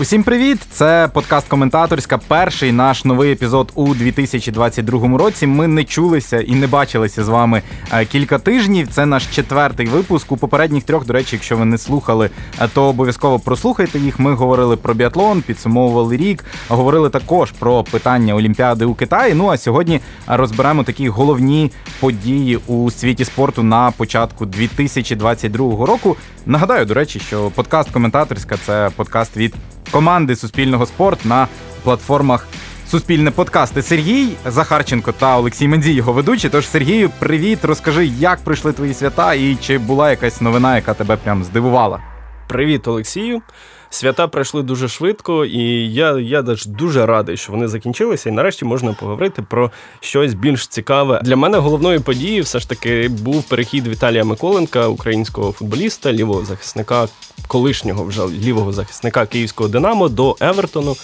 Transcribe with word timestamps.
Усім 0.00 0.22
привіт! 0.22 0.58
Це 0.70 1.08
подкаст 1.12 1.48
Коментаторська. 1.48 2.18
Перший 2.18 2.72
наш 2.72 3.04
новий 3.04 3.32
епізод 3.32 3.72
у 3.74 3.94
2022 3.94 5.18
році. 5.18 5.46
Ми 5.46 5.66
не 5.66 5.84
чулися 5.84 6.40
і 6.40 6.54
не 6.54 6.66
бачилися 6.66 7.24
з 7.24 7.28
вами 7.28 7.62
е, 7.92 8.04
кілька 8.04 8.38
тижнів. 8.38 8.88
Це 8.90 9.06
наш 9.06 9.26
четвертий 9.26 9.86
випуск. 9.86 10.32
У 10.32 10.36
попередніх 10.36 10.84
трьох, 10.84 11.06
до 11.06 11.12
речі, 11.12 11.36
якщо 11.36 11.56
ви 11.56 11.64
не 11.64 11.78
слухали, 11.78 12.30
е, 12.60 12.68
то 12.74 12.84
обов'язково 12.84 13.38
прослухайте 13.38 13.98
їх. 13.98 14.18
Ми 14.18 14.34
говорили 14.34 14.76
про 14.76 14.94
біатлон, 14.94 15.42
підсумовували 15.42 16.16
рік, 16.16 16.44
говорили 16.68 17.10
також 17.10 17.52
про 17.52 17.84
питання 17.84 18.34
Олімпіади 18.34 18.84
у 18.84 18.94
Китаї. 18.94 19.34
Ну 19.34 19.48
а 19.48 19.56
сьогодні 19.56 20.00
розберемо 20.26 20.84
такі 20.84 21.08
головні 21.08 21.72
події 22.00 22.58
у 22.66 22.90
світі 22.90 23.24
спорту 23.24 23.62
на 23.62 23.90
початку 23.90 24.46
2022 24.46 25.86
року. 25.86 26.16
Нагадаю, 26.46 26.86
до 26.86 26.94
речі, 26.94 27.20
що 27.20 27.50
подкаст 27.54 27.90
Коментаторська 27.90 28.56
це 28.66 28.90
подкаст 28.96 29.36
від 29.36 29.54
команди 29.90 30.36
Суспільного 30.36 30.86
спорт 30.86 31.24
на 31.24 31.48
платформах 31.82 32.46
Суспільне 32.90 33.30
подкасти. 33.30 33.82
Сергій 33.82 34.28
Захарченко 34.46 35.12
та 35.12 35.38
Олексій 35.38 35.68
Мендзій 35.68 35.92
його 35.92 36.12
ведучі. 36.12 36.48
Тож 36.48 36.68
Сергію, 36.68 37.10
привіт, 37.18 37.64
розкажи, 37.64 38.06
як 38.06 38.38
пройшли 38.44 38.72
твої 38.72 38.94
свята 38.94 39.34
і 39.34 39.56
чи 39.60 39.78
була 39.78 40.10
якась 40.10 40.40
новина, 40.40 40.76
яка 40.76 40.94
тебе 40.94 41.16
прям 41.16 41.44
здивувала. 41.44 42.00
Привіт, 42.48 42.88
Олексію. 42.88 43.42
Свята 43.90 44.28
пройшли 44.28 44.62
дуже 44.62 44.88
швидко, 44.88 45.44
і 45.44 45.92
я 45.92 46.18
я 46.18 46.42
дуже 46.66 47.06
радий, 47.06 47.36
що 47.36 47.52
вони 47.52 47.68
закінчилися. 47.68 48.28
І 48.28 48.32
нарешті 48.32 48.64
можна 48.64 48.92
поговорити 48.92 49.42
про 49.42 49.70
щось 50.00 50.34
більш 50.34 50.66
цікаве. 50.66 51.20
Для 51.24 51.36
мене 51.36 51.58
головною 51.58 52.00
подією 52.00 52.42
все 52.42 52.58
ж 52.58 52.68
таки 52.68 53.08
був 53.08 53.42
перехід 53.48 53.86
Віталія 53.86 54.24
Миколенка, 54.24 54.86
українського 54.86 55.52
футболіста, 55.52 56.12
лівого 56.12 56.44
захисника, 56.44 57.08
колишнього 57.48 58.04
вже 58.04 58.26
лівого 58.26 58.72
захисника 58.72 59.26
київського 59.26 59.68
Динамо 59.68 60.08
до 60.08 60.36
Евертону. 60.40 60.96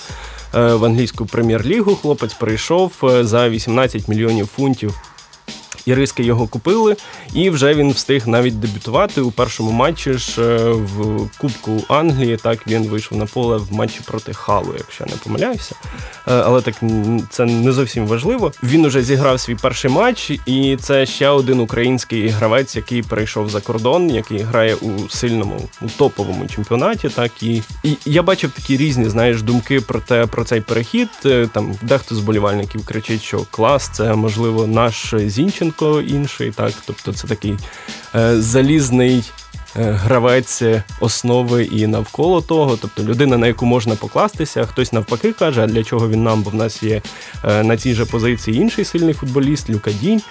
Е, 0.54 0.74
в 0.74 0.84
англійську 0.84 1.26
прем'єр-лігу 1.26 1.96
хлопець 1.96 2.34
прийшов 2.34 2.92
е, 3.04 3.24
за 3.24 3.48
18 3.48 4.08
мільйонів 4.08 4.46
фунтів 4.46 4.94
Іриски 5.86 6.22
його 6.22 6.46
купили, 6.46 6.96
і 7.34 7.50
вже 7.50 7.74
він 7.74 7.92
встиг 7.92 8.28
навіть 8.28 8.60
дебютувати 8.60 9.20
у 9.20 9.30
першому 9.30 9.70
матчі 9.70 10.12
ж 10.12 10.42
е, 10.42 10.70
в 10.70 11.28
Кубку 11.38 11.82
Англії. 11.88 12.36
Так 12.36 12.66
він 12.66 12.82
вийшов 12.82 13.18
на 13.18 13.26
поле 13.26 13.56
в 13.56 13.72
матчі 13.72 14.00
проти 14.06 14.34
Халу, 14.34 14.74
якщо 14.78 15.04
я 15.04 15.12
не 15.12 15.16
помиляюся. 15.16 15.74
Е, 16.28 16.32
але 16.46 16.60
так 16.60 16.74
це 17.30 17.44
не 17.44 17.72
зовсім 17.72 18.06
важливо. 18.06 18.52
Він 18.62 18.84
уже 18.84 19.02
зіграв 19.02 19.40
свій 19.40 19.54
перший 19.54 19.90
матч, 19.90 20.32
і 20.46 20.76
це 20.80 21.06
ще 21.06 21.28
один 21.28 21.60
український 21.60 22.28
гравець, 22.28 22.76
який 22.76 23.02
перейшов 23.02 23.50
за 23.50 23.60
кордон, 23.60 24.10
який 24.10 24.38
грає 24.38 24.74
у 24.74 25.08
сильному, 25.08 25.60
у 25.82 25.86
топовому 25.88 26.46
чемпіонаті. 26.46 27.08
Так 27.08 27.42
і 27.42 27.62
і 27.82 27.96
я 28.04 28.22
бачив 28.22 28.50
такі 28.50 28.76
різні, 28.76 29.08
знаєш, 29.08 29.42
думки 29.42 29.80
про 29.80 30.00
те 30.00 30.26
про 30.26 30.44
цей 30.44 30.60
перехід. 30.60 31.08
Е, 31.26 31.48
там 31.52 31.74
дехто 31.82 32.14
з 32.14 32.18
болівальників 32.18 32.86
кричить, 32.86 33.22
що 33.22 33.40
клас, 33.50 33.90
це 33.92 34.14
можливо 34.14 34.66
наш 34.66 35.14
Зінченко. 35.26 35.73
Луценко 35.80 36.00
інший, 36.00 36.50
так, 36.50 36.72
тобто 36.86 37.12
це 37.12 37.28
такий 37.28 37.56
е, 38.14 38.40
залізний 38.40 39.24
е, 39.76 39.82
гравець 39.82 40.62
основи 41.00 41.64
і 41.64 41.86
навколо 41.86 42.40
того, 42.40 42.76
тобто 42.76 43.02
людина, 43.02 43.38
на 43.38 43.46
яку 43.46 43.66
можна 43.66 43.96
покластися, 43.96 44.66
хтось 44.66 44.92
навпаки 44.92 45.32
каже, 45.32 45.64
а 45.64 45.66
для 45.66 45.84
чого 45.84 46.08
він 46.08 46.22
нам, 46.22 46.42
бо 46.42 46.50
в 46.50 46.54
нас 46.54 46.82
є 46.82 47.02
е, 47.44 47.62
на 47.62 47.76
цій 47.76 47.94
же 47.94 48.04
позиції 48.04 48.56
інший 48.56 48.84
сильний 48.84 49.14
футболіст, 49.14 49.70
Люка 49.70 49.92
Дінь. 49.92 50.22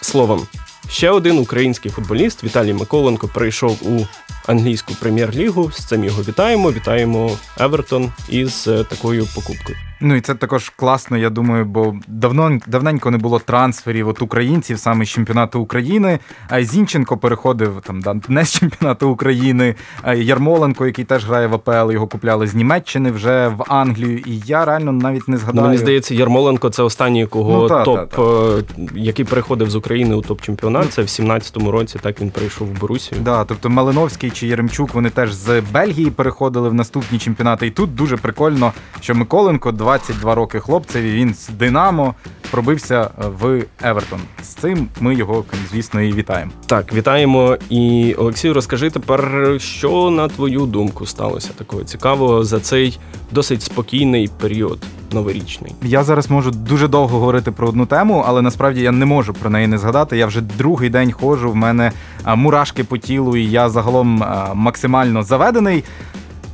Словом, 0.00 0.46
ще 0.88 1.10
один 1.10 1.38
український 1.38 1.90
футболіст 1.90 2.44
Віталій 2.44 2.72
Миколенко 2.72 3.28
прийшов 3.28 3.78
у 3.82 4.06
англійську 4.46 4.94
прем'єр-лігу. 5.00 5.72
З 5.72 5.84
цим 5.84 6.04
його 6.04 6.22
вітаємо. 6.22 6.72
Вітаємо 6.72 7.38
Евертон 7.58 8.12
із 8.28 8.68
такою 8.88 9.26
покупкою. 9.34 9.78
Ну 10.00 10.14
і 10.14 10.20
це 10.20 10.34
також 10.34 10.68
класно, 10.68 11.16
я 11.16 11.30
думаю, 11.30 11.64
бо 11.64 11.94
давно 12.08 12.58
давненько 12.66 13.10
не 13.10 13.18
було 13.18 13.38
трансферів 13.38 14.08
от 14.08 14.22
українців 14.22 14.78
саме 14.78 15.04
з 15.04 15.08
чемпіонату 15.08 15.60
України. 15.60 16.18
А 16.48 16.62
Зінченко 16.62 17.16
переходив 17.16 17.82
там 17.84 18.00
да, 18.00 18.16
не 18.28 18.44
з 18.44 18.52
чемпіонату 18.52 19.10
України. 19.10 19.74
А 20.02 20.14
Ярмоленко, 20.14 20.86
який 20.86 21.04
теж 21.04 21.26
грає 21.26 21.46
в 21.46 21.54
АПЛ, 21.54 21.92
його 21.92 22.06
купляли 22.06 22.46
з 22.46 22.54
Німеччини 22.54 23.10
вже 23.10 23.48
в 23.48 23.64
Англію. 23.68 24.18
І 24.18 24.42
я 24.46 24.64
реально 24.64 24.92
навіть 24.92 25.28
не 25.28 25.36
згадаю. 25.36 25.62
Ну, 25.62 25.68
Мені 25.68 25.78
здається, 25.78 26.14
Ярмоленко 26.14 26.70
це 26.70 26.82
останній 26.82 27.26
кого 27.26 27.62
ну, 27.62 27.68
та, 27.68 27.84
топ, 27.84 27.96
та, 27.96 28.06
та. 28.06 28.22
Е, 28.22 28.62
який 28.94 29.24
переходив 29.24 29.70
з 29.70 29.76
України 29.76 30.14
у 30.14 30.20
топ 30.20 30.40
чемпіонат. 30.40 30.92
Це 30.92 31.02
в 31.02 31.06
17-му 31.06 31.70
році. 31.70 31.98
Так 32.02 32.20
він 32.20 32.30
прийшов 32.30 32.68
в 32.68 32.80
Борусію. 32.80 33.20
Да, 33.20 33.44
тобто 33.44 33.70
Малиновський 33.70 34.30
чи 34.30 34.46
Єремчук 34.46 34.94
вони 34.94 35.10
теж 35.10 35.32
з 35.32 35.60
Бельгії 35.60 36.10
переходили 36.10 36.68
в 36.68 36.74
наступні 36.74 37.18
чемпіонати. 37.18 37.66
І 37.66 37.70
тут 37.70 37.94
дуже 37.94 38.16
прикольно, 38.16 38.72
що 39.00 39.14
Миколенко 39.14 39.72
22 39.84 40.34
роки 40.34 40.60
хлопцеві. 40.60 41.12
Він 41.12 41.34
з 41.34 41.48
Динамо 41.48 42.14
пробився 42.50 43.10
в 43.40 43.62
Евертон. 43.82 44.20
З 44.42 44.46
цим 44.46 44.88
ми 45.00 45.14
його, 45.14 45.44
звісно, 45.70 46.00
і 46.02 46.12
вітаємо. 46.12 46.50
Так, 46.66 46.94
вітаємо. 46.94 47.56
І 47.70 48.14
Олексію, 48.18 48.54
розкажи 48.54 48.90
тепер, 48.90 49.54
що 49.58 50.10
на 50.10 50.28
твою 50.28 50.66
думку 50.66 51.06
сталося 51.06 51.50
такого 51.56 51.84
цікавого 51.84 52.44
за 52.44 52.60
цей 52.60 52.98
досить 53.30 53.62
спокійний 53.62 54.30
період. 54.40 54.78
Новорічний 55.12 55.72
я 55.82 56.04
зараз 56.04 56.30
можу 56.30 56.50
дуже 56.50 56.88
довго 56.88 57.18
говорити 57.18 57.50
про 57.50 57.68
одну 57.68 57.86
тему, 57.86 58.24
але 58.26 58.42
насправді 58.42 58.80
я 58.80 58.92
не 58.92 59.06
можу 59.06 59.34
про 59.34 59.50
неї 59.50 59.66
не 59.66 59.78
згадати. 59.78 60.16
Я 60.16 60.26
вже 60.26 60.40
другий 60.40 60.90
день 60.90 61.12
ходжу. 61.12 61.50
В 61.50 61.56
мене 61.56 61.92
мурашки 62.26 62.84
по 62.84 62.98
тілу, 62.98 63.36
і 63.36 63.50
я 63.50 63.68
загалом 63.68 64.24
максимально 64.54 65.22
заведений. 65.22 65.84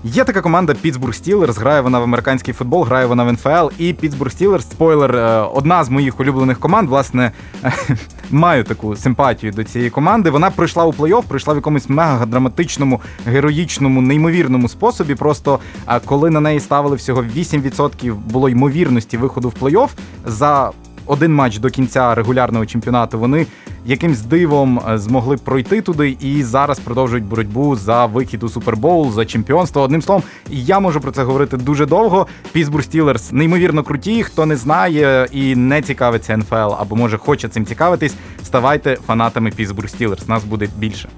Є 0.05 0.25
така 0.25 0.41
команда 0.41 0.73
Pittsburgh 0.73 0.99
Steelers, 0.99 1.59
грає 1.59 1.81
вона 1.81 1.99
в 1.99 2.03
американський 2.03 2.55
футбол, 2.55 2.85
грає 2.85 3.07
вона 3.07 3.25
в 3.25 3.33
НФЛ. 3.33 3.75
І 3.79 3.93
Pittsburgh 3.93 4.41
Steelers, 4.41 4.61
спойлер, 4.61 5.17
е, 5.17 5.41
одна 5.41 5.85
з 5.85 5.89
моїх 5.89 6.21
улюблених 6.21 6.59
команд. 6.61 6.89
Власне, 6.89 7.33
маю 8.31 8.65
таку 8.65 8.97
симпатію 8.97 9.53
до 9.53 9.65
цієї 9.65 9.91
команди. 9.91 10.31
Вона 10.31 10.51
пройшла 10.51 10.85
у 10.85 10.93
плей-офф, 10.93 11.23
пройшла 11.23 11.55
в 11.55 11.57
якомусь 11.57 11.89
мега 11.89 12.27
драматичному, 12.27 13.01
героїчному, 13.27 14.03
неймовірному 14.03 14.69
способі. 14.69 15.15
Просто 15.15 15.59
коли 16.05 16.31
на 16.31 16.41
неї 16.41 16.61
ставили 16.61 16.97
всього 16.97 17.23
8% 17.37 18.15
було 18.15 18.49
ймовірності 18.49 19.17
виходу 19.17 19.49
в 19.49 19.55
плей-офф 19.63 19.89
за 20.27 20.71
один 21.07 21.35
матч 21.35 21.59
до 21.59 21.71
кінця 21.71 22.15
регулярного 22.15 22.67
чемпіонату. 22.67 23.19
Вони 23.19 23.47
якимсь 23.85 24.21
дивом 24.21 24.81
е, 24.89 24.99
змогли 24.99 25.37
пройти 25.37 25.81
туди 25.81 26.17
і 26.21 26.43
зараз 26.43 26.79
продовжують 26.79 27.25
боротьбу 27.25 27.77
за 27.77 28.07
вихід 28.07 28.43
у 28.43 28.49
Супербоул, 28.49 29.13
за 29.13 29.25
чемпіонство. 29.25 29.83
Одним 29.83 30.03
словом, 30.03 30.23
я 30.51 30.81
можу 30.81 31.01
про 31.01 31.13
це 31.13 31.23
говорити 31.23 31.57
дуже 31.57 31.87
довго. 31.87 32.27
Пісбур 32.53 32.85
Стілерс 32.85 33.33
неймовірно 33.33 33.83
круті. 33.83 34.23
Хто 34.23 34.47
не 34.47 34.57
знає 34.57 35.29
і 35.33 35.57
не 35.57 35.83
цікавиться 35.83 36.37
НФЛ, 36.37 36.75
або 36.79 36.97
може 36.97 37.19
хоче 37.19 37.49
цим 37.49 37.67
цікавитись, 37.67 38.15
ставайте 38.45 38.97
фанатами 39.07 39.51
Пісбур 39.51 39.91
Стілерс. 39.91 40.29
Нас 40.29 40.45
буде 40.45 40.69
більше. 40.79 41.09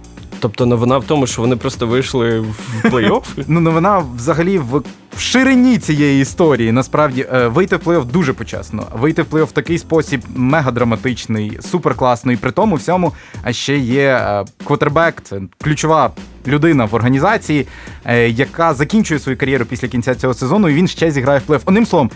Тобто 0.40 0.66
новина 0.66 0.98
в 0.98 1.04
тому, 1.04 1.26
що 1.26 1.42
вони 1.42 1.56
просто 1.56 1.86
вийшли 1.86 2.40
в 2.40 2.84
плей-офф? 2.84 3.22
Ну, 3.46 3.60
новина 3.60 4.04
взагалі 4.16 4.58
в 4.58 4.82
в 5.16 5.20
ширині 5.20 5.78
цієї 5.78 6.22
історії. 6.22 6.72
Насправді 6.72 7.26
е, 7.32 7.48
вийти 7.48 7.76
в 7.76 7.78
плей-офф 7.78 8.04
дуже 8.04 8.32
почесно. 8.32 8.86
Вийти 8.92 9.22
в 9.22 9.26
плей-офф 9.26 9.44
в 9.44 9.52
такий 9.52 9.78
спосіб 9.78 10.20
мега 10.34 10.70
драматичний, 10.70 11.58
супер 11.60 11.94
класний. 11.94 12.36
При 12.36 12.50
тому 12.50 12.76
всьому 12.76 13.12
ще 13.50 13.78
є 13.78 14.08
е, 14.08 14.44
квотербек, 14.64 15.22
це 15.22 15.40
ключова 15.62 16.10
людина 16.46 16.84
в 16.84 16.94
організації, 16.94 17.66
е, 18.04 18.28
яка 18.28 18.74
закінчує 18.74 19.20
свою 19.20 19.38
кар'єру 19.38 19.64
після 19.64 19.88
кінця 19.88 20.14
цього 20.14 20.34
сезону, 20.34 20.68
і 20.68 20.74
він 20.74 20.88
ще 20.88 21.10
зіграє 21.10 21.42
в 21.46 21.50
плей-офф. 21.50 21.60
Одним 21.64 21.86
словом, 21.86 22.10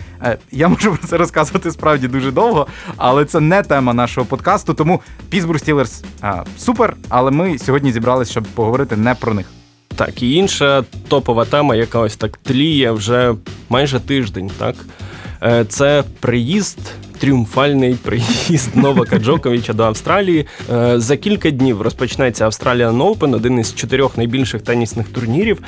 я 0.51 0.67
можу 0.67 0.95
про 0.95 1.07
це 1.07 1.17
розказувати 1.17 1.71
справді 1.71 2.07
дуже 2.07 2.31
довго, 2.31 2.67
але 2.97 3.25
це 3.25 3.39
не 3.39 3.63
тема 3.63 3.93
нашого 3.93 4.27
подкасту. 4.27 4.73
Тому 4.73 5.01
Пісбург 5.29 5.59
Стілерс 5.59 6.03
супер. 6.57 6.95
Але 7.09 7.31
ми 7.31 7.59
сьогодні 7.59 7.91
зібралися, 7.91 8.31
щоб 8.31 8.43
поговорити 8.43 8.97
не 8.97 9.15
про 9.15 9.33
них. 9.33 9.56
Так, 9.97 10.23
і 10.23 10.33
інша 10.33 10.83
топова 11.07 11.45
тема, 11.45 11.75
яка 11.75 11.99
ось 11.99 12.15
так 12.15 12.37
тліє 12.37 12.91
вже 12.91 13.35
майже 13.69 13.99
тиждень, 13.99 14.51
так? 14.57 14.75
Е, 15.43 15.65
це 15.69 16.03
приїзд. 16.19 16.79
Тріумфальний 17.19 17.93
приїзд 17.93 18.69
Новака 18.75 19.19
Джоковича 19.19 19.73
до 19.73 19.83
Австралії. 19.83 20.45
Е, 20.73 20.99
за 20.99 21.17
кілька 21.17 21.49
днів 21.49 21.81
розпочнеться 21.81 22.45
Australian 22.45 22.97
Open, 22.97 23.35
один 23.35 23.59
із 23.59 23.75
чотирьох 23.75 24.17
найбільших 24.17 24.61
тенісних 24.61 25.07
турнірів. 25.07 25.61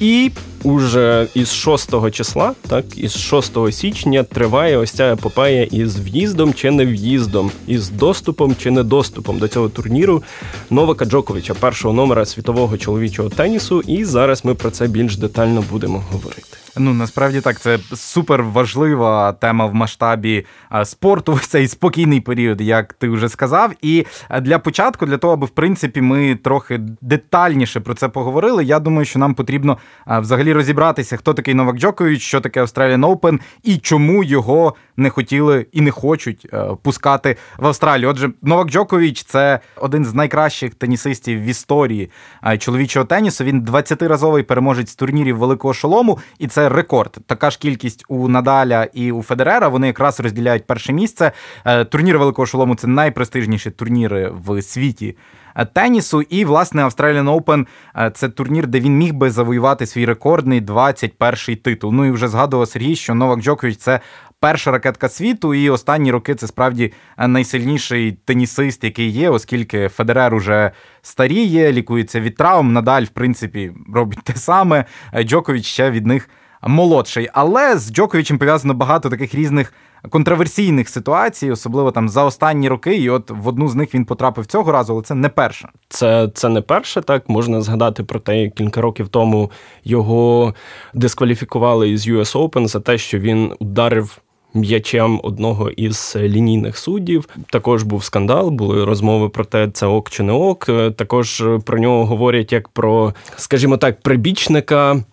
І 0.00 0.30
уже 0.64 1.26
із 1.34 1.52
6 1.52 2.10
числа, 2.10 2.52
так, 2.68 2.98
із 2.98 3.16
6 3.16 3.72
січня 3.72 4.22
триває 4.22 4.76
ось 4.76 4.90
ця 4.90 5.12
епопея 5.12 5.64
із 5.64 6.00
в'їздом 6.00 6.54
чи 6.54 6.70
не 6.70 6.86
в'їздом, 6.86 7.50
із 7.66 7.90
доступом 7.90 8.56
чи 8.58 8.70
недоступом 8.70 9.38
до 9.38 9.48
цього 9.48 9.68
турніру 9.68 10.22
Новака 10.70 11.04
Джоковича, 11.04 11.54
першого 11.54 11.94
номера 11.94 12.24
світового 12.24 12.76
чоловічого 12.76 13.28
тенісу. 13.28 13.80
І 13.80 14.04
зараз 14.04 14.44
ми 14.44 14.54
про 14.54 14.70
це 14.70 14.86
більш 14.86 15.16
детально 15.16 15.64
будемо 15.70 16.04
говорити. 16.12 16.56
Ну 16.78 16.94
насправді 16.94 17.40
так, 17.40 17.60
це 17.60 17.78
супер 17.94 18.42
важлива 18.42 19.32
тема 19.32 19.66
в 19.66 19.74
масштабі 19.74 20.46
спорту. 20.84 21.32
Ось 21.32 21.46
цей 21.46 21.68
спокійний 21.68 22.20
період, 22.20 22.60
як 22.60 22.92
ти 22.92 23.08
вже 23.08 23.28
сказав. 23.28 23.72
І 23.82 24.06
для 24.40 24.58
початку, 24.58 25.06
для 25.06 25.16
того, 25.16 25.32
аби 25.32 25.46
в 25.46 25.50
принципі 25.50 26.00
ми 26.00 26.34
трохи 26.34 26.80
детальніше 27.00 27.80
про 27.80 27.94
це 27.94 28.08
поговорили. 28.08 28.64
Я 28.64 28.78
думаю, 28.78 29.04
що 29.04 29.18
нам 29.18 29.34
потрібно 29.34 29.78
взагалі 30.06 30.52
розібратися, 30.54 31.16
хто 31.16 31.34
такий 31.34 31.54
Новак 31.54 31.76
Джокович, 31.76 32.22
що 32.22 32.40
таке 32.40 32.62
Australian 32.62 33.00
Open 33.00 33.40
і 33.62 33.76
чому 33.76 34.24
його 34.24 34.74
не 34.96 35.10
хотіли 35.10 35.66
і 35.72 35.80
не 35.80 35.90
хочуть 35.90 36.46
пускати 36.82 37.36
в 37.58 37.66
Австралію. 37.66 38.08
Отже, 38.10 38.30
Новак 38.42 38.68
Джокович 38.68 39.24
це 39.24 39.60
один 39.76 40.04
з 40.04 40.14
найкращих 40.14 40.74
тенісистів 40.74 41.40
в 41.40 41.44
історії 41.44 42.10
чоловічого 42.58 43.06
тенісу. 43.06 43.44
Він 43.44 43.64
20-разовий 43.64 44.42
переможець 44.42 44.94
турнірів 44.94 45.36
великого 45.38 45.74
шолому, 45.74 46.18
і 46.38 46.46
це 46.46 46.68
рекорд. 46.68 47.18
Така 47.26 47.50
ж 47.50 47.58
кількість 47.58 48.04
у 48.08 48.28
Надаля 48.28 48.88
і 48.94 49.12
у 49.12 49.22
Федерера. 49.22 49.68
Вони 49.68 49.86
якраз 49.86 50.20
розділяють 50.20 50.66
перше 50.66 50.92
місце. 50.92 51.32
Е, 51.64 51.84
турнір 51.84 52.18
Великого 52.18 52.46
Шолому 52.46 52.74
це 52.74 52.86
найпрестижніші 52.86 53.70
турніри 53.70 54.32
в 54.46 54.62
світі. 54.62 55.16
Е, 55.56 55.64
тенісу 55.64 56.22
і 56.22 56.44
власне 56.44 56.84
Australian 56.84 57.40
Open 57.40 57.66
е, 57.96 58.10
це 58.14 58.28
турнір, 58.28 58.66
де 58.66 58.80
він 58.80 58.98
міг 58.98 59.14
би 59.14 59.30
завоювати 59.30 59.86
свій 59.86 60.06
рекордний 60.06 60.60
21-й 60.60 61.56
титул. 61.56 61.92
Ну 61.92 62.04
і 62.04 62.10
вже 62.10 62.28
згадував 62.28 62.68
Сергій, 62.68 62.96
що 62.96 63.14
Новак 63.14 63.40
Джокович 63.40 63.76
це 63.76 64.00
перша 64.40 64.70
ракетка 64.70 65.08
світу, 65.08 65.54
і 65.54 65.70
останні 65.70 66.10
роки 66.10 66.34
це 66.34 66.46
справді 66.46 66.92
найсильніший 67.18 68.12
тенісист, 68.12 68.84
який 68.84 69.08
є, 69.08 69.30
оскільки 69.30 69.88
Федерер 69.88 70.34
уже 70.34 70.70
старіє, 71.02 71.72
лікується 71.72 72.20
від 72.20 72.36
травм. 72.36 72.72
Надаль, 72.72 73.02
в 73.02 73.08
принципі, 73.08 73.72
робить 73.94 74.18
те 74.24 74.32
саме. 74.36 74.84
Джокович 75.24 75.66
ще 75.66 75.90
від 75.90 76.06
них 76.06 76.28
молодший. 76.62 77.28
Але 77.32 77.78
з 77.78 77.92
Джоковичем 77.92 78.38
пов'язано 78.38 78.74
багато 78.74 79.10
таких 79.10 79.34
різних 79.34 79.72
контроверсійних 80.10 80.88
ситуацій, 80.88 81.50
особливо 81.50 81.90
там 81.90 82.08
за 82.08 82.24
останні 82.24 82.68
роки. 82.68 82.96
І 82.96 83.10
от 83.10 83.30
в 83.30 83.48
одну 83.48 83.68
з 83.68 83.74
них 83.74 83.94
він 83.94 84.04
потрапив 84.04 84.46
цього 84.46 84.72
разу, 84.72 84.92
але 84.92 85.02
це 85.02 85.14
не 85.14 85.28
перша. 85.28 85.68
Це 85.88 86.30
це 86.34 86.48
не 86.48 86.60
перше. 86.60 87.02
Так 87.02 87.28
можна 87.28 87.60
згадати 87.60 88.04
про 88.04 88.20
те, 88.20 88.48
кілька 88.48 88.80
років 88.80 89.08
тому 89.08 89.50
його 89.84 90.54
дискваліфікували 90.94 91.90
із 91.90 92.08
US 92.08 92.48
Open 92.48 92.66
за 92.66 92.80
те, 92.80 92.98
що 92.98 93.18
він 93.18 93.52
ударив. 93.58 94.18
М'ячем 94.56 95.20
одного 95.22 95.70
із 95.70 96.16
лінійних 96.16 96.78
суддів 96.78 97.28
також 97.50 97.82
був 97.82 98.04
скандал, 98.04 98.50
були 98.50 98.84
розмови 98.84 99.28
про 99.28 99.44
те, 99.44 99.70
це 99.70 99.86
ок 99.86 100.10
чи 100.10 100.22
не 100.22 100.32
ок. 100.32 100.66
Також 100.96 101.44
про 101.64 101.78
нього 101.78 102.06
говорять 102.06 102.52
як 102.52 102.68
про, 102.68 103.14
скажімо 103.36 103.76
так, 103.76 104.00
прибічника 104.00 105.04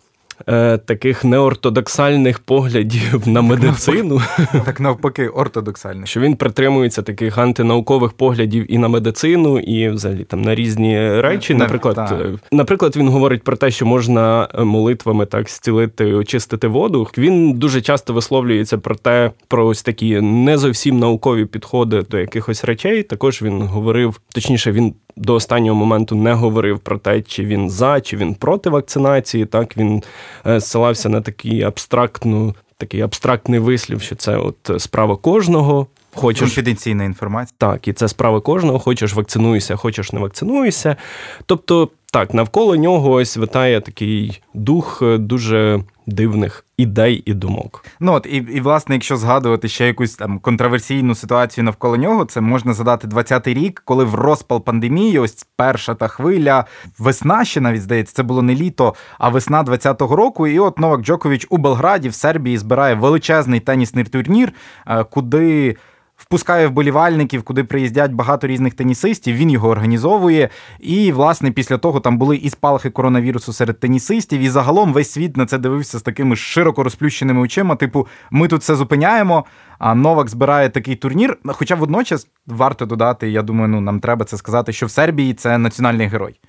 е, 0.47 0.77
таких 0.77 1.23
неортодоксальних 1.23 2.39
поглядів 2.39 3.27
на 3.27 3.41
медицину. 3.41 4.21
Так 4.65 4.79
навпаки, 4.79 5.27
ортодоксальних. 5.27 6.07
Що 6.07 6.19
він 6.19 6.35
притримується 6.35 7.01
таких 7.01 7.37
антинаукових 7.37 8.13
поглядів 8.13 8.73
і 8.73 8.77
на 8.77 8.87
медицину, 8.87 9.59
і 9.59 9.89
взагалі 9.89 10.23
там 10.23 10.41
на 10.41 10.55
різні 10.55 11.21
речі. 11.21 11.53
Наприклад, 11.53 12.13
е, 12.21 12.37
наприклад, 12.51 12.95
він 12.95 13.09
говорить 13.09 13.43
про 13.43 13.55
те, 13.55 13.71
що 13.71 13.85
можна 13.85 14.47
молитвами 14.59 15.25
так 15.25 15.49
зцілити, 15.49 16.13
очистити 16.13 16.67
воду. 16.67 17.07
Він 17.17 17.53
дуже 17.53 17.81
часто 17.81 18.13
висловлюється 18.13 18.77
про 18.77 18.95
те, 18.95 19.31
про 19.47 19.67
ось 19.67 19.83
такі 19.83 20.21
не 20.21 20.57
зовсім 20.57 20.99
наукові 20.99 21.45
підходи 21.45 22.01
до 22.01 22.19
якихось 22.19 22.63
речей. 22.63 23.03
Також 23.03 23.41
він 23.41 23.61
говорив, 23.61 24.21
точніше, 24.33 24.71
він 24.71 24.93
до 25.15 25.33
останнього 25.33 25.75
моменту 25.75 26.15
не 26.15 26.33
говорив 26.33 26.79
про 26.79 26.97
те, 26.97 27.21
чи 27.21 27.45
він 27.45 27.69
за, 27.69 28.01
чи 28.01 28.17
він 28.17 28.33
проти 28.33 28.69
вакцинації. 28.69 29.45
Так 29.45 29.77
він 29.77 30.03
зсилався 30.59 30.91
ссилався 30.91 31.09
на 31.09 31.21
такий 31.21 31.63
абстрактну, 31.63 32.55
такий 32.77 33.01
абстрактний 33.01 33.59
вислів, 33.59 34.01
що 34.01 34.15
це 34.15 34.37
от 34.37 34.71
справа 34.77 35.15
кожного. 35.15 35.87
Хочеш 36.15 36.41
конфіденційна 36.41 37.03
інформація. 37.03 37.55
Так, 37.57 37.87
і 37.87 37.93
це 37.93 38.07
справа 38.07 38.41
кожного. 38.41 38.79
Хочеш 38.79 39.13
вакцинуйся, 39.13 39.75
хочеш 39.75 40.11
не 40.11 40.19
вакцинуйся. 40.19 40.95
Тобто, 41.45 41.89
так, 42.11 42.33
навколо 42.33 42.75
нього 42.75 43.11
ось 43.11 43.37
витає 43.37 43.81
такий 43.81 44.41
дух 44.53 44.99
е, 45.01 45.17
дуже 45.17 45.83
дивних 46.07 46.65
ідей 46.77 47.23
і 47.25 47.33
думок. 47.33 47.85
Ну 47.99 48.13
от 48.13 48.25
і, 48.25 48.35
і 48.35 48.61
власне, 48.61 48.95
якщо 48.95 49.17
згадувати 49.17 49.67
ще 49.67 49.87
якусь 49.87 50.15
там 50.15 50.39
контроверсійну 50.39 51.15
ситуацію 51.15 51.63
навколо 51.63 51.97
нього, 51.97 52.25
це 52.25 52.41
можна 52.41 52.73
задати 52.73 53.07
20-й 53.07 53.53
рік, 53.53 53.81
коли 53.85 54.03
в 54.03 54.15
розпал 54.15 54.63
пандемії, 54.63 55.19
ось 55.19 55.47
перша 55.55 55.95
та 55.95 56.07
хвиля, 56.07 56.65
весна 56.99 57.45
ще 57.45 57.61
навіть 57.61 57.81
здається, 57.81 58.13
це 58.15 58.23
було 58.23 58.41
не 58.41 58.55
літо, 58.55 58.95
а 59.17 59.29
весна 59.29 59.63
20-го 59.63 60.15
року. 60.15 60.47
І 60.47 60.59
от 60.59 60.79
Новак 60.79 61.01
Джокович 61.01 61.47
у 61.49 61.57
Белграді 61.57 62.09
в 62.09 62.13
Сербії 62.13 62.57
збирає 62.57 62.95
величезний 62.95 63.59
тенісний 63.59 64.03
турнір, 64.03 64.53
е, 64.87 65.03
куди 65.03 65.75
впускає 66.21 66.67
вболівальників, 66.67 67.43
куди 67.43 67.63
приїздять 67.63 68.11
багато 68.11 68.47
різних 68.47 68.73
тенісистів. 68.73 69.35
Він 69.35 69.49
його 69.49 69.69
організовує. 69.69 70.49
І, 70.79 71.11
власне, 71.11 71.51
після 71.51 71.77
того 71.77 71.99
там 71.99 72.17
були 72.17 72.35
і 72.37 72.49
спалахи 72.49 72.89
коронавірусу 72.89 73.53
серед 73.53 73.79
тенісистів. 73.79 74.41
І 74.41 74.49
загалом 74.49 74.93
весь 74.93 75.11
світ 75.11 75.37
на 75.37 75.45
це 75.45 75.57
дивився 75.57 75.99
з 75.99 76.01
такими 76.01 76.35
широко 76.35 76.83
розплющеними 76.83 77.41
очима. 77.41 77.75
Типу, 77.75 78.07
ми 78.31 78.47
тут 78.47 78.61
все 78.61 78.75
зупиняємо. 78.75 79.45
А 79.79 79.95
Новак 79.95 80.29
збирає 80.29 80.69
такий 80.69 80.95
турнір. 80.95 81.37
Хоча 81.45 81.75
водночас 81.75 82.27
варто 82.47 82.85
додати, 82.85 83.29
я 83.29 83.41
думаю, 83.41 83.67
ну 83.67 83.81
нам 83.81 83.99
треба 83.99 84.25
це 84.25 84.37
сказати, 84.37 84.73
що 84.73 84.85
в 84.85 84.91
Сербії 84.91 85.33
це 85.33 85.57
національний 85.57 86.07
герой. 86.07 86.39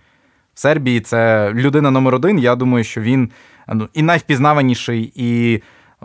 В 0.55 0.61
Сербії 0.61 1.01
це 1.01 1.51
людина 1.55 1.91
номер 1.91 2.15
один. 2.15 2.39
Я 2.39 2.57
думаю, 2.57 2.85
що 2.85 3.01
він 3.01 3.31
ну, 3.69 3.89
і 3.95 4.03
найвпізнаваніший, 4.03 5.13
і 5.15 5.63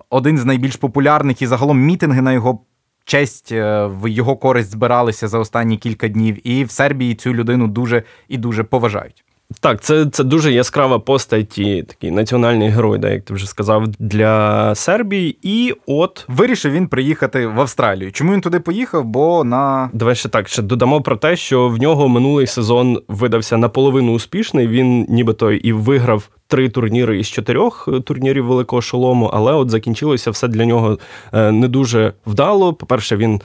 один 0.09 0.37
з 0.37 0.45
найбільш 0.45 0.75
популярних, 0.75 1.41
і 1.41 1.47
загалом 1.47 1.79
мітинги 1.79 2.21
на 2.21 2.33
його 2.33 2.59
честь 3.07 3.51
е, 3.51 3.85
в 3.85 4.07
його 4.07 4.35
користь 4.35 4.71
збиралися 4.71 5.27
за 5.27 5.39
останні 5.39 5.77
кілька 5.77 6.07
днів, 6.07 6.47
і 6.47 6.63
в 6.63 6.71
Сербії 6.71 7.15
цю 7.15 7.33
людину 7.33 7.67
дуже 7.67 8.03
і 8.27 8.37
дуже 8.37 8.63
поважають. 8.63 9.23
Так, 9.59 9.81
це 9.81 10.05
це 10.05 10.23
дуже 10.23 10.51
яскрава 10.53 10.99
постать 10.99 11.57
і 11.57 11.83
такий 11.83 12.11
національний 12.11 12.69
герой, 12.69 12.99
да, 12.99 13.09
як 13.09 13.23
ти 13.23 13.33
вже 13.33 13.47
сказав, 13.47 13.87
для 13.87 14.75
Сербії. 14.75 15.37
І 15.41 15.73
от 15.85 16.25
вирішив 16.27 16.71
він 16.71 16.87
приїхати 16.87 17.47
в 17.47 17.59
Австралію. 17.59 18.11
Чому 18.11 18.33
він 18.33 18.41
туди 18.41 18.59
поїхав? 18.59 19.05
Бо 19.05 19.43
на 19.43 19.89
давай 19.93 20.15
ще 20.15 20.29
так 20.29 20.47
ще 20.47 20.61
додамо 20.61 21.01
про 21.01 21.15
те, 21.15 21.35
що 21.35 21.67
в 21.67 21.77
нього 21.77 22.07
минулий 22.07 22.47
сезон 22.47 23.01
видався 23.07 23.57
наполовину 23.57 24.13
успішний. 24.13 24.67
Він 24.67 25.05
нібито 25.09 25.51
і 25.51 25.73
виграв 25.73 26.29
три 26.47 26.69
турніри 26.69 27.19
із 27.19 27.27
чотирьох 27.27 27.89
е, 27.93 27.99
турнірів 27.99 28.45
великого 28.45 28.81
шолому, 28.81 29.25
але 29.33 29.53
от 29.53 29.69
закінчилося 29.69 30.31
все 30.31 30.47
для 30.47 30.65
нього 30.65 30.99
е, 31.33 31.51
не 31.51 31.67
дуже 31.67 32.13
вдало. 32.25 32.73
По 32.73 32.85
перше, 32.85 33.17
він 33.17 33.41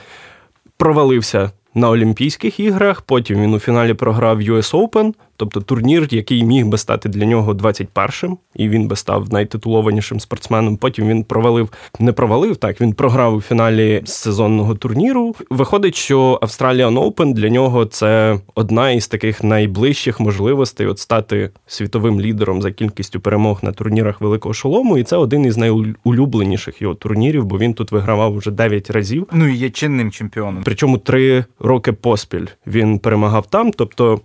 провалився 0.77 1.51
на 1.75 1.89
Олімпійських 1.89 2.59
іграх. 2.59 3.01
Потім 3.01 3.41
він 3.41 3.53
у 3.53 3.59
фіналі 3.59 3.93
програв 3.93 4.41
US 4.41 4.71
Open, 4.71 5.13
тобто 5.43 5.61
турнір, 5.61 6.07
який 6.11 6.43
міг 6.43 6.65
би 6.65 6.77
стати 6.77 7.09
для 7.09 7.25
нього 7.25 7.53
21-м, 7.53 8.37
і 8.55 8.69
він 8.69 8.87
би 8.87 8.95
став 8.95 9.33
найтитулованішим 9.33 10.19
спортсменом. 10.19 10.77
Потім 10.77 11.07
він 11.07 11.23
провалив, 11.23 11.69
не 11.99 12.11
провалив 12.11 12.55
так. 12.55 12.81
Він 12.81 12.93
програв 12.93 13.35
у 13.35 13.41
фіналі 13.41 14.01
сезонного 14.05 14.75
турніру. 14.75 15.35
Виходить, 15.49 15.95
що 15.95 16.39
Australian 16.41 17.13
Open 17.13 17.33
для 17.33 17.49
нього 17.49 17.85
це 17.85 18.39
одна 18.55 18.91
із 18.91 19.07
таких 19.07 19.43
найближчих 19.43 20.19
можливостей 20.19 20.87
от 20.87 20.99
стати 20.99 21.49
світовим 21.67 22.21
лідером 22.21 22.61
за 22.61 22.71
кількістю 22.71 23.19
перемог 23.19 23.59
на 23.63 23.71
турнірах 23.71 24.21
великого 24.21 24.53
шолому. 24.53 24.97
І 24.97 25.03
це 25.03 25.17
один 25.17 25.45
із 25.45 25.57
найулюбленіших 25.57 26.81
його 26.81 26.95
турнірів, 26.95 27.45
бо 27.45 27.57
він 27.57 27.73
тут 27.73 27.91
вигравав 27.91 28.37
вже 28.37 28.51
9 28.51 28.89
разів. 28.89 29.27
Ну 29.31 29.47
і 29.47 29.55
є 29.55 29.69
чинним 29.69 30.11
чемпіоном. 30.11 30.61
Причому 30.65 30.97
три 30.97 31.45
роки 31.59 31.91
поспіль 31.91 32.45
він 32.67 32.99
перемагав 32.99 33.45
там. 33.45 33.71
Тобто 33.71 34.19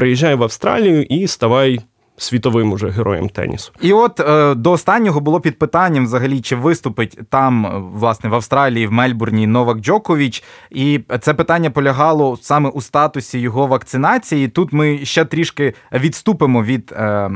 приїжджай 0.00 0.34
в 0.34 0.42
Австралію 0.42 1.02
і 1.02 1.26
ставай. 1.26 1.80
Світовим 2.16 2.72
уже 2.72 2.88
героєм 2.88 3.28
тенісу, 3.28 3.72
і 3.80 3.92
от 3.92 4.20
е, 4.20 4.54
до 4.54 4.72
останнього 4.72 5.20
було 5.20 5.40
під 5.40 5.58
питанням 5.58 6.04
взагалі, 6.04 6.40
чи 6.40 6.56
виступить 6.56 7.18
там, 7.30 7.66
е, 7.66 7.70
власне, 7.92 8.30
в 8.30 8.34
Австралії, 8.34 8.86
в 8.86 8.92
Мельбурні 8.92 9.46
Новак 9.46 9.78
Джокович. 9.78 10.44
І 10.70 11.00
це 11.20 11.34
питання 11.34 11.70
полягало 11.70 12.38
саме 12.42 12.68
у 12.68 12.80
статусі 12.80 13.38
його 13.38 13.66
вакцинації. 13.66 14.48
Тут 14.48 14.72
ми 14.72 15.04
ще 15.04 15.24
трішки 15.24 15.74
відступимо 15.92 16.64
від 16.64 16.92
е, 16.92 17.30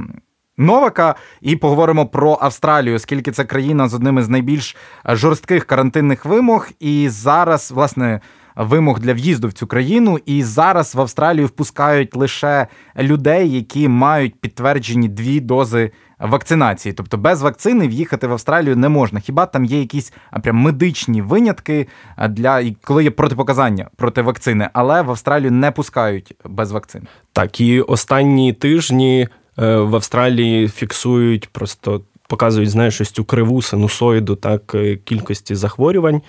Новака 0.59 1.15
і 1.41 1.57
поговоримо 1.57 2.07
про 2.07 2.39
Австралію, 2.41 2.97
оскільки 2.97 3.33
це 3.33 3.45
країна 3.45 3.89
з 3.89 3.95
одними 3.95 4.23
з 4.23 4.29
найбільш 4.29 4.77
жорстких 5.07 5.65
карантинних 5.65 6.25
вимог. 6.25 6.69
І 6.81 7.09
зараз, 7.09 7.73
власне, 7.75 8.21
вимог 8.57 9.01
для 9.01 9.13
в'їзду 9.13 9.49
в 9.49 9.53
цю 9.53 9.67
країну. 9.67 10.19
І 10.27 10.43
зараз 10.43 10.95
в 10.95 11.01
Австралію 11.01 11.47
впускають 11.47 12.17
лише 12.17 12.67
людей, 12.99 13.57
які 13.57 13.89
мають 13.89 14.41
підтверджені 14.41 15.09
дві 15.09 15.41
дози 15.41 15.91
вакцинації. 16.19 16.93
Тобто 16.93 17.17
без 17.19 17.43
вакцини 17.43 17.89
в'їхати 17.89 18.27
в 18.27 18.33
Австралію 18.33 18.77
не 18.77 18.89
можна. 18.89 19.21
Хіба 19.21 19.47
там 19.47 19.65
є 19.65 19.81
якісь 19.81 20.13
прям 20.43 20.57
медичні 20.57 21.23
винятки 21.23 21.89
для 22.29 22.73
коли 22.85 23.05
є 23.05 23.11
протипоказання 23.11 23.89
проти 23.97 24.23
вакцини, 24.23 24.69
але 24.73 25.03
в 25.03 25.11
Австралію 25.11 25.51
не 25.53 25.71
пускають 25.71 26.35
без 26.45 26.73
вакцини. 26.73 27.07
Так 27.33 27.61
і 27.61 27.81
останні 27.81 28.53
тижні 28.53 29.29
е, 29.59 29.77
в 29.77 29.95
Австралії 29.95 30.69
фіксують 30.69 31.49
просто 31.49 32.01
показують 32.29 32.71
знаєш, 32.71 33.01
ось 33.01 33.11
цю 33.11 33.25
криву 33.25 33.63
синусоїду 33.63 34.37
так 34.37 34.75
е, 34.75 34.97
кількості 34.97 35.55
захворювань 35.55 36.23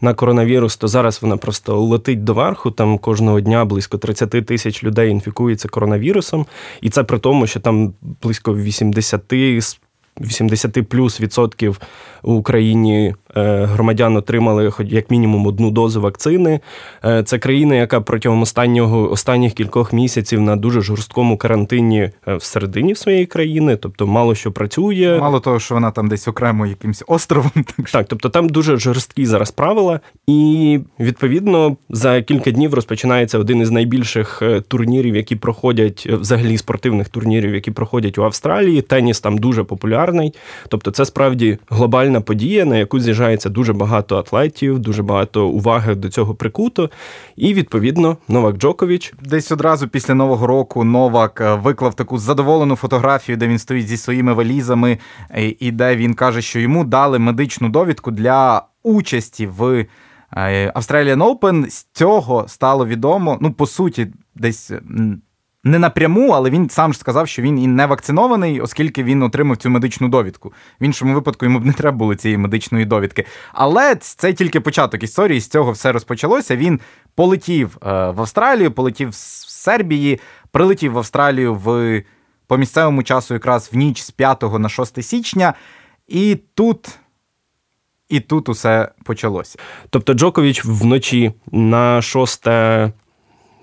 на 0.00 0.14
коронавірус, 0.14 0.76
то 0.76 0.88
зараз 0.88 1.22
вона 1.22 1.36
просто 1.36 1.80
летить 1.80 2.24
доверху. 2.24 2.70
Там 2.70 2.98
кожного 2.98 3.40
дня 3.40 3.64
близько 3.64 3.98
30 3.98 4.30
тисяч 4.46 4.84
людей 4.84 5.10
інфікується 5.10 5.68
коронавірусом, 5.68 6.46
і 6.80 6.90
це 6.90 7.04
при 7.04 7.18
тому, 7.18 7.46
що 7.46 7.60
там 7.60 7.92
близько 8.22 8.54
80 8.54 9.28
80 10.20 10.88
плюс 10.88 11.20
відсотків 11.20 11.80
в 12.22 12.32
Україні 12.32 13.14
е, 13.36 13.64
громадян 13.64 14.16
отримали 14.16 14.70
хоч 14.70 14.86
як 14.90 15.10
мінімум 15.10 15.46
одну 15.46 15.70
дозу 15.70 16.00
вакцини. 16.00 16.60
Е, 17.04 17.22
це 17.22 17.38
країна, 17.38 17.74
яка 17.74 18.00
протягом 18.00 18.42
останнього 18.42 19.10
останніх 19.10 19.52
кількох 19.52 19.92
місяців 19.92 20.40
на 20.40 20.56
дуже 20.56 20.80
жорсткому 20.80 21.36
карантині 21.36 22.10
е, 22.28 22.34
всередині 22.34 22.94
своєї 22.94 23.26
країни, 23.26 23.76
тобто 23.76 24.06
мало 24.06 24.34
що 24.34 24.52
працює. 24.52 25.18
Мало 25.20 25.40
того, 25.40 25.60
що 25.60 25.74
вона 25.74 25.90
там 25.90 26.08
десь 26.08 26.28
окремо 26.28 26.66
якимсь 26.66 27.04
островом. 27.06 27.52
Так, 27.76 27.90
так 27.90 28.06
тобто 28.08 28.28
там 28.28 28.48
дуже 28.48 28.76
жорсткі 28.76 29.26
зараз 29.26 29.50
правила, 29.50 30.00
і 30.26 30.80
відповідно 31.00 31.76
за 31.90 32.22
кілька 32.22 32.50
днів 32.50 32.74
розпочинається 32.74 33.38
один 33.38 33.60
із 33.60 33.70
найбільших 33.70 34.42
турнірів, 34.68 35.16
які 35.16 35.36
проходять 35.36 36.06
взагалі 36.06 36.58
спортивних 36.58 37.08
турнірів, 37.08 37.54
які 37.54 37.70
проходять 37.70 38.18
у 38.18 38.24
Австралії. 38.24 38.82
Теніс 38.82 39.20
там 39.20 39.38
дуже 39.38 39.64
популярний. 39.64 40.01
Тобто, 40.68 40.90
це 40.90 41.04
справді 41.04 41.58
глобальна 41.70 42.02
глобальна 42.02 42.20
подія, 42.20 42.64
на 42.64 42.76
яку 42.76 43.00
з'їжджається 43.00 43.48
дуже 43.48 43.72
багато 43.72 44.16
атлетів, 44.16 44.78
дуже 44.78 45.02
багато 45.02 45.48
уваги 45.48 45.94
до 45.94 46.08
цього 46.08 46.34
прикуто. 46.34 46.90
І 47.36 47.54
відповідно 47.54 48.16
Новак 48.28 48.56
Джокович. 48.56 49.14
Десь 49.22 49.52
одразу 49.52 49.88
після 49.88 50.14
нового 50.14 50.46
року 50.46 50.84
Новак 50.84 51.40
е, 51.40 51.54
виклав 51.54 51.94
таку 51.94 52.18
задоволену 52.18 52.76
фотографію, 52.76 53.36
де 53.36 53.48
він 53.48 53.58
стоїть 53.58 53.88
зі 53.88 53.96
своїми 53.96 54.32
валізами, 54.32 54.98
е, 55.30 55.54
і 55.60 55.70
де 55.70 55.96
він 55.96 56.14
каже, 56.14 56.42
що 56.42 56.60
йому 56.60 56.84
дали 56.84 57.18
медичну 57.18 57.68
довідку 57.68 58.10
для 58.10 58.62
участі 58.82 59.46
в. 59.46 59.86
Е, 60.36 60.72
Australian 60.74 61.38
Open 61.38 61.70
з 61.70 61.86
цього 61.92 62.44
стало 62.48 62.86
відомо. 62.86 63.38
Ну, 63.40 63.52
по 63.52 63.66
суті, 63.66 64.06
десь 64.34 64.72
не 65.64 65.78
напряму, 65.78 66.30
але 66.30 66.50
він 66.50 66.70
сам 66.70 66.92
ж 66.92 66.98
сказав, 66.98 67.28
що 67.28 67.42
він 67.42 67.58
і 67.58 67.66
не 67.66 67.86
вакцинований, 67.86 68.60
оскільки 68.60 69.04
він 69.04 69.22
отримав 69.22 69.56
цю 69.56 69.70
медичну 69.70 70.08
довідку. 70.08 70.52
В 70.80 70.84
іншому 70.84 71.14
випадку 71.14 71.44
йому 71.44 71.58
б 71.58 71.66
не 71.66 71.72
треба 71.72 71.96
було 71.96 72.14
цієї 72.14 72.38
медичної 72.38 72.84
довідки. 72.84 73.24
Але 73.52 73.94
це 73.96 74.32
тільки 74.32 74.60
початок 74.60 75.02
історії. 75.02 75.40
З 75.40 75.48
цього 75.48 75.72
все 75.72 75.92
розпочалося. 75.92 76.56
Він 76.56 76.80
полетів 77.14 77.76
е, 77.76 77.86
в 78.10 78.20
Австралію, 78.20 78.72
полетів 78.72 79.14
з 79.14 79.46
Сербії, 79.48 80.20
прилетів 80.50 80.92
в 80.92 80.98
Австралію 80.98 81.54
в 81.54 82.02
по 82.46 82.56
місцевому 82.56 83.02
часу, 83.02 83.34
якраз 83.34 83.70
в 83.72 83.76
ніч 83.76 84.02
з 84.02 84.10
5 84.10 84.42
на 84.58 84.68
6 84.68 85.02
січня, 85.02 85.54
і 86.08 86.38
тут. 86.54 86.98
І 88.08 88.20
тут 88.20 88.48
усе 88.48 88.88
почалося. 89.04 89.58
Тобто 89.90 90.14
Джокович 90.14 90.64
вночі 90.64 91.32
на 91.52 92.02
6 92.02 92.48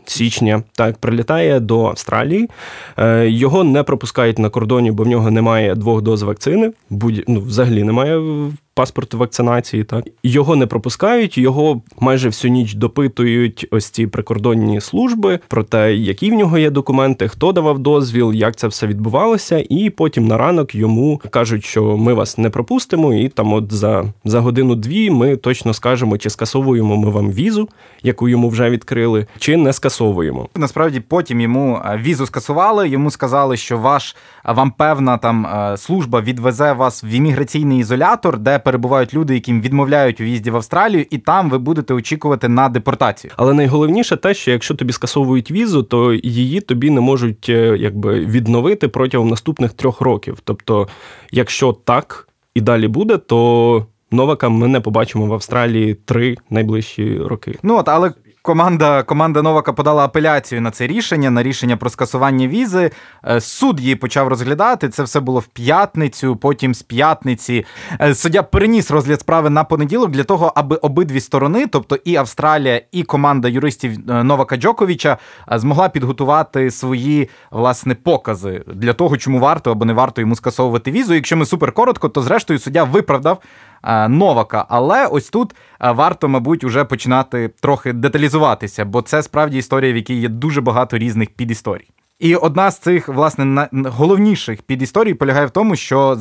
січня 0.09 0.63
так 0.75 0.97
прилітає 0.97 1.59
до 1.59 1.85
Австралії. 1.85 2.49
Е, 2.97 3.29
його 3.29 3.63
не 3.63 3.83
пропускають 3.83 4.39
на 4.39 4.49
кордоні, 4.49 4.91
бо 4.91 5.03
в 5.03 5.07
нього 5.07 5.31
немає 5.31 5.75
двох 5.75 6.01
доз 6.01 6.21
вакцини. 6.21 6.71
Будь 6.89 7.23
ну, 7.27 7.39
взагалі 7.39 7.83
немає 7.83 8.21
паспорту 8.73 9.17
вакцинації. 9.17 9.83
Так 9.83 10.05
його 10.23 10.55
не 10.55 10.65
пропускають, 10.65 11.37
його 11.37 11.81
майже 11.99 12.27
всю 12.29 12.51
ніч 12.51 12.73
допитують 12.73 13.67
ось 13.71 13.89
ці 13.89 14.07
прикордонні 14.07 14.81
служби 14.81 15.39
про 15.47 15.63
те, 15.63 15.95
які 15.95 16.31
в 16.31 16.33
нього 16.33 16.57
є 16.57 16.69
документи, 16.69 17.27
хто 17.27 17.51
давав 17.51 17.79
дозвіл, 17.79 18.33
як 18.33 18.55
це 18.55 18.67
все 18.67 18.87
відбувалося, 18.87 19.65
і 19.69 19.89
потім 19.89 20.27
на 20.27 20.37
ранок 20.37 20.75
йому 20.75 21.21
кажуть, 21.29 21.65
що 21.65 21.97
ми 21.97 22.13
вас 22.13 22.37
не 22.37 22.49
пропустимо, 22.49 23.13
і 23.13 23.29
там, 23.29 23.53
от 23.53 23.73
за, 23.73 24.13
за 24.25 24.39
годину-дві, 24.39 25.09
ми 25.09 25.35
точно 25.35 25.73
скажемо, 25.73 26.17
чи 26.17 26.29
скасовуємо 26.29 26.97
ми 26.97 27.09
вам 27.09 27.31
візу, 27.31 27.69
яку 28.03 28.29
йому 28.29 28.49
вже 28.49 28.69
відкрили, 28.69 29.27
чи 29.37 29.57
не 29.57 29.73
скасовуємо. 29.73 30.49
Насправді 30.55 30.99
потім 30.99 31.41
йому 31.41 31.81
е, 31.85 31.99
візу 32.03 32.25
скасували. 32.25 32.89
Йому 32.89 33.11
сказали, 33.11 33.57
що 33.57 33.77
ваш 33.77 34.15
вам 34.45 34.71
певна 34.71 35.17
там 35.17 35.45
е, 35.45 35.77
служба 35.77 36.21
відвезе 36.21 36.73
вас 36.73 37.03
в 37.03 37.05
імміграційний 37.05 37.79
ізолятор, 37.79 38.37
де 38.37 38.58
перебувають 38.59 39.13
люди, 39.13 39.33
яким 39.33 39.61
відмовляють 39.61 40.21
у 40.21 40.23
в'їзді 40.23 40.51
в 40.51 40.55
Австралію, 40.55 41.05
і 41.09 41.17
там 41.17 41.49
ви 41.49 41.57
будете 41.57 41.93
очікувати 41.93 42.49
на 42.49 42.69
депортацію. 42.69 43.33
Але 43.37 43.53
найголовніше 43.53 44.17
те, 44.17 44.33
що 44.33 44.51
якщо 44.51 44.75
тобі 44.75 44.93
скасовують 44.93 45.51
візу, 45.51 45.83
то 45.83 46.13
її 46.13 46.61
тобі 46.61 46.89
не 46.89 47.01
можуть 47.01 47.49
е, 47.49 47.77
якби 47.79 48.19
відновити 48.19 48.87
протягом 48.87 49.29
наступних 49.29 49.73
трьох 49.73 50.01
років. 50.01 50.37
Тобто, 50.43 50.87
якщо 51.31 51.73
так 51.73 52.27
і 52.53 52.61
далі 52.61 52.87
буде, 52.87 53.17
то 53.17 53.85
Новака 54.11 54.49
ми 54.49 54.67
не 54.67 54.79
побачимо 54.79 55.25
в 55.25 55.33
Австралії 55.33 55.93
три 55.93 56.37
найближчі 56.49 57.17
роки. 57.17 57.57
Ну 57.63 57.77
от 57.77 57.89
але 57.89 58.11
Команда 58.41 59.03
команда 59.03 59.41
Новака 59.41 59.73
подала 59.73 60.05
апеляцію 60.05 60.61
на 60.61 60.71
це 60.71 60.87
рішення, 60.87 61.29
на 61.29 61.43
рішення 61.43 61.77
про 61.77 61.89
скасування 61.89 62.47
візи. 62.47 62.91
Е, 63.27 63.41
суд 63.41 63.79
її 63.79 63.95
почав 63.95 64.27
розглядати. 64.27 64.89
Це 64.89 65.03
все 65.03 65.19
було 65.19 65.39
в 65.39 65.47
п'ятницю. 65.47 66.35
Потім 66.35 66.73
з 66.73 66.81
п'ятниці 66.81 67.65
е, 68.01 68.15
суддя 68.15 68.43
переніс 68.43 68.91
розгляд 68.91 69.19
справи 69.19 69.49
на 69.49 69.63
понеділок 69.63 70.11
для 70.11 70.23
того, 70.23 70.53
аби 70.55 70.75
обидві 70.75 71.19
сторони, 71.19 71.67
тобто 71.67 71.95
і 71.95 72.15
Австралія, 72.15 72.81
і 72.91 73.03
команда 73.03 73.47
юристів 73.47 73.91
е, 74.09 74.23
Новака 74.23 74.57
Джоковича, 74.57 75.17
змогла 75.51 75.89
підготувати 75.89 76.71
свої 76.71 77.29
власне 77.51 77.95
покази 77.95 78.63
для 78.67 78.93
того, 78.93 79.17
чому 79.17 79.39
варто 79.39 79.71
або 79.71 79.85
не 79.85 79.93
варто 79.93 80.21
йому 80.21 80.35
скасовувати 80.35 80.91
візу. 80.91 81.13
Якщо 81.13 81.37
ми 81.37 81.45
супер 81.45 81.71
коротко, 81.71 82.09
то 82.09 82.21
зрештою 82.21 82.59
суддя 82.59 82.83
виправдав 82.83 83.41
Новака. 84.09 84.65
Але 84.69 85.07
ось 85.07 85.29
тут 85.29 85.55
е, 85.81 85.91
варто, 85.91 86.27
мабуть, 86.27 86.63
уже 86.63 86.85
починати 86.85 87.47
трохи 87.61 87.93
деталізуватися, 87.93 88.85
бо 88.85 89.01
це 89.01 89.23
справді 89.23 89.57
історія, 89.57 89.93
в 89.93 89.95
якій 89.95 90.19
є 90.19 90.29
дуже 90.29 90.61
багато 90.61 90.97
різних 90.97 91.29
підісторій. 91.29 91.89
І 92.19 92.35
одна 92.35 92.71
з 92.71 92.79
цих, 92.79 93.07
власне, 93.07 93.69
головніших 93.71 94.61
підісторій 94.61 95.13
полягає 95.13 95.45
в 95.45 95.51
тому, 95.51 95.75
що 95.75 96.17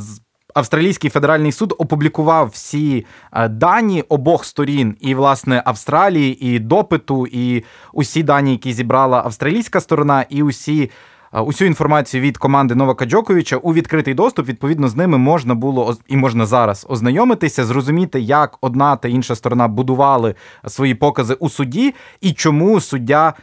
Австралійський 0.55 1.11
федеральний 1.11 1.53
суд 1.53 1.75
опублікував 1.79 2.49
всі 2.49 3.07
е, 3.33 3.49
дані 3.49 4.05
обох 4.09 4.45
сторін, 4.45 4.97
і 5.01 5.15
власне 5.15 5.63
Австралії, 5.65 6.47
і 6.47 6.59
допиту, 6.59 7.27
і 7.27 7.65
усі 7.93 8.23
дані, 8.23 8.53
які 8.53 8.73
зібрала 8.73 9.23
австралійська 9.25 9.81
сторона, 9.81 10.25
і 10.29 10.43
усі 10.43 10.91
усю 11.33 11.65
інформацію 11.65 12.21
від 12.21 12.39
команди 12.39 12.75
Новака 12.75 13.05
Джоковича 13.05 13.57
у 13.57 13.75
відкритий 13.75 14.15
доступ. 14.15 14.49
Відповідно, 14.49 14.89
з 14.89 14.97
ними 14.97 15.19
можна 15.19 15.55
було 15.55 15.97
і 16.09 16.17
можна 16.17 16.47
зараз 16.47 16.87
ознайомитися, 16.89 17.65
зрозуміти, 17.65 18.21
як 18.21 18.59
одна 18.61 18.97
та 18.97 19.09
інша 19.09 19.35
сторона 19.35 19.69
будували 19.69 20.35
свої 20.67 20.95
покази 20.95 21.35
у 21.35 21.49
суді 21.49 21.95
і 22.21 22.33
чому 22.33 22.81
суддя 22.81 23.35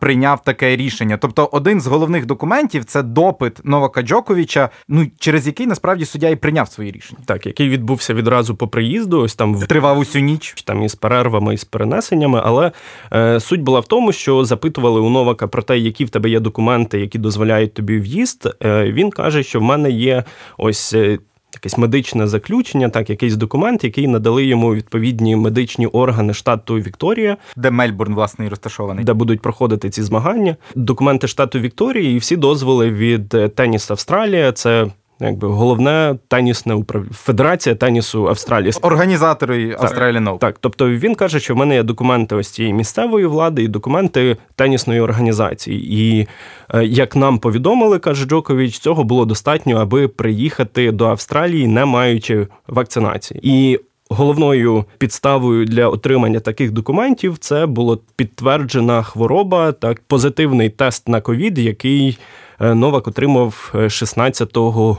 прийняв 0.00 0.42
таке 0.42 0.76
рішення. 0.76 1.16
Тобто, 1.16 1.48
один 1.52 1.80
з 1.80 1.86
головних 1.86 2.26
документів 2.26 2.84
це 2.84 3.02
допит 3.02 3.60
Новака 3.64 4.02
Джоковича, 4.02 4.70
ну 4.88 5.06
через 5.18 5.46
який 5.46 5.66
насправді 5.66 6.04
суддя 6.04 6.28
і 6.28 6.36
прийняв 6.36 6.68
свої 6.68 6.90
рішення. 6.90 7.20
Так, 7.26 7.46
який 7.46 7.68
відбувся 7.68 8.14
відразу 8.14 8.54
по 8.54 8.68
приїзду. 8.68 9.20
Ось 9.20 9.34
там 9.34 9.54
тривав 9.54 9.98
усю 9.98 10.18
ніч 10.18 10.54
там 10.64 10.82
із 10.82 10.94
перервами 10.94 11.54
із 11.54 11.64
перенесеннями. 11.64 12.40
Але 12.44 12.72
е, 13.12 13.40
суть 13.40 13.62
була 13.62 13.80
в 13.80 13.86
тому, 13.86 14.12
що 14.12 14.44
запитували 14.44 15.00
у 15.00 15.10
Новака 15.10 15.46
про 15.46 15.62
те, 15.62 15.78
які 15.78 16.04
в 16.04 16.10
тебе 16.10 16.30
є 16.30 16.40
документи, 16.40 17.00
які 17.00 17.18
дозволяють 17.34 17.74
тобі 17.74 17.98
в'їзд. 17.98 18.48
Е, 18.64 18.92
він 18.92 19.10
каже, 19.10 19.42
що 19.42 19.60
в 19.60 19.62
мене 19.62 19.90
є 19.90 20.24
ось. 20.58 20.94
Е, 20.94 21.18
якесь 21.54 21.78
медичне 21.78 22.26
заключення, 22.26 22.88
так, 22.88 23.10
якийсь 23.10 23.36
документ, 23.36 23.84
який 23.84 24.08
надали 24.08 24.44
йому 24.44 24.74
відповідні 24.74 25.36
медичні 25.36 25.86
органи 25.86 26.34
штату 26.34 26.74
Вікторія, 26.74 27.36
де 27.56 27.70
Мельбурн, 27.70 28.14
власне, 28.14 28.46
і 28.46 28.48
розташований, 28.48 29.04
де 29.04 29.12
будуть 29.12 29.40
проходити 29.40 29.90
ці 29.90 30.02
змагання. 30.02 30.56
Документи 30.74 31.28
штату 31.28 31.60
Вікторії 31.60 32.16
і 32.16 32.18
всі 32.18 32.36
дозволи 32.36 32.90
від 32.90 33.34
е, 33.34 33.48
Теніс 33.48 33.90
Австралія. 33.90 34.52
Це 34.52 34.86
якби 35.20 35.48
головне 35.48 36.18
тенісне 36.28 36.74
управління 36.74 37.14
Федерація 37.14 37.74
тенісу 37.74 38.28
Австралії. 38.28 38.72
Організатори 38.82 39.76
Australian 39.76 40.24
Open. 40.24 40.38
Так, 40.38 40.56
тобто 40.60 40.90
він 40.90 41.14
каже, 41.14 41.40
що 41.40 41.54
в 41.54 41.56
мене 41.56 41.74
є 41.74 41.82
документи 41.82 42.34
ось 42.34 42.50
цієї 42.50 42.74
місцевої 42.74 43.26
влади 43.26 43.62
і 43.62 43.68
документи 43.68 44.36
тенісної 44.54 45.00
організації. 45.00 45.94
І 45.94 46.28
е, 46.74 46.84
як 46.84 47.16
нам 47.16 47.38
повідомили, 47.38 47.98
каже 47.98 48.26
Джокович, 48.26 48.78
цього 48.78 49.04
було 49.04 49.24
достатньо, 49.24 49.76
аби 49.76 50.08
приїхати 50.08 50.92
до 50.92 51.06
Австралії, 51.06 51.66
не 51.66 51.84
маючи 51.84 52.46
вакцинації. 52.68 53.40
І 53.42 53.80
головною 54.14 54.84
підставою 54.98 55.64
для 55.64 55.88
отримання 55.88 56.40
таких 56.40 56.70
документів 56.70 57.38
це 57.38 57.66
була 57.66 57.98
підтверджена 58.16 59.02
хвороба, 59.02 59.72
так 59.72 60.00
позитивний 60.06 60.68
тест 60.68 61.08
на 61.08 61.20
ковід, 61.20 61.58
який 61.58 62.18
е, 62.60 62.74
Новак 62.74 63.08
отримав 63.08 63.74
16 63.88 64.50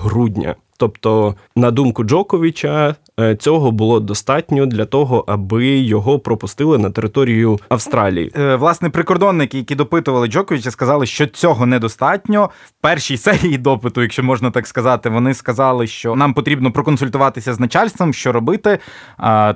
грудня. 0.02 0.56
Тобто, 0.78 1.36
на 1.56 1.72
думку 1.72 2.04
Джоковича, 2.04 2.96
е, 3.20 3.36
цього 3.36 3.72
було 3.72 4.00
достатньо 4.00 4.66
для 4.66 4.86
того, 4.86 5.24
аби 5.28 5.66
його 5.66 6.20
пропустили 6.20 6.78
на 6.78 6.90
територію 6.90 7.60
Австралії. 7.70 8.32
Е, 8.38 8.56
власне, 8.56 8.90
прикордонники, 8.90 9.58
які 9.58 9.76
допитували 9.76 10.28
Джоковича, 10.28 10.72
сказали, 10.72 11.06
що 11.06 11.28
цього 11.28 11.66
недостатньо. 11.66 12.50
В 12.66 12.72
першій 12.82 13.18
серії 13.26 13.58
допиту, 13.58 14.02
якщо 14.02 14.24
можна 14.24 14.52
так 14.52 14.68
сказати, 14.68 15.10
вони 15.10 15.34
сказали, 15.34 15.88
що 15.88 16.16
нам 16.16 16.34
потрібно 16.34 16.72
проконсультуватися 16.72 17.54
з 17.54 17.60
начальством, 17.60 18.14
що 18.14 18.32
робити. 18.32 18.80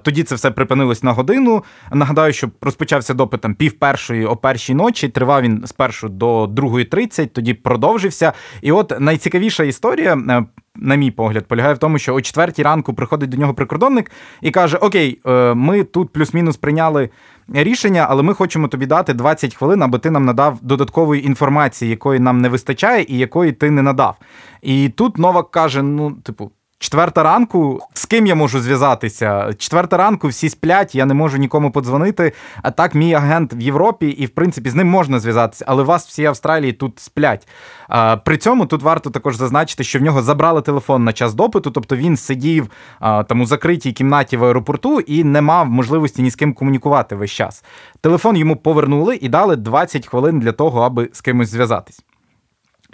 Тоді 0.04 0.24
це 0.24 0.36
все 0.36 0.52
припинилось 0.52 1.04
на 1.04 1.12
годину. 1.12 1.64
Нагадаю, 1.92 2.34
що 2.34 2.50
розпочався 2.62 3.14
допит 3.14 3.42
там 3.42 3.56
пів 3.56 3.80
першої 3.80 4.26
о 4.26 4.36
першій 4.36 4.74
ночі. 4.74 5.10
Тривав 5.10 5.42
він 5.42 5.64
спершу 5.68 6.10
до 6.10 6.48
другої 6.48 6.86
тридцять, 6.86 7.34
тоді 7.34 7.54
продовжився. 7.54 8.34
І 8.62 8.72
от 8.72 8.94
найцікавіша 9.00 9.64
історія. 9.64 10.46
На 10.76 10.96
мій 10.96 11.12
погляд, 11.12 11.46
полягає 11.46 11.74
в 11.74 11.78
тому, 11.78 12.00
що 12.00 12.14
о 12.14 12.22
четвертій 12.22 12.64
ранку 12.64 12.94
приходить 12.94 13.30
до 13.30 13.38
нього 13.38 13.54
прикордонник 13.54 14.12
і 14.42 14.52
каже: 14.52 14.78
Окей, 14.78 15.22
е, 15.26 15.54
ми 15.54 15.84
тут 15.84 16.14
плюс-мінус 16.14 16.58
прийняли 16.58 17.10
рішення, 17.54 18.06
але 18.10 18.24
ми 18.24 18.34
хочемо 18.34 18.68
тобі 18.68 18.86
дати 18.86 19.14
20 19.14 19.56
хвилин, 19.56 19.84
аби 19.84 20.00
ти 20.00 20.12
нам 20.12 20.26
надав 20.26 20.60
додаткової 20.62 21.26
інформації, 21.26 21.92
якої 21.92 22.20
нам 22.20 22.42
не 22.42 22.50
вистачає, 22.50 23.06
і 23.10 23.18
якої 23.18 23.52
ти 23.52 23.72
не 23.72 23.82
надав. 23.82 24.18
І 24.62 24.90
тут 24.90 25.18
Новак 25.18 25.52
каже: 25.52 25.84
ну, 25.84 26.12
типу. 26.12 26.52
Четверта 26.82 27.24
ранку, 27.24 27.80
з 27.94 28.06
ким 28.06 28.26
я 28.28 28.36
можу 28.36 28.60
зв'язатися? 28.60 29.54
Четверта 29.58 29.98
ранку 29.98 30.28
всі 30.28 30.50
сплять, 30.50 30.96
я 30.96 31.06
не 31.06 31.14
можу 31.14 31.38
нікому 31.38 31.72
подзвонити. 31.72 32.32
А 32.64 32.72
так, 32.72 32.96
мій 32.96 33.14
агент 33.14 33.54
в 33.54 33.60
Європі, 33.62 34.08
і 34.08 34.26
в 34.26 34.30
принципі 34.30 34.70
з 34.70 34.76
ним 34.76 34.88
можна 34.88 35.20
зв'язатися, 35.20 35.66
але 35.68 35.84
вас 35.84 36.08
всі 36.08 36.26
Австралії 36.26 36.74
тут 36.74 37.00
сплять. 37.00 37.48
А, 37.88 38.18
При 38.18 38.38
цьому 38.38 38.66
тут 38.66 38.82
варто 38.82 39.10
також 39.10 39.36
зазначити, 39.36 39.84
що 39.84 40.00
в 40.00 40.02
нього 40.02 40.22
забрали 40.22 40.62
телефон 40.62 41.04
на 41.04 41.14
час 41.14 41.34
допиту, 41.34 41.72
тобто 41.72 41.96
він 41.96 42.18
сидів 42.18 42.70
а, 43.00 43.24
там 43.24 43.42
у 43.42 43.46
закритій 43.46 43.92
кімнаті 43.92 44.38
в 44.38 44.44
аеропорту 44.46 45.00
і 45.00 45.24
не 45.24 45.42
мав 45.42 45.70
можливості 45.70 46.22
ні 46.22 46.32
з 46.32 46.36
ким 46.36 46.54
комунікувати 46.54 47.16
весь 47.16 47.32
час. 47.32 47.64
Телефон 48.02 48.38
йому 48.38 48.56
повернули 48.56 49.16
і 49.22 49.30
дали 49.30 49.56
20 49.56 50.08
хвилин 50.08 50.40
для 50.40 50.52
того, 50.52 50.82
аби 50.82 51.10
з 51.14 51.22
кимось 51.22 51.50
зв'язатись. 51.50 52.04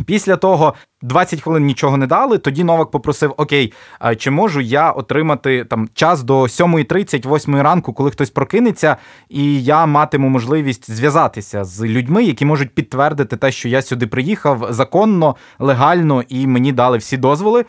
Після 0.06 0.36
того 0.36 0.74
20 1.02 1.42
хвилин 1.42 1.66
нічого 1.66 1.98
не 1.98 2.08
дали. 2.08 2.38
Тоді 2.38 2.64
Новак 2.64 2.92
попросив: 2.92 3.34
Окей, 3.38 3.74
чи 4.18 4.32
можу 4.32 4.62
я 4.62 4.92
отримати 4.92 5.66
там 5.66 5.90
час 5.94 6.24
до 6.24 6.42
7.30, 6.42 7.36
8 7.36 7.56
ранку, 7.62 7.94
коли 7.94 8.12
хтось 8.12 8.30
прокинеться, 8.30 8.98
і 9.30 9.64
я 9.64 9.86
матиму 9.86 10.30
можливість 10.30 10.92
зв'язатися 10.92 11.64
з 11.64 11.84
людьми, 11.84 12.24
які 12.24 12.46
можуть 12.46 12.76
підтвердити 12.76 13.38
те, 13.38 13.52
що 13.52 13.70
я 13.70 13.82
сюди 13.82 14.08
приїхав 14.08 14.68
законно, 14.70 15.36
легально 15.60 16.24
і 16.28 16.48
мені 16.48 16.72
дали 16.72 16.98
всі 16.98 17.18
дозволи. 17.18 17.66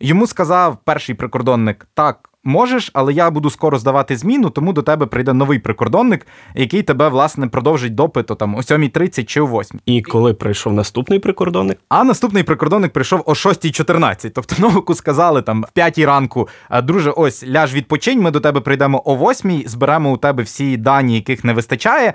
Йому 0.00 0.26
сказав 0.26 0.78
перший 0.84 1.14
прикордонник: 1.14 1.86
так, 1.94 2.30
можеш, 2.46 2.90
але 2.94 3.12
я 3.12 3.30
буду 3.30 3.50
скоро 3.50 3.78
здавати 3.78 4.16
зміну, 4.16 4.50
тому 4.50 4.72
до 4.72 4.82
тебе 4.82 5.06
прийде 5.06 5.32
новий 5.32 5.58
прикордонник, 5.58 6.26
який 6.54 6.82
тебе, 6.82 7.08
власне, 7.08 7.46
продовжить 7.46 7.94
допиту 7.94 8.34
там 8.34 8.54
о 8.54 8.58
7.30 8.58 9.24
чи 9.24 9.40
о 9.40 9.46
8. 9.46 9.80
І 9.86 10.02
коли 10.02 10.34
прийшов 10.34 10.72
наступний 10.72 11.18
прикордонник? 11.18 11.78
А 11.88 12.04
наступний 12.04 12.42
прикордонник 12.42 12.92
прийшов 12.92 13.22
о 13.26 13.32
6.14. 13.32 14.30
Тобто 14.30 14.56
новику 14.58 14.94
сказали 14.94 15.42
там 15.42 15.64
в 15.68 15.72
5 15.72 15.98
ранку, 15.98 16.48
друже, 16.82 17.10
ось 17.10 17.46
ляж 17.46 17.74
відпочинь, 17.74 18.22
ми 18.22 18.30
до 18.30 18.40
тебе 18.40 18.60
прийдемо 18.60 19.02
о 19.04 19.30
8, 19.30 19.62
зберемо 19.66 20.12
у 20.12 20.16
тебе 20.16 20.42
всі 20.42 20.76
дані, 20.76 21.14
яких 21.14 21.44
не 21.44 21.52
вистачає. 21.52 22.14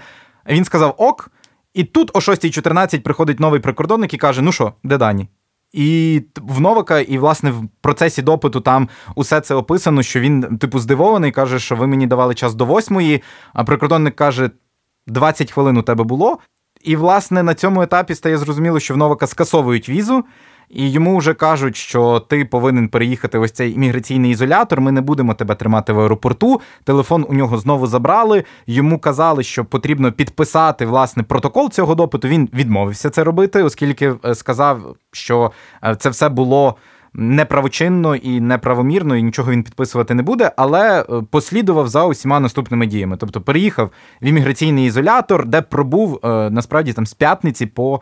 Він 0.49 0.65
сказав 0.65 0.95
ок. 0.97 1.31
І 1.73 1.83
тут 1.83 2.11
о 2.13 2.19
6.14 2.19 2.99
приходить 2.99 3.39
новий 3.39 3.59
прикордонник 3.59 4.13
і 4.13 4.17
каже: 4.17 4.41
Ну 4.41 4.51
що, 4.51 4.73
де 4.83 4.97
дані? 4.97 5.27
І 5.73 6.21
в 6.35 6.61
Новака, 6.61 6.99
і 6.99 7.17
власне 7.17 7.51
в 7.51 7.67
процесі 7.81 8.21
допиту 8.21 8.61
там 8.61 8.89
усе 9.15 9.41
це 9.41 9.55
описано, 9.55 10.03
що 10.03 10.19
він, 10.19 10.57
типу, 10.57 10.79
здивований, 10.79 11.31
каже, 11.31 11.59
що 11.59 11.75
ви 11.75 11.87
мені 11.87 12.07
давали 12.07 12.35
час 12.35 12.53
до 12.53 12.65
восьмої, 12.65 13.21
а 13.53 13.63
прикордонник 13.63 14.15
каже, 14.15 14.51
20 15.07 15.51
хвилин 15.51 15.77
у 15.77 15.81
тебе 15.81 16.03
було. 16.03 16.39
І, 16.83 16.95
власне, 16.95 17.43
на 17.43 17.53
цьому 17.53 17.81
етапі 17.81 18.15
стає 18.15 18.37
зрозуміло, 18.37 18.79
що 18.79 18.93
в 18.93 18.97
Новака 18.97 19.27
скасовують 19.27 19.89
візу, 19.89 20.25
і 20.73 20.91
йому 20.91 21.17
вже 21.17 21.33
кажуть, 21.33 21.75
що 21.75 22.19
ти 22.19 22.45
повинен 22.45 22.89
переїхати 22.89 23.37
ось 23.37 23.51
цей 23.51 23.73
імміграційний 23.73 24.31
ізолятор. 24.31 24.81
Ми 24.81 24.91
не 24.91 25.01
будемо 25.01 25.33
тебе 25.33 25.55
тримати 25.55 25.93
в 25.93 25.99
аеропорту. 25.99 26.61
Телефон 26.83 27.25
у 27.29 27.33
нього 27.33 27.57
знову 27.57 27.87
забрали. 27.87 28.43
Йому 28.67 28.99
казали, 28.99 29.43
що 29.43 29.65
потрібно 29.65 30.11
підписати 30.11 30.85
власне 30.85 31.23
протокол 31.23 31.69
цього 31.69 31.95
допиту. 31.95 32.27
Він 32.27 32.49
відмовився 32.53 33.09
це 33.09 33.23
робити, 33.23 33.63
оскільки 33.63 34.13
е, 34.25 34.35
сказав, 34.35 34.95
що 35.11 35.51
е, 35.83 35.95
це 35.95 36.09
все 36.09 36.29
було. 36.29 36.75
Неправочинно 37.13 38.15
і 38.15 38.41
неправомірно, 38.41 39.15
і 39.15 39.23
нічого 39.23 39.51
він 39.51 39.63
підписувати 39.63 40.13
не 40.13 40.23
буде, 40.23 40.51
але 40.57 41.01
е, 41.01 41.05
послідував 41.31 41.87
за 41.87 42.05
усіма 42.05 42.39
наступними 42.39 42.85
діями. 42.85 43.17
Тобто 43.17 43.41
переїхав 43.41 43.91
в 44.21 44.25
імміграційний 44.25 44.85
ізолятор, 44.85 45.45
де 45.45 45.61
пробув 45.61 46.19
насправді 46.23 46.93
там 46.93 47.05
з 47.05 47.13
п'ятниці 47.13 47.65
по 47.65 48.01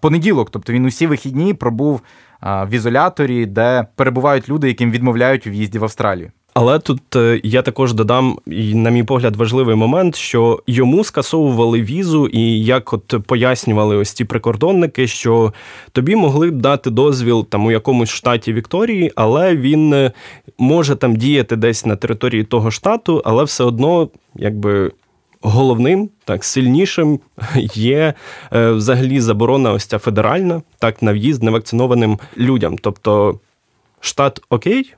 понеділок. 0.00 0.50
Тобто 0.50 0.72
він 0.72 0.84
усі 0.84 1.06
вихідні 1.06 1.54
пробув 1.54 2.00
в 2.42 2.68
ізоляторі, 2.70 3.46
де 3.46 3.86
перебувають 3.96 4.48
люди, 4.48 4.68
яким 4.68 4.90
відмовляють 4.90 5.46
у 5.46 5.50
в'їзді 5.50 5.78
в 5.78 5.84
Австралію. 5.84 6.30
Але 6.60 6.78
тут 6.78 7.16
е, 7.16 7.40
я 7.44 7.62
також 7.62 7.94
додам, 7.94 8.38
на 8.46 8.90
мій 8.90 9.02
погляд, 9.02 9.36
важливий 9.36 9.76
момент, 9.76 10.16
що 10.16 10.62
йому 10.66 11.04
скасовували 11.04 11.82
візу, 11.82 12.26
і 12.26 12.64
як 12.64 12.92
от 12.92 13.14
пояснювали 13.26 13.96
ось 13.96 14.14
ті 14.14 14.24
прикордонники, 14.24 15.06
що 15.06 15.52
тобі 15.92 16.16
могли 16.16 16.50
б 16.50 16.60
дати 16.60 16.90
дозвіл 16.90 17.46
там 17.48 17.66
у 17.66 17.70
якомусь 17.70 18.10
штаті 18.10 18.52
Вікторії, 18.52 19.12
але 19.16 19.56
він 19.56 19.92
е, 19.92 20.12
може 20.58 20.96
там 20.96 21.16
діяти 21.16 21.56
десь 21.56 21.86
на 21.86 21.96
території 21.96 22.44
того 22.44 22.70
штату, 22.70 23.22
але 23.24 23.44
все 23.44 23.64
одно, 23.64 24.08
якби 24.34 24.92
головним, 25.40 26.10
так 26.24 26.44
сильнішим 26.44 27.20
є 27.74 28.14
е, 28.52 28.70
взагалі 28.70 29.20
заборона 29.20 29.72
ось 29.72 29.86
ця 29.86 29.98
федеральна, 29.98 30.62
так 30.78 31.02
на 31.02 31.12
в'їзд 31.12 31.42
невакцинованим 31.42 32.18
людям. 32.36 32.78
Тобто 32.78 33.40
штат 34.00 34.40
окей, 34.50 34.94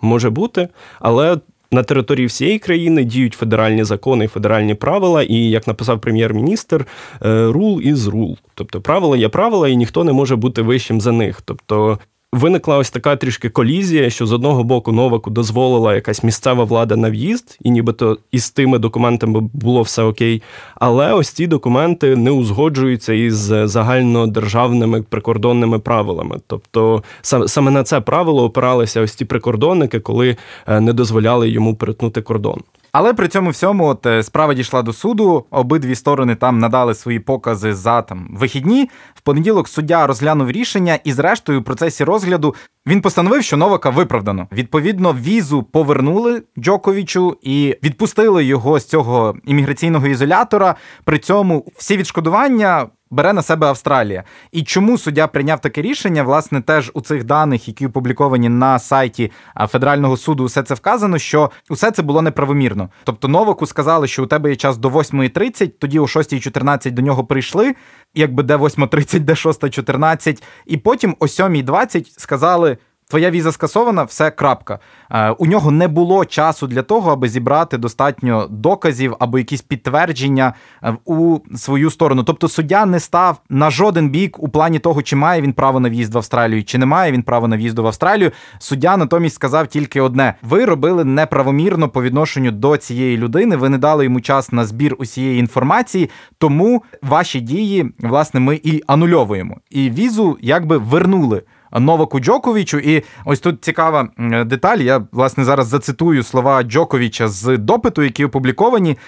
може 0.00 0.30
бути, 0.30 0.68
але. 1.00 1.38
На 1.70 1.82
території 1.82 2.26
всієї 2.26 2.58
країни 2.58 3.04
діють 3.04 3.34
федеральні 3.34 3.84
закони, 3.84 4.28
федеральні 4.28 4.74
правила, 4.74 5.22
і 5.22 5.34
як 5.34 5.66
написав 5.66 6.00
прем'єр-міністр, 6.00 6.86
рул 7.20 7.80
із 7.80 8.06
рул. 8.06 8.38
Тобто 8.54 8.80
правила 8.80 9.16
є 9.16 9.28
правила, 9.28 9.68
і 9.68 9.76
ніхто 9.76 10.04
не 10.04 10.12
може 10.12 10.36
бути 10.36 10.62
вищим 10.62 11.00
за 11.00 11.12
них. 11.12 11.42
Тобто 11.44 11.98
виникла 12.34 12.78
ось 12.78 12.90
така 12.90 13.16
трішки 13.16 13.48
колізія, 13.48 14.10
що 14.10 14.26
з 14.26 14.32
одного 14.32 14.64
боку 14.64 14.92
Новаку 14.92 15.30
дозволила 15.30 15.94
якась 15.94 16.22
місцева 16.22 16.64
влада 16.64 16.96
на 16.96 17.10
в'їзд, 17.10 17.58
і 17.62 17.70
нібито 17.70 18.18
із 18.32 18.50
тими 18.50 18.78
документами 18.78 19.40
було 19.52 19.82
все 19.82 20.02
окей. 20.02 20.42
Але 20.74 21.12
ось 21.12 21.28
ці 21.28 21.46
документи 21.46 22.16
не 22.16 22.30
узгоджуються 22.30 23.12
із 23.12 23.36
загальнодержавними 23.64 25.02
прикордонними 25.02 25.78
правилами. 25.78 26.36
Тобто 26.46 27.02
саме 27.22 27.70
на 27.70 27.82
це 27.82 28.00
правило 28.00 28.44
опиралися 28.44 29.00
ось 29.00 29.14
ті 29.14 29.24
прикордонники, 29.24 30.00
коли 30.00 30.36
е, 30.66 30.80
не 30.80 30.92
дозволяли 30.92 31.50
йому 31.50 31.74
перетнути 31.74 32.22
кордон. 32.22 32.60
Але 32.94 33.14
при 33.14 33.28
цьому 33.28 33.50
всьому 33.50 33.86
от, 33.86 34.06
е, 34.06 34.22
справа 34.22 34.54
дійшла 34.54 34.82
до 34.82 34.92
суду. 34.92 35.44
Обидві 35.50 35.94
сторони 35.94 36.34
там 36.34 36.58
надали 36.58 36.94
свої 36.94 37.18
покази 37.18 37.74
за 37.74 38.02
там 38.02 38.28
вихідні. 38.30 38.90
В 39.14 39.20
понеділок 39.20 39.68
суддя 39.68 40.06
розглянув 40.06 40.50
рішення, 40.50 40.98
і, 41.04 41.12
зрештою, 41.12 41.60
в 41.60 41.64
процесі 41.64 42.04
розгляду 42.04 42.54
він 42.86 43.00
постановив, 43.00 43.42
що 43.42 43.56
Новака 43.56 43.90
виправдано. 43.90 44.48
Відповідно, 44.52 45.12
візу 45.12 45.62
повернули 45.62 46.42
Джоковічу 46.58 47.36
і 47.42 47.76
відпустили 47.82 48.44
його 48.44 48.78
з 48.78 48.84
цього 48.84 49.36
імміграційного 49.44 50.06
ізолятора. 50.06 50.74
При 51.04 51.18
цьому 51.18 51.64
всі 51.76 51.96
відшкодування 51.96 52.86
бере 53.10 53.32
на 53.32 53.42
себе 53.42 53.66
Австралія. 53.66 54.24
І 54.52 54.62
чому 54.62 54.98
суддя 54.98 55.26
прийняв 55.26 55.60
таке 55.60 55.82
рішення? 55.82 56.22
Власне, 56.22 56.60
теж 56.60 56.90
у 56.94 57.00
цих 57.00 57.24
даних, 57.24 57.68
які 57.68 57.86
опубліковані 57.86 58.48
на 58.48 58.78
сайті 58.78 59.32
Федерального 59.68 60.16
суду, 60.16 60.44
усе 60.44 60.62
це 60.62 60.74
вказано, 60.74 61.18
що 61.18 61.50
усе 61.70 61.90
це 61.90 62.02
було 62.02 62.22
неправомірно. 62.22 62.88
Тобто 63.04 63.28
Новаку 63.28 63.66
сказали, 63.66 64.06
що 64.06 64.24
у 64.24 64.26
тебе 64.26 64.50
є 64.50 64.56
час 64.56 64.76
до 64.76 64.88
8.30, 64.88 65.68
тоді 65.68 65.98
о 65.98 66.02
6.14 66.02 66.90
до 66.90 67.02
нього 67.02 67.24
прийшли, 67.24 67.74
якби 68.14 68.42
де 68.42 68.56
8.30, 68.56 69.18
де 69.18 69.32
6.14, 69.32 70.42
і 70.66 70.76
потім 70.76 71.16
о 71.18 71.24
7.20 71.24 72.18
сказали. 72.18 72.76
Твоя 73.08 73.30
віза 73.30 73.52
скасована, 73.52 74.02
все 74.02 74.30
крапка. 74.30 74.78
Е, 75.10 75.30
у 75.30 75.46
нього 75.46 75.70
не 75.70 75.88
було 75.88 76.24
часу 76.24 76.66
для 76.66 76.82
того, 76.82 77.12
аби 77.12 77.28
зібрати 77.28 77.78
достатньо 77.78 78.46
доказів 78.50 79.16
або 79.18 79.38
якісь 79.38 79.62
підтвердження 79.62 80.54
е, 80.82 80.96
у 81.04 81.38
свою 81.56 81.90
сторону. 81.90 82.22
Тобто 82.22 82.48
суддя 82.48 82.86
не 82.86 83.00
став 83.00 83.40
на 83.48 83.70
жоден 83.70 84.10
бік 84.10 84.42
у 84.42 84.48
плані 84.48 84.78
того, 84.78 85.02
чи 85.02 85.16
має 85.16 85.42
він 85.42 85.52
право 85.52 85.80
на 85.80 85.88
в'їзд 85.88 86.14
в 86.14 86.16
Австралію, 86.16 86.64
чи 86.64 86.78
не 86.78 86.86
має 86.86 87.12
він 87.12 87.22
право 87.22 87.48
на 87.48 87.56
в'їзд 87.56 87.78
в 87.78 87.86
Австралію. 87.86 88.32
Суддя 88.58 88.96
натомість 88.96 89.34
сказав 89.34 89.66
тільки 89.66 90.00
одне: 90.00 90.34
ви 90.42 90.64
робили 90.64 91.04
неправомірно 91.04 91.88
по 91.88 92.02
відношенню 92.02 92.50
до 92.50 92.76
цієї 92.76 93.16
людини. 93.16 93.56
Ви 93.56 93.68
не 93.68 93.78
дали 93.78 94.04
йому 94.04 94.20
час 94.20 94.52
на 94.52 94.64
збір 94.64 94.96
усієї 94.98 95.38
інформації, 95.40 96.10
тому 96.38 96.82
ваші 97.02 97.40
дії 97.40 97.92
власне 97.98 98.40
ми 98.40 98.60
і 98.62 98.82
анульовуємо. 98.86 99.56
І 99.70 99.90
візу 99.90 100.38
якби 100.40 100.78
вернули. 100.78 101.42
Новаку 101.80 102.20
Джоковічу. 102.20 102.78
І 102.78 103.02
ось 103.24 103.40
тут 103.40 103.64
цікава 103.64 104.08
деталь. 104.46 104.78
Я 104.78 105.02
власне 105.12 105.44
зараз 105.44 105.66
зацитую 105.66 106.22
слова 106.22 106.62
Джоковіча 106.62 107.28
з 107.28 107.56
допиту, 107.56 108.02
які 108.02 108.24
опубліковані. 108.24 108.98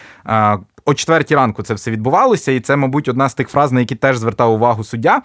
О 0.88 0.94
четвертій 0.94 1.35
ранку 1.35 1.62
це 1.62 1.74
все 1.74 1.90
відбувалося, 1.90 2.52
і 2.52 2.61
це, 2.61 2.76
мабуть, 2.76 3.09
одна 3.09 3.29
з 3.29 3.35
тих 3.35 3.48
фраз, 3.48 3.72
на 3.72 3.81
які 3.81 3.94
теж 3.94 4.16
звертав 4.16 4.52
увагу 4.52 4.85
суддя. 4.85 5.22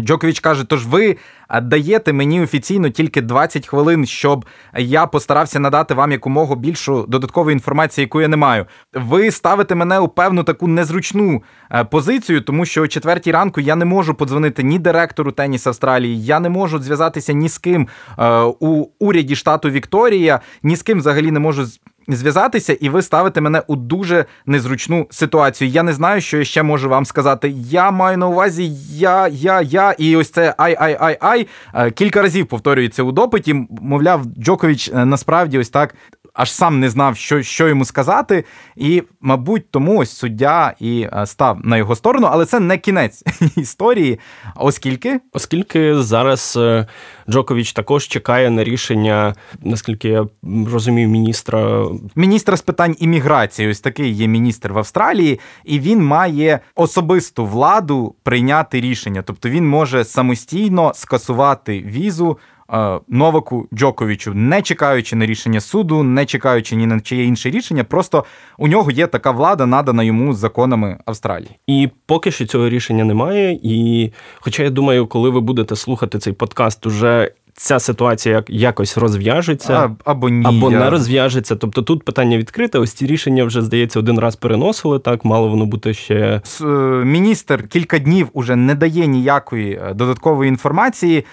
Джокович 0.00 0.40
каже: 0.40 0.64
тож 0.64 0.86
ви 0.86 1.16
даєте 1.62 2.12
мені 2.12 2.42
офіційно 2.42 2.88
тільки 2.88 3.22
20 3.22 3.66
хвилин, 3.66 4.06
щоб 4.06 4.44
я 4.76 5.06
постарався 5.06 5.60
надати 5.60 5.94
вам 5.94 6.12
якомога 6.12 6.54
більшу 6.54 7.04
додаткову 7.08 7.50
інформацію, 7.50 8.02
яку 8.02 8.20
я 8.20 8.28
не 8.28 8.36
маю. 8.36 8.66
Ви 8.92 9.30
ставите 9.30 9.74
мене 9.74 9.98
у 9.98 10.08
певну 10.08 10.42
таку 10.42 10.68
незручну 10.68 11.42
е, 11.72 11.84
позицію, 11.84 12.40
тому 12.40 12.64
що 12.64 12.82
о 12.82 12.88
четвертій 12.88 13.32
ранку 13.32 13.60
я 13.60 13.76
не 13.76 13.84
можу 13.84 14.14
подзвонити 14.14 14.62
ні 14.62 14.78
директору 14.78 15.32
Теніс 15.32 15.66
Австралії, 15.66 16.24
я 16.24 16.40
не 16.40 16.48
можу 16.48 16.78
зв'язатися 16.78 17.32
ні 17.32 17.48
з 17.48 17.58
ким 17.58 17.88
е, 18.18 18.40
у 18.60 18.86
уряді 18.98 19.36
штату 19.36 19.70
Вікторія, 19.70 20.40
ні 20.62 20.76
з 20.76 20.82
ким 20.82 20.98
взагалі 20.98 21.30
не 21.30 21.40
можу 21.40 21.66
зв'язатися, 22.08 22.72
і 22.72 22.88
ви 22.88 23.02
ставите 23.02 23.40
мене 23.40 23.62
у 23.66 23.76
дуже 23.76 24.24
незручну 24.46 25.06
ситуацію. 25.10 25.70
Я 25.70 25.82
не 25.82 25.92
знаю, 25.92 26.20
що 26.20 26.38
я 26.38 26.44
ще 26.44 26.62
можу 26.62 26.88
вам 26.88 27.04
сказати. 27.04 27.54
Я 27.56 27.90
маю 27.90 28.18
на 28.18 28.28
увазі 28.28 28.72
я, 28.90 29.28
я, 29.28 29.60
я, 29.60 29.92
і 29.92 30.16
ось 30.16 30.30
це 30.30 30.54
ай, 30.58 30.76
ай, 30.80 30.96
ай, 31.00 31.18
ай. 31.20 31.46
Кілька 31.90 32.22
разів 32.22 32.46
повторюється 32.46 33.02
у 33.02 33.12
допиті. 33.12 33.66
Мовляв, 33.80 34.24
Джокович 34.38 34.88
е, 34.88 35.04
насправді 35.04 35.58
ось 35.58 35.70
так 35.70 35.94
аж 36.34 36.52
сам 36.52 36.80
не 36.80 36.90
знав, 36.90 37.16
що 37.16 37.42
що 37.42 37.68
йому 37.68 37.84
сказати, 37.84 38.44
і, 38.76 39.02
мабуть, 39.20 39.70
тому 39.70 39.98
ось 39.98 40.10
суддя 40.10 40.74
і 40.80 41.08
е, 41.12 41.26
став 41.26 41.58
на 41.64 41.76
його 41.76 41.96
сторону, 41.96 42.28
але 42.30 42.46
це 42.46 42.60
не 42.60 42.78
кінець 42.78 43.22
історії. 43.56 44.20
Оскільки 44.56 45.20
оскільки 45.32 46.02
зараз 46.02 46.54
е, 46.56 46.86
Джокович 47.28 47.72
також 47.72 48.08
чекає 48.08 48.50
на 48.50 48.64
рішення, 48.64 49.34
наскільки 49.62 50.08
я 50.08 50.26
розумію, 50.72 51.08
міністра 51.08 51.86
міністра 52.14 52.56
з 52.56 52.62
питань 52.62 52.96
імміграції. 52.98 53.70
Ось 53.70 53.80
такий 53.80 54.12
є 54.12 54.26
міністр 54.26 54.72
в 54.72 54.78
Австралії, 54.78 55.40
і 55.64 55.80
він 55.80 56.04
має 56.04 56.60
особисту 56.74 57.46
владу 57.46 58.14
прийняти 58.22 58.80
рішення, 58.80 59.22
тобто 59.22 59.48
він 59.48 59.68
може 59.68 60.04
самостійно 60.04 60.92
скасувати 60.94 61.80
візу. 61.80 62.38
Е, 62.72 63.00
Новаку 63.08 63.68
Джоковичу, 63.74 64.34
не 64.34 64.62
чекаючи 64.62 65.16
на 65.16 65.26
рішення 65.26 65.60
суду, 65.60 66.02
не 66.02 66.26
чекаючи 66.26 66.76
ні 66.76 66.86
на 66.86 67.00
чиє 67.00 67.24
інше 67.24 67.50
рішення, 67.50 67.84
просто 67.84 68.24
у 68.58 68.68
нього 68.68 68.90
є 68.90 69.06
така 69.06 69.30
влада, 69.30 69.66
надана 69.66 70.02
йому 70.02 70.32
законами 70.32 70.98
Австралії. 71.04 71.50
І 71.66 71.88
поки 72.06 72.30
що 72.30 72.46
цього 72.46 72.68
рішення 72.68 73.04
немає. 73.04 73.58
І, 73.62 74.10
хоча 74.40 74.62
я 74.62 74.70
думаю, 74.70 75.06
коли 75.06 75.30
ви 75.30 75.40
будете 75.40 75.76
слухати 75.76 76.18
цей 76.18 76.32
подкаст, 76.32 76.86
уже 76.86 77.30
ця 77.56 77.78
ситуація 77.78 78.44
якось 78.48 78.98
розв'яжеться 78.98 79.96
або 80.04 80.28
ні, 80.28 80.46
або 80.46 80.70
я... 80.70 80.78
не 80.78 80.90
розв'яжеться. 80.90 81.56
Тобто 81.56 81.82
тут 81.82 82.04
питання 82.04 82.38
відкрите. 82.38 82.78
Ось 82.78 82.92
ці 82.92 83.06
рішення 83.06 83.44
вже 83.44 83.62
здається 83.62 83.98
один 83.98 84.18
раз 84.18 84.36
переносили. 84.36 84.98
Так 84.98 85.24
мало 85.24 85.48
воно 85.48 85.66
бути 85.66 85.94
ще 85.94 86.40
е, 86.60 86.64
міністр 87.04 87.68
кілька 87.68 87.98
днів 87.98 88.28
уже 88.32 88.56
не 88.56 88.74
дає 88.74 89.06
ніякої 89.06 89.72
е, 89.72 89.94
додаткової 89.94 90.48
інформації. 90.48 91.24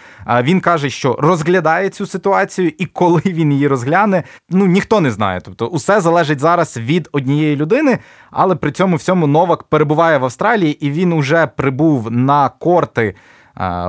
Він 0.44 0.60
каже, 0.60 0.90
що 0.90 1.18
розглядає 1.20 1.90
цю 1.90 2.06
ситуацію, 2.06 2.72
і 2.78 2.86
коли 2.86 3.22
він 3.26 3.52
її 3.52 3.68
розгляне, 3.68 4.24
ну 4.50 4.66
ніхто 4.66 5.02
не 5.02 5.12
знає. 5.12 5.42
Тобто, 5.44 5.68
усе 5.68 6.02
залежить 6.02 6.40
зараз 6.40 6.78
від 6.78 7.10
однієї 7.12 7.56
людини, 7.56 8.00
але 8.32 8.56
при 8.56 8.72
цьому 8.72 8.96
всьому 8.96 9.28
Новак 9.28 9.64
перебуває 9.64 10.18
в 10.18 10.24
Австралії 10.24 10.86
і 10.86 10.92
він 10.92 11.14
уже 11.14 11.48
прибув 11.48 12.12
на 12.12 12.50
корти. 12.50 13.16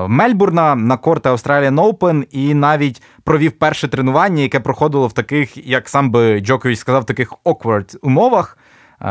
Мельбурна 0.08 0.74
на 0.74 0.96
корти 0.96 1.28
Australian 1.28 1.74
Open 1.74 2.24
і 2.30 2.54
навіть 2.54 3.02
провів 3.24 3.52
перше 3.52 3.88
тренування, 3.88 4.42
яке 4.42 4.61
проходило 4.61 5.06
в 5.06 5.12
таких, 5.12 5.66
як 5.66 5.88
сам 5.88 6.11
би 6.11 6.40
Джокович 6.40 6.78
сказав, 6.78 7.06
таких 7.06 7.32
awkward 7.44 7.96
умовах, 8.02 8.58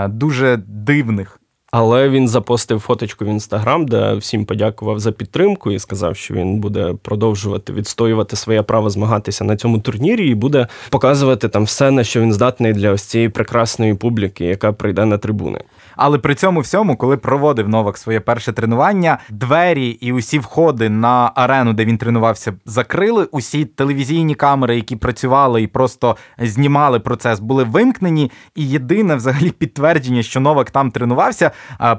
дуже 0.07 0.57
дивних. 0.67 1.41
Але 1.71 2.09
він 2.09 2.27
запостив 2.27 2.79
фоточку 2.79 3.25
в 3.25 3.27
інстаграм, 3.27 3.85
де 3.85 4.13
всім 4.13 4.45
подякував 4.45 4.99
за 4.99 5.11
підтримку 5.11 5.71
і 5.71 5.79
сказав, 5.79 6.15
що 6.15 6.33
він 6.33 6.59
буде 6.59 6.95
продовжувати 7.01 7.73
відстоювати 7.73 8.35
своє 8.35 8.63
право 8.63 8.89
змагатися 8.89 9.43
на 9.43 9.55
цьому 9.55 9.79
турнірі, 9.79 10.27
і 10.27 10.35
буде 10.35 10.67
показувати 10.89 11.49
там 11.49 11.63
все, 11.63 11.91
на 11.91 12.03
що 12.03 12.21
він 12.21 12.33
здатний 12.33 12.73
для 12.73 12.91
ось 12.91 13.03
цієї 13.03 13.29
прекрасної 13.29 13.93
публіки, 13.93 14.45
яка 14.45 14.73
прийде 14.73 15.05
на 15.05 15.17
трибуни. 15.17 15.61
Але 16.03 16.17
при 16.17 16.35
цьому 16.35 16.59
всьому, 16.59 16.95
коли 16.95 17.17
проводив 17.17 17.69
Новак 17.69 17.97
своє 17.97 18.19
перше 18.19 18.53
тренування, 18.53 19.17
двері 19.29 19.87
і 19.89 20.13
усі 20.13 20.39
входи 20.39 20.89
на 20.89 21.31
арену, 21.35 21.73
де 21.73 21.85
він 21.85 21.97
тренувався, 21.97 22.53
закрили. 22.65 23.27
Усі 23.31 23.65
телевізійні 23.65 24.35
камери, 24.35 24.75
які 24.75 24.95
працювали 24.95 25.61
і 25.61 25.67
просто 25.67 26.17
знімали 26.39 26.99
процес, 26.99 27.39
були 27.39 27.63
вимкнені. 27.63 28.31
І 28.55 28.67
єдине 28.69 29.15
взагалі 29.15 29.51
підтвердження, 29.59 30.23
що 30.23 30.39
Новак 30.39 30.71
там 30.71 30.91
тренувався, 30.91 31.51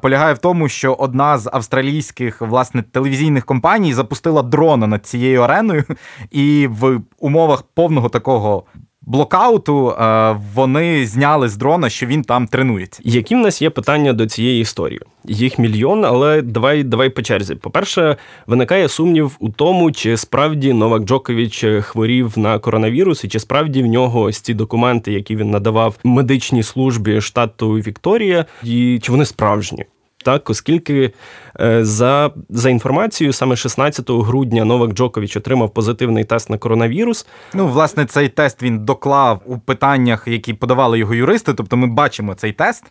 полягає 0.02 0.34
в 0.34 0.38
тому, 0.38 0.68
що 0.68 0.92
одна 0.92 1.38
з 1.38 1.50
австралійських 1.52 2.40
власне 2.40 2.82
телевізійних 2.82 3.44
компаній 3.44 3.94
запустила 3.94 4.42
дрона 4.42 4.86
над 4.86 5.06
цією 5.06 5.40
ареною, 5.40 5.84
і 6.30 6.68
в 6.70 7.00
умовах 7.18 7.62
повного 7.62 8.08
такого 8.08 8.64
блокауту 9.12 9.90
е, 9.90 10.36
вони 10.54 11.06
зняли 11.06 11.48
з 11.48 11.56
дрона, 11.56 11.88
що 11.88 12.06
він 12.06 12.22
там 12.22 12.46
тренується. 12.46 13.02
Які 13.04 13.34
в 13.34 13.38
нас 13.38 13.62
є 13.62 13.70
питання 13.70 14.12
до 14.12 14.26
цієї 14.26 14.60
історії? 14.60 15.00
Їх 15.24 15.58
мільйон, 15.58 16.04
але 16.04 16.42
давай 16.42 16.82
давай 16.82 17.08
по 17.08 17.22
черзі. 17.22 17.54
По-перше, 17.54 18.16
виникає 18.46 18.88
сумнів 18.88 19.36
у 19.38 19.48
тому, 19.48 19.92
чи 19.92 20.16
справді 20.16 20.72
Новак 20.72 21.02
Джокович 21.02 21.64
хворів 21.80 22.38
на 22.38 22.58
коронавірус, 22.58 23.24
і 23.24 23.28
чи 23.28 23.40
справді 23.40 23.82
в 23.82 23.86
нього 23.86 24.20
ось 24.20 24.40
ці 24.40 24.54
документи, 24.54 25.12
які 25.12 25.36
він 25.36 25.50
надавав 25.50 25.98
медичній 26.04 26.62
службі 26.62 27.20
штату 27.20 27.70
Вікторія, 27.72 28.44
і 28.64 28.98
чи 29.02 29.12
вони 29.12 29.24
справжні? 29.24 29.84
Так, 30.22 30.50
оскільки 30.50 31.12
е, 31.60 31.84
за 31.84 32.30
за 32.48 32.70
інформацією, 32.70 33.32
саме 33.32 33.56
16 33.56 34.10
грудня 34.10 34.64
Новак 34.64 34.92
Джокович 34.92 35.36
отримав 35.36 35.74
позитивний 35.74 36.24
тест 36.24 36.50
на 36.50 36.58
коронавірус. 36.58 37.26
Ну, 37.54 37.68
власне, 37.68 38.06
цей 38.06 38.28
тест 38.28 38.62
він 38.62 38.78
доклав 38.84 39.42
у 39.46 39.58
питаннях, 39.58 40.28
які 40.28 40.54
подавали 40.54 40.98
його 40.98 41.14
юристи. 41.14 41.54
Тобто, 41.54 41.76
ми 41.76 41.86
бачимо 41.86 42.34
цей 42.34 42.52
тест. 42.52 42.84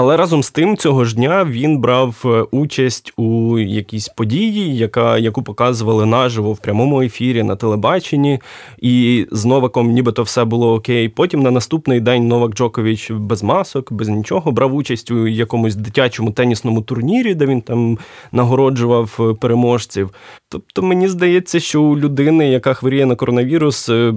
Але 0.00 0.16
разом 0.16 0.42
з 0.42 0.50
тим, 0.50 0.76
цього 0.76 1.04
ж 1.04 1.16
дня 1.16 1.44
він 1.44 1.78
брав 1.78 2.22
е, 2.24 2.28
участь 2.50 3.12
у 3.16 3.58
якійсь 3.58 4.08
події, 4.08 4.76
яка, 4.76 5.18
яку 5.18 5.42
показували 5.42 6.06
наживо 6.06 6.52
в 6.52 6.58
прямому 6.58 7.02
ефірі 7.02 7.42
на 7.42 7.56
телебаченні, 7.56 8.40
і 8.78 9.26
з 9.30 9.44
Новаком 9.44 9.90
нібито 9.90 10.22
все 10.22 10.44
було 10.44 10.74
окей. 10.74 11.08
Потім 11.08 11.42
на 11.42 11.50
наступний 11.50 12.00
день 12.00 12.28
Новак 12.28 12.54
Джокович 12.54 13.10
без 13.10 13.42
масок, 13.42 13.92
без 13.92 14.08
нічого 14.08 14.52
брав 14.52 14.74
участь 14.74 15.10
у 15.10 15.26
якомусь 15.26 15.74
дитячому 15.74 16.30
тенісному 16.30 16.82
турнірі, 16.82 17.34
де 17.34 17.46
він 17.46 17.60
там 17.60 17.98
нагороджував 18.32 19.16
е, 19.20 19.34
переможців. 19.34 20.10
Тобто 20.48 20.82
мені 20.82 21.08
здається, 21.08 21.60
що 21.60 21.82
у 21.82 21.98
людини, 21.98 22.48
яка 22.48 22.74
хворіє 22.74 23.06
на 23.06 23.14
коронавірус, 23.14 23.88
е, 23.88 24.14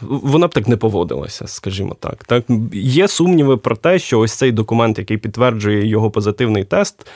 вона 0.00 0.46
б 0.46 0.54
так 0.54 0.68
не 0.68 0.76
поводилася, 0.76 1.46
скажімо 1.46 1.96
так. 2.00 2.24
Так 2.24 2.44
є 2.72 3.08
сумніви 3.08 3.56
про 3.56 3.76
те, 3.76 3.98
що 3.98 4.20
ось 4.20 4.32
цей 4.32 4.52
документ, 4.52 4.95
який 4.98 5.18
підтверджує 5.18 5.86
його 5.86 6.10
позитивний 6.10 6.64
тест, 6.64 7.06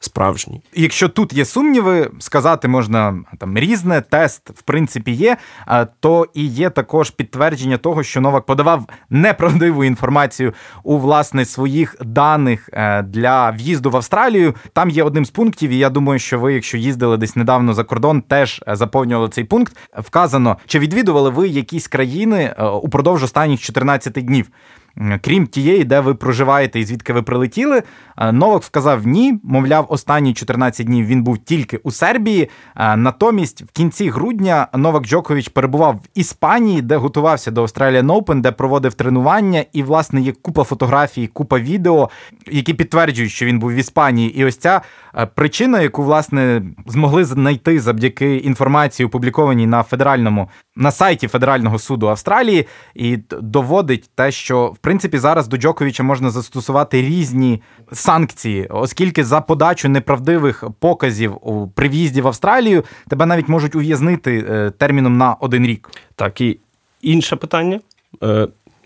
справжній. 0.00 0.62
Якщо 0.74 1.08
тут 1.08 1.32
є 1.32 1.44
сумніви, 1.44 2.10
сказати 2.18 2.68
можна 2.68 3.18
там 3.38 3.58
різне, 3.58 4.00
тест 4.00 4.50
в 4.50 4.62
принципі 4.62 5.12
є, 5.12 5.36
то 6.00 6.26
і 6.34 6.46
є 6.46 6.70
також 6.70 7.10
підтвердження 7.10 7.76
того, 7.76 8.02
що 8.02 8.20
Новак 8.20 8.46
подавав 8.46 8.86
неправдиву 9.10 9.84
інформацію 9.84 10.54
у 10.82 10.98
власне 10.98 11.44
своїх 11.44 11.96
даних 12.04 12.70
е, 12.72 13.02
для 13.02 13.50
в'їзду 13.50 13.90
в 13.90 13.96
Австралію. 13.96 14.54
Там 14.72 14.90
є 14.90 15.02
одним 15.02 15.24
з 15.24 15.30
пунктів, 15.30 15.70
і 15.70 15.78
я 15.78 15.90
думаю, 15.90 16.18
що 16.18 16.38
ви, 16.38 16.54
якщо 16.54 16.76
їздили 16.76 17.16
десь 17.16 17.36
недавно 17.36 17.74
за 17.74 17.84
кордон, 17.84 18.22
теж 18.22 18.64
е, 18.68 18.76
заповнювали 18.76 19.28
цей 19.28 19.44
пункт. 19.44 19.76
Вказано, 19.98 20.56
чи 20.66 20.78
відвідували 20.78 21.30
ви 21.30 21.48
якісь 21.48 21.88
країни 21.88 22.54
е, 22.58 22.64
упродовж 22.64 23.22
останніх 23.22 23.60
14 23.60 24.12
днів. 24.12 24.50
Крім 25.20 25.46
тієї, 25.46 25.84
де 25.84 26.00
ви 26.00 26.14
проживаєте 26.14 26.80
і 26.80 26.84
звідки 26.84 27.12
ви 27.12 27.22
прилетіли. 27.22 27.82
Новак 28.32 28.64
сказав 28.64 29.06
ні. 29.06 29.40
Мовляв, 29.42 29.86
останні 29.88 30.34
14 30.34 30.86
днів 30.86 31.06
він 31.06 31.22
був 31.22 31.38
тільки 31.38 31.76
у 31.76 31.90
Сербії. 31.90 32.48
Натомість, 32.96 33.62
в 33.62 33.70
кінці 33.72 34.10
грудня 34.10 34.66
Новак 34.74 35.04
Джокович 35.06 35.48
перебував 35.48 35.94
в 35.94 36.08
Іспанії, 36.14 36.82
де 36.82 36.96
готувався 36.96 37.50
до 37.50 37.62
Australian 37.62 38.06
Open, 38.06 38.40
де 38.40 38.52
проводив 38.52 38.94
тренування, 38.94 39.64
і 39.72 39.82
власне 39.82 40.20
є 40.20 40.32
купа 40.32 40.64
фотографій, 40.64 41.26
купа 41.26 41.58
відео, 41.58 42.10
які 42.50 42.74
підтверджують, 42.74 43.32
що 43.32 43.46
він 43.46 43.58
був 43.58 43.70
в 43.70 43.74
Іспанії. 43.74 44.38
І 44.38 44.44
ось 44.44 44.56
ця 44.56 44.80
причина, 45.34 45.80
яку 45.80 46.02
власне 46.02 46.62
змогли 46.86 47.24
знайти 47.24 47.80
завдяки 47.80 48.36
інформації, 48.36 49.06
опублікованій 49.06 49.66
на 49.66 49.82
федеральному 49.82 50.48
на 50.76 50.90
сайті 50.90 51.28
Федерального 51.28 51.78
суду 51.78 52.08
Австралії, 52.08 52.66
і 52.94 53.18
доводить 53.40 54.10
те, 54.14 54.30
що 54.30 54.66
в 54.66 54.78
принципі 54.78 55.18
зараз 55.18 55.48
до 55.48 55.56
Джоковича 55.56 56.02
можна 56.02 56.30
застосувати 56.30 57.02
різні 57.02 57.62
санкції, 57.92 58.66
оскільки 58.66 59.24
за 59.24 59.40
подачу 59.40 59.88
неправдивих 59.88 60.64
показів 60.78 61.36
при 61.74 61.88
в'їзді 61.88 62.20
в 62.20 62.26
Австралію 62.26 62.84
тебе 63.08 63.26
навіть 63.26 63.48
можуть 63.48 63.74
ув'язнити 63.74 64.46
е, 64.50 64.70
терміном 64.70 65.16
на 65.16 65.34
один 65.34 65.66
рік. 65.66 65.90
Так 66.14 66.40
і 66.40 66.60
інше 67.02 67.36
питання. 67.36 67.80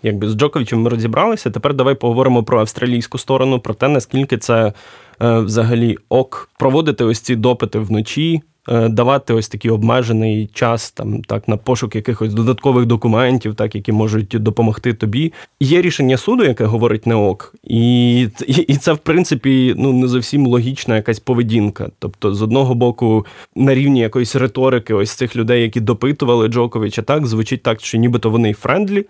Якби 0.05 0.29
з 0.29 0.35
Джоковичем 0.35 0.81
ми 0.81 0.89
розібралися. 0.89 1.51
Тепер 1.51 1.73
давай 1.73 1.95
поговоримо 1.95 2.43
про 2.43 2.59
австралійську 2.59 3.17
сторону, 3.17 3.59
про 3.59 3.73
те, 3.73 3.87
наскільки 3.87 4.37
це 4.37 4.73
е, 5.21 5.39
взагалі 5.39 5.97
ок 6.09 6.49
проводити 6.59 7.03
ось 7.03 7.19
ці 7.19 7.35
допити 7.35 7.79
вночі. 7.79 8.41
Е, 8.69 8.89
давати 8.89 9.33
ось 9.33 9.47
такий 9.47 9.71
обмежений 9.71 10.49
час 10.53 10.91
там 10.91 11.21
так 11.21 11.47
на 11.47 11.57
пошук 11.57 11.95
якихось 11.95 12.33
додаткових 12.33 12.85
документів, 12.85 13.55
так 13.55 13.75
які 13.75 13.91
можуть 13.91 14.27
допомогти 14.27 14.93
тобі. 14.93 15.33
Є 15.59 15.81
рішення 15.81 16.17
суду, 16.17 16.43
яке 16.43 16.65
говорить 16.65 17.07
не 17.07 17.15
ок, 17.15 17.55
і 17.63 18.21
і 18.47 18.75
це 18.75 18.93
в 18.93 18.97
принципі 18.97 19.75
ну 19.77 19.93
не 19.93 20.07
зовсім 20.07 20.47
логічна 20.47 20.95
якась 20.95 21.19
поведінка. 21.19 21.89
Тобто, 21.99 22.33
з 22.33 22.41
одного 22.41 22.75
боку, 22.75 23.25
на 23.55 23.75
рівні 23.75 23.99
якоїсь 23.99 24.35
риторики, 24.35 24.93
ось 24.93 25.11
цих 25.11 25.35
людей, 25.35 25.61
які 25.61 25.79
допитували 25.79 26.47
Джоковича, 26.47 27.01
так 27.01 27.27
звучить 27.27 27.63
так, 27.63 27.81
що 27.81 27.97
нібито 27.97 28.29
вони 28.29 28.53
friendly 28.53 29.05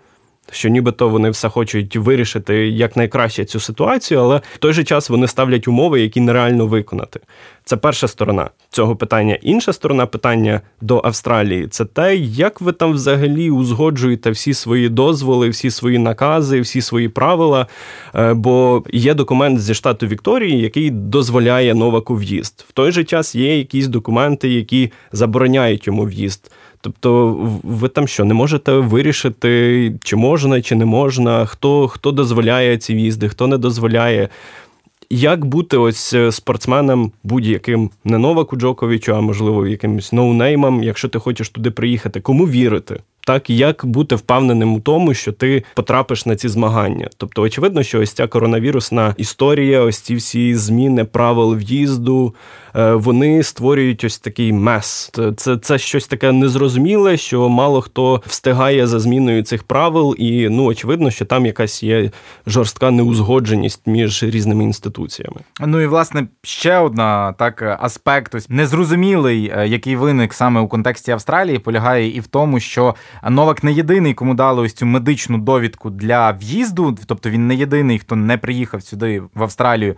що 0.50 0.68
нібито 0.68 1.08
вони 1.08 1.30
все 1.30 1.48
хочуть 1.48 1.96
вирішити 1.96 2.68
якнайкраще 2.68 3.44
цю 3.44 3.60
ситуацію, 3.60 4.20
але 4.20 4.40
в 4.54 4.58
той 4.58 4.72
же 4.72 4.84
час 4.84 5.10
вони 5.10 5.28
ставлять 5.28 5.68
умови, 5.68 6.00
які 6.00 6.20
нереально 6.20 6.66
виконати. 6.66 7.20
Це 7.64 7.76
перша 7.76 8.08
сторона 8.08 8.50
цього 8.70 8.96
питання. 8.96 9.38
Інша 9.42 9.72
сторона 9.72 10.06
питання 10.06 10.60
до 10.80 11.00
Австралії 11.04 11.68
це 11.68 11.84
те, 11.84 12.16
як 12.16 12.60
ви 12.60 12.72
там 12.72 12.92
взагалі 12.92 13.50
узгоджуєте 13.50 14.30
всі 14.30 14.54
свої 14.54 14.88
дозволи, 14.88 15.48
всі 15.48 15.70
свої 15.70 15.98
накази, 15.98 16.60
всі 16.60 16.80
свої 16.80 17.08
правила. 17.08 17.66
Е, 18.14 18.34
бо 18.34 18.84
є 18.92 19.14
документ 19.14 19.60
зі 19.60 19.74
штату 19.74 20.06
Вікторії, 20.06 20.60
який 20.60 20.90
дозволяє 20.90 21.74
Новаку 21.74 22.14
в'їзд. 22.14 22.64
В 22.68 22.72
той 22.72 22.92
же 22.92 23.04
час 23.04 23.34
є 23.34 23.58
якісь 23.58 23.88
документи, 23.88 24.48
які 24.48 24.92
забороняють 25.12 25.86
йому 25.86 26.04
в'їзд. 26.04 26.50
Тобто, 26.86 27.36
ви 27.62 27.88
там 27.88 28.08
що 28.08 28.24
не 28.24 28.34
можете 28.34 28.72
вирішити, 28.72 29.92
чи 30.02 30.16
можна, 30.16 30.62
чи 30.62 30.74
не 30.74 30.84
можна, 30.84 31.46
хто 31.46 31.88
хто 31.88 32.12
дозволяє 32.12 32.78
ці 32.78 32.94
в'їзди, 32.94 33.28
хто 33.28 33.46
не 33.46 33.58
дозволяє. 33.58 34.28
Як 35.10 35.44
бути 35.44 35.76
ось 35.76 36.14
е, 36.14 36.32
спортсменом 36.32 37.12
будь-яким 37.24 37.90
не 38.04 38.18
Новаку 38.18 38.56
Джоковичу, 38.56 39.16
а 39.16 39.20
можливо 39.20 39.66
якимось 39.66 40.12
ноунеймом, 40.12 40.82
якщо 40.82 41.08
ти 41.08 41.18
хочеш 41.18 41.48
туди 41.48 41.70
приїхати, 41.70 42.20
кому 42.20 42.48
вірити? 42.48 43.00
Так, 43.26 43.50
як 43.50 43.86
бути 43.86 44.14
впевненим 44.14 44.74
у 44.74 44.80
тому, 44.80 45.14
що 45.14 45.32
ти 45.32 45.64
потрапиш 45.74 46.26
на 46.26 46.36
ці 46.36 46.48
змагання? 46.48 47.08
Тобто, 47.16 47.42
очевидно, 47.42 47.82
що 47.82 48.00
ось 48.00 48.12
ця 48.12 48.26
коронавірусна 48.26 49.14
історія, 49.18 49.80
ось 49.80 49.98
ці 49.98 50.14
всі 50.14 50.54
зміни 50.54 51.04
правил 51.04 51.54
в'їзду, 51.54 52.34
вони 52.76 53.42
створюють 53.42 54.04
ось 54.04 54.18
такий 54.18 54.52
мес. 54.52 55.12
Це 55.36 55.56
це 55.56 55.78
щось 55.78 56.06
таке 56.06 56.32
незрозуміле, 56.32 57.16
що 57.16 57.48
мало 57.48 57.80
хто 57.80 58.22
встигає 58.26 58.86
за 58.86 59.00
зміною 59.00 59.42
цих 59.42 59.62
правил, 59.62 60.14
і 60.18 60.48
ну 60.48 60.64
очевидно, 60.64 61.10
що 61.10 61.24
там 61.24 61.46
якась 61.46 61.82
є 61.82 62.10
жорстка 62.46 62.90
неузгодженість 62.90 63.86
між 63.86 64.22
різними 64.22 64.64
інституціями. 64.64 65.36
Ну 65.60 65.80
і 65.80 65.86
власне 65.86 66.28
ще 66.42 66.78
одна 66.78 67.32
так 67.32 67.78
аспект, 67.80 68.34
ось 68.34 68.50
незрозумілий, 68.50 69.52
е, 69.56 69.68
який 69.68 69.96
виник 69.96 70.34
саме 70.34 70.60
у 70.60 70.68
контексті 70.68 71.10
Австралії, 71.10 71.58
полягає 71.58 72.16
і 72.16 72.20
в 72.20 72.26
тому, 72.26 72.60
що 72.60 72.94
Новак 73.30 73.64
не 73.64 73.72
єдиний, 73.72 74.14
кому 74.14 74.34
дали 74.34 74.62
ось 74.62 74.72
цю 74.72 74.86
медичну 74.86 75.38
довідку 75.38 75.90
для 75.90 76.30
в'їзду, 76.30 76.98
тобто 77.06 77.30
він 77.30 77.46
не 77.46 77.54
єдиний, 77.54 77.98
хто 77.98 78.16
не 78.16 78.38
приїхав 78.38 78.82
сюди 78.82 79.22
в 79.34 79.42
Австралію 79.42 79.96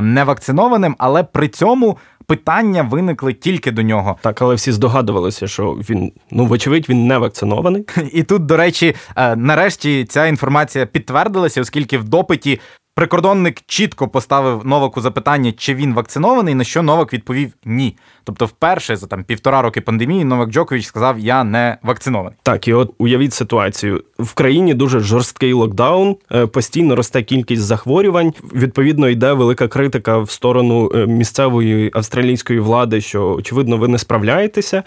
невакцинованим, 0.00 0.96
але 0.98 1.22
при 1.22 1.48
цьому 1.48 1.98
питання 2.26 2.82
виникли 2.82 3.32
тільки 3.32 3.70
до 3.70 3.82
нього. 3.82 4.16
Так, 4.20 4.42
але 4.42 4.54
всі 4.54 4.72
здогадувалися, 4.72 5.46
що 5.46 5.72
він 5.72 6.12
ну 6.30 6.46
вочевидь 6.46 6.88
він 6.88 7.06
не 7.06 7.18
вакцинований. 7.18 7.84
І 8.12 8.22
тут, 8.22 8.46
до 8.46 8.56
речі, 8.56 8.94
е, 9.16 9.36
нарешті 9.36 10.04
ця 10.04 10.26
інформація 10.26 10.86
підтвердилася, 10.86 11.60
оскільки 11.60 11.98
в 11.98 12.04
допиті 12.04 12.60
Прикордонник 12.96 13.62
чітко 13.66 14.08
поставив 14.08 14.66
Новаку 14.66 15.00
запитання, 15.00 15.52
чи 15.56 15.74
він 15.74 15.94
вакцинований, 15.94 16.54
на 16.54 16.64
що 16.64 16.82
Новак 16.82 17.12
відповів 17.12 17.52
ні. 17.64 17.96
Тобто, 18.24 18.46
вперше 18.46 18.96
за 18.96 19.06
там 19.06 19.24
півтора 19.24 19.62
роки 19.62 19.80
пандемії 19.80 20.24
Новак 20.24 20.50
Джокович 20.50 20.86
сказав: 20.86 21.18
Я 21.18 21.44
не 21.44 21.76
вакцинований. 21.82 22.38
Так, 22.42 22.68
і 22.68 22.72
от 22.72 22.94
уявіть 22.98 23.32
ситуацію 23.32 24.04
в 24.18 24.34
країні 24.34 24.74
дуже 24.74 25.00
жорсткий 25.00 25.52
локдаун, 25.52 26.16
е, 26.32 26.46
постійно 26.46 26.96
росте 26.96 27.22
кількість 27.22 27.62
захворювань. 27.62 28.32
Відповідно, 28.54 29.08
йде 29.08 29.32
велика 29.32 29.68
критика 29.68 30.18
в 30.18 30.30
сторону 30.30 30.90
е, 30.94 31.06
місцевої 31.06 31.90
австралійської 31.94 32.58
влади, 32.60 33.00
що 33.00 33.34
очевидно 33.34 33.76
ви 33.76 33.88
не 33.88 33.98
справляєтеся, 33.98 34.82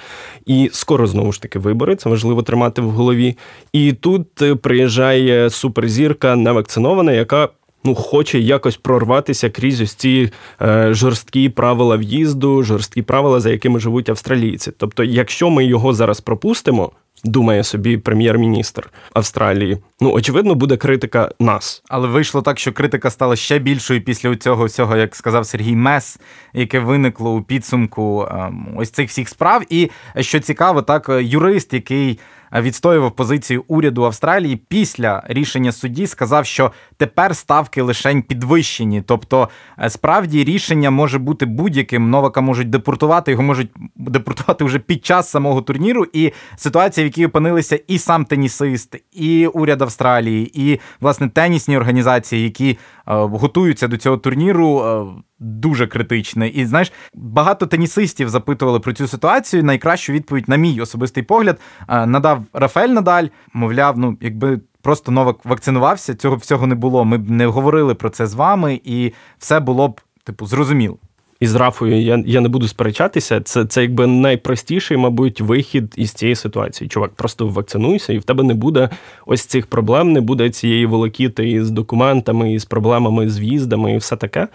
і 0.45 0.69
скоро 0.74 1.08
знову 1.08 1.32
ж 1.32 1.41
таки 1.41 1.60
вибори. 1.60 1.95
Це 1.95 2.10
важливо 2.10 2.43
тримати 2.43 2.82
в 2.82 2.89
голові. 2.89 3.38
І 3.74 3.93
тут 3.93 4.41
е, 4.41 4.56
приїжджає 4.56 5.50
суперзірка 5.50 6.36
невакцинована, 6.36 7.12
яка 7.12 7.50
ну, 7.84 7.96
хоче 7.96 8.39
якось 8.39 8.78
прорватися 8.78 9.50
крізь 9.50 9.82
ось 9.82 9.94
ці 9.94 10.32
е, 10.62 10.94
жорсткі 10.94 11.50
правила 11.50 11.98
в'їзду, 11.98 12.63
жорсткі 12.63 13.02
правила, 13.02 13.39
за 13.39 13.50
якими 13.50 13.80
живуть 13.80 14.10
австралійці. 14.10 14.72
Тобто, 14.78 15.04
якщо 15.04 15.50
ми 15.50 15.65
його 15.65 15.94
зараз 15.94 16.22
пропустимо. 16.22 16.92
Думає 17.24 17.63
собі 17.63 17.98
прем'єр-міністр 17.98 18.89
Австралії. 19.13 19.78
Ну, 20.02 20.12
очевидно, 20.12 20.56
буде 20.56 20.78
критика 20.78 21.32
нас. 21.39 21.84
Але 21.89 22.08
вийшло 22.08 22.42
так, 22.42 22.60
що 22.60 22.72
критика 22.72 23.10
стала 23.10 23.36
ще 23.36 23.60
більшою 23.60 24.02
після 24.02 24.36
цього 24.36 24.65
всього, 24.65 24.96
як 24.96 25.15
сказав 25.15 25.46
Сергій 25.46 25.76
Мес, 25.76 26.20
яке 26.54 26.80
виникло 26.80 27.36
у 27.36 27.42
підсумку 27.42 28.28
ем, 28.32 28.68
ось 28.78 28.89
цих 28.89 29.10
всіх 29.10 29.30
справ. 29.30 29.63
І 29.70 29.89
що 30.20 30.39
цікаво, 30.39 30.82
так 30.82 31.10
юрист, 31.22 31.74
який 31.74 32.20
відстоював 32.54 33.12
позицію 33.12 33.63
уряду 33.68 34.06
Австралії 34.06 34.56
після 34.56 35.24
рішення 35.28 35.72
судді, 35.72 36.08
сказав, 36.08 36.46
що 36.46 36.72
тепер 37.00 37.36
ставки 37.36 37.82
лишень 37.82 38.22
підвищені. 38.22 39.02
Тобто, 39.02 39.50
е, 39.80 39.90
справді 39.90 40.44
рішення 40.44 40.92
може 40.92 41.20
бути 41.20 41.46
будь-яким. 41.46 42.10
Новака 42.10 42.42
можуть 42.42 42.70
депортувати, 42.70 43.32
його 43.32 43.44
можуть 43.44 43.72
депортувати 43.96 44.64
вже 44.66 44.80
під 44.80 45.06
час 45.06 45.30
самого 45.30 45.62
турніру. 45.62 46.06
І 46.14 46.32
ситуація, 46.56 47.04
в 47.04 47.08
якій 47.08 47.26
опинилися 47.26 47.80
і 47.88 47.98
сам 47.98 48.26
тенісист, 48.26 48.96
і 49.12 49.48
уряд 49.48 49.82
Австралії, 49.82 50.72
і 50.72 50.80
власне 51.02 51.30
тенісні 51.30 51.78
організації, 51.78 52.44
які 52.44 52.70
е, 52.70 52.78
готуються 53.06 53.88
до 53.88 53.98
цього 53.98 54.18
турніру. 54.18 54.80
Е, 54.80 55.06
дуже 55.42 55.88
критичне. 55.88 56.48
І 56.48 56.66
знаєш, 56.66 56.92
багато 57.14 57.68
тенісистів 57.68 58.30
запитували 58.30 58.80
про 58.80 58.94
цю 58.94 59.08
ситуацію. 59.08 59.64
Найкращу 59.64 60.14
відповідь, 60.14 60.50
на 60.50 60.56
мій 60.56 60.82
особистий 60.82 61.24
погляд, 61.24 61.60
надав 61.88 62.44
Рафаель 62.54 62.90
Надаль. 62.90 63.26
Мовляв, 63.54 63.98
ну 63.98 64.18
якби. 64.22 64.60
Просто 64.82 65.12
Новак 65.12 65.46
вакцинувався, 65.46 66.15
цього 66.15 66.36
всього 66.36 66.68
не 66.68 66.76
було. 66.76 67.06
Ми 67.06 67.18
б 67.18 67.30
не 67.30 67.46
говорили 67.46 67.96
про 67.96 68.10
це 68.10 68.28
з 68.28 68.34
вами, 68.34 68.82
і 68.84 69.13
все 69.38 69.60
було 69.60 69.88
б, 69.88 70.02
типу, 70.24 70.46
зрозуміло. 70.46 70.98
І 71.39 71.48
з 71.48 71.56
Рафою 71.56 72.02
я 72.02 72.24
я 72.26 72.42
не 72.42 72.50
буду 72.50 72.68
сперечатися. 72.68 73.42
Це 73.42 73.65
це 73.65 73.82
якби 73.82 74.08
найпростіший, 74.08 74.98
мабуть, 74.98 75.42
вихід 75.42 75.94
із 75.98 76.12
цієї 76.12 76.36
ситуації. 76.36 76.88
Чувак, 76.88 77.12
просто 77.13 77.48
вакцинуйся, 77.48 78.13
і 78.13 78.18
в 78.18 78.24
тебе 78.24 78.44
не 78.44 78.54
буде 78.54 78.89
ось 79.26 79.46
цих 79.46 79.68
проблем, 79.68 80.12
не 80.12 80.22
буде 80.22 80.50
цієї 80.50 80.86
волокіти 80.86 81.50
із 81.50 81.72
документами, 81.72 82.54
із 82.54 82.65
проблемами 82.65 83.30
з 83.30 83.39
в'їздами 83.39 83.94
і 83.94 83.98
все 83.98 84.15
таке. 84.15 84.48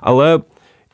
Але 0.00 0.40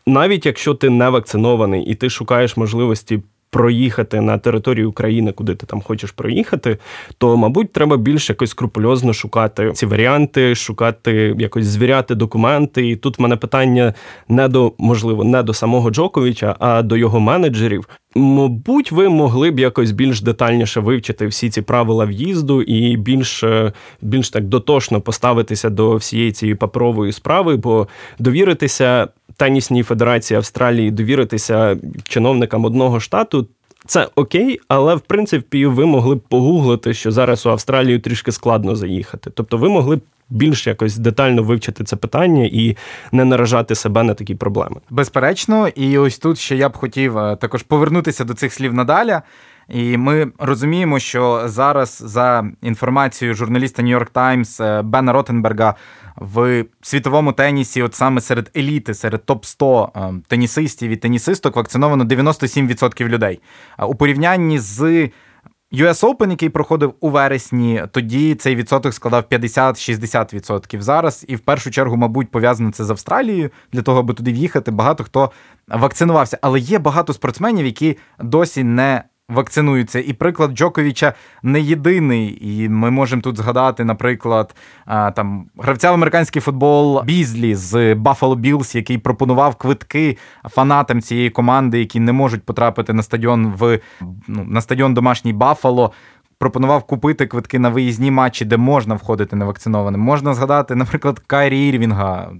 навіть 0.07 0.47
якщо 0.47 0.75
ти 0.75 0.91
не 0.91 1.09
вакцинований 1.09 1.85
і 1.85 1.95
ти 1.95 2.11
шукаєш 2.11 2.57
можливості 2.57 3.23
проїхати 3.51 4.21
на 4.21 4.39
територію 4.39 4.91
України, 4.91 5.33
куди 5.33 5.55
ти 5.55 5.67
там 5.67 5.83
хочеш 5.83 6.11
проїхати, 6.11 6.79
то, 7.19 7.37
мабуть, 7.37 7.73
треба 7.73 7.97
більш 7.97 8.29
якось 8.29 8.51
скрупульозно 8.51 9.13
шукати 9.13 9.73
ці 9.73 9.87
варіанти, 9.87 10.55
шукати 10.55 11.35
якось 11.39 11.67
звіряти 11.67 12.15
документи. 12.15 12.89
І 12.89 12.97
тут 12.97 13.19
в 13.19 13.23
мене 13.23 13.37
питання 13.37 13.95
не 14.29 14.49
до 14.49 14.73
можливо 14.79 15.25
не 15.25 15.43
до 15.43 15.55
самого 15.55 15.91
Джоковича, 15.91 16.57
а 16.59 16.83
до 16.83 16.97
його 16.97 17.21
менеджерів. 17.21 17.89
Мабуть, 18.15 18.93
ви 18.93 19.09
могли 19.09 19.51
б 19.51 19.59
якось 19.59 19.91
більш 19.91 20.21
детальніше 20.21 20.81
вивчити 20.81 21.27
всі 21.27 21.51
ці 21.51 21.63
правила 21.63 22.05
в'їзду 22.05 22.63
і 22.63 22.97
більш 22.97 23.43
е, 23.43 23.73
більш 24.03 24.31
так 24.31 24.45
дотошно 24.45 25.01
поставитися 25.01 25.71
до 25.71 25.97
всієї 25.97 26.33
цієї 26.33 26.55
паперової 26.55 27.13
справи, 27.13 27.57
бо 27.57 27.89
довіритися 28.19 29.09
тенісній 29.37 29.83
федерації 29.83 30.39
Австралії, 30.39 30.91
довіритися 30.91 31.77
чиновникам 32.05 32.65
одного 32.65 33.01
штату. 33.01 33.47
Це 33.87 34.09
окей, 34.15 34.61
але 34.69 34.95
в 34.95 35.01
принципі 35.01 35.67
ви 35.67 35.87
могли 35.87 36.15
б 36.15 36.21
погуглити, 36.21 36.95
що 36.95 37.11
зараз 37.11 37.47
у 37.47 37.51
Австралію 37.51 38.01
трішки 38.01 38.33
складно 38.33 38.77
заїхати. 38.77 39.31
Тобто, 39.35 39.57
ви 39.57 39.69
могли 39.69 39.97
б 39.97 40.01
більш 40.31 40.67
якось 40.67 40.97
детально 40.97 41.43
вивчити 41.43 41.85
це 41.85 41.97
питання 41.97 42.45
і 42.53 42.77
не 43.13 43.25
наражати 43.25 43.75
себе 43.75 44.03
на 44.03 44.15
такі 44.15 44.35
проблеми. 44.35 44.77
Безперечно, 44.91 45.69
і 45.69 45.99
ось 45.99 46.19
тут 46.19 46.39
ще 46.39 46.57
я 46.57 46.69
б 46.69 46.77
хотів 46.77 47.19
е, 47.19 47.37
також 47.37 47.63
повернутися 47.63 48.25
до 48.25 48.35
цих 48.35 48.53
слів 48.53 48.75
надаля. 48.75 49.23
І 49.69 49.97
ми 49.97 50.29
розуміємо, 50.39 50.99
що 50.99 51.43
зараз 51.45 52.03
за 52.07 52.51
інформацією 52.63 53.35
журналіста 53.35 53.83
Нью-Йорк 53.83 54.11
Таймс 54.13 54.61
е, 54.61 54.83
Бена 54.83 55.13
Ротенберга 55.13 55.75
в 56.17 56.65
світовому 56.83 57.33
тенісі, 57.33 57.83
от 57.83 57.95
саме 57.95 58.21
серед 58.21 58.51
еліти, 58.57 58.95
серед 58.95 59.25
топ 59.25 59.45
100 59.45 59.93
е, 59.97 60.13
тенісистів 60.29 60.91
і 60.91 60.97
тенісисток, 60.97 61.57
вакциновано 61.57 62.05
97% 62.05 63.09
людей. 63.09 63.41
У 63.89 63.95
порівнянні 63.95 64.59
з 64.59 65.09
US 65.73 66.01
Open, 66.01 66.31
який 66.31 66.49
проходив 66.49 66.95
у 67.01 67.11
вересні, 67.11 67.83
тоді 67.93 68.35
цей 68.35 68.57
відсоток 68.57 68.95
складав 68.95 69.25
50-60%. 69.31 70.81
Зараз 70.81 71.25
і 71.29 71.37
в 71.37 71.41
першу 71.41 71.71
чергу, 71.71 71.97
мабуть, 71.97 72.31
пов'язано 72.31 72.71
це 72.71 72.85
з 72.85 72.91
Австралією 72.91 73.51
для 73.73 73.83
того, 73.83 74.01
аби 74.01 74.15
туди 74.15 74.33
в'їхати. 74.33 74.71
Багато 74.71 75.05
хто 75.05 75.31
вакцинувався, 75.69 76.39
але 76.43 76.61
є 76.61 76.79
багато 76.79 77.13
спортсменів, 77.13 77.67
які 77.67 77.97
досі 78.19 78.65
не 78.65 79.03
вакцинуються. 79.29 80.01
І 80.01 80.13
приклад 80.13 80.51
Джоковіча 80.51 81.13
не 81.43 81.61
єдиний. 81.61 82.39
І 82.41 82.69
ми 82.69 82.91
можемо 82.91 83.23
тут 83.23 83.37
згадати, 83.37 83.85
наприклад, 83.85 84.55
там 84.87 85.47
гравця 85.59 85.91
в 85.91 85.95
американський 85.95 86.43
футбол 86.43 87.03
Бізлі 87.05 87.55
з 87.55 87.95
Buffalo 87.95 88.37
Bills, 88.37 88.77
який 88.77 88.99
пропонував 88.99 89.57
квитки 89.57 90.19
фанатам 90.51 91.03
цієї 91.03 91.31
команди, 91.31 91.79
які 91.79 92.01
не 92.01 92.13
можуть 92.13 92.43
потрапити 92.43 92.93
на 92.93 93.03
стадіон 93.03 93.47
в 93.59 93.81
ну, 94.29 94.45
на 94.45 94.61
стадіон 94.61 94.95
домашній 94.95 95.33
Баффало. 95.33 95.93
Пропонував 96.39 96.83
купити 96.83 97.27
квитки 97.27 97.59
на 97.59 97.69
виїзні 97.69 98.11
матчі, 98.11 98.45
де 98.45 98.57
можна 98.57 98.95
входити 98.95 99.37
невакцинованим. 99.37 100.01
Можна 100.01 100.35
згадати, 100.35 100.75
наприклад, 100.75 101.19
Кайрі 101.19 101.69
Ірвінга, 101.69 102.31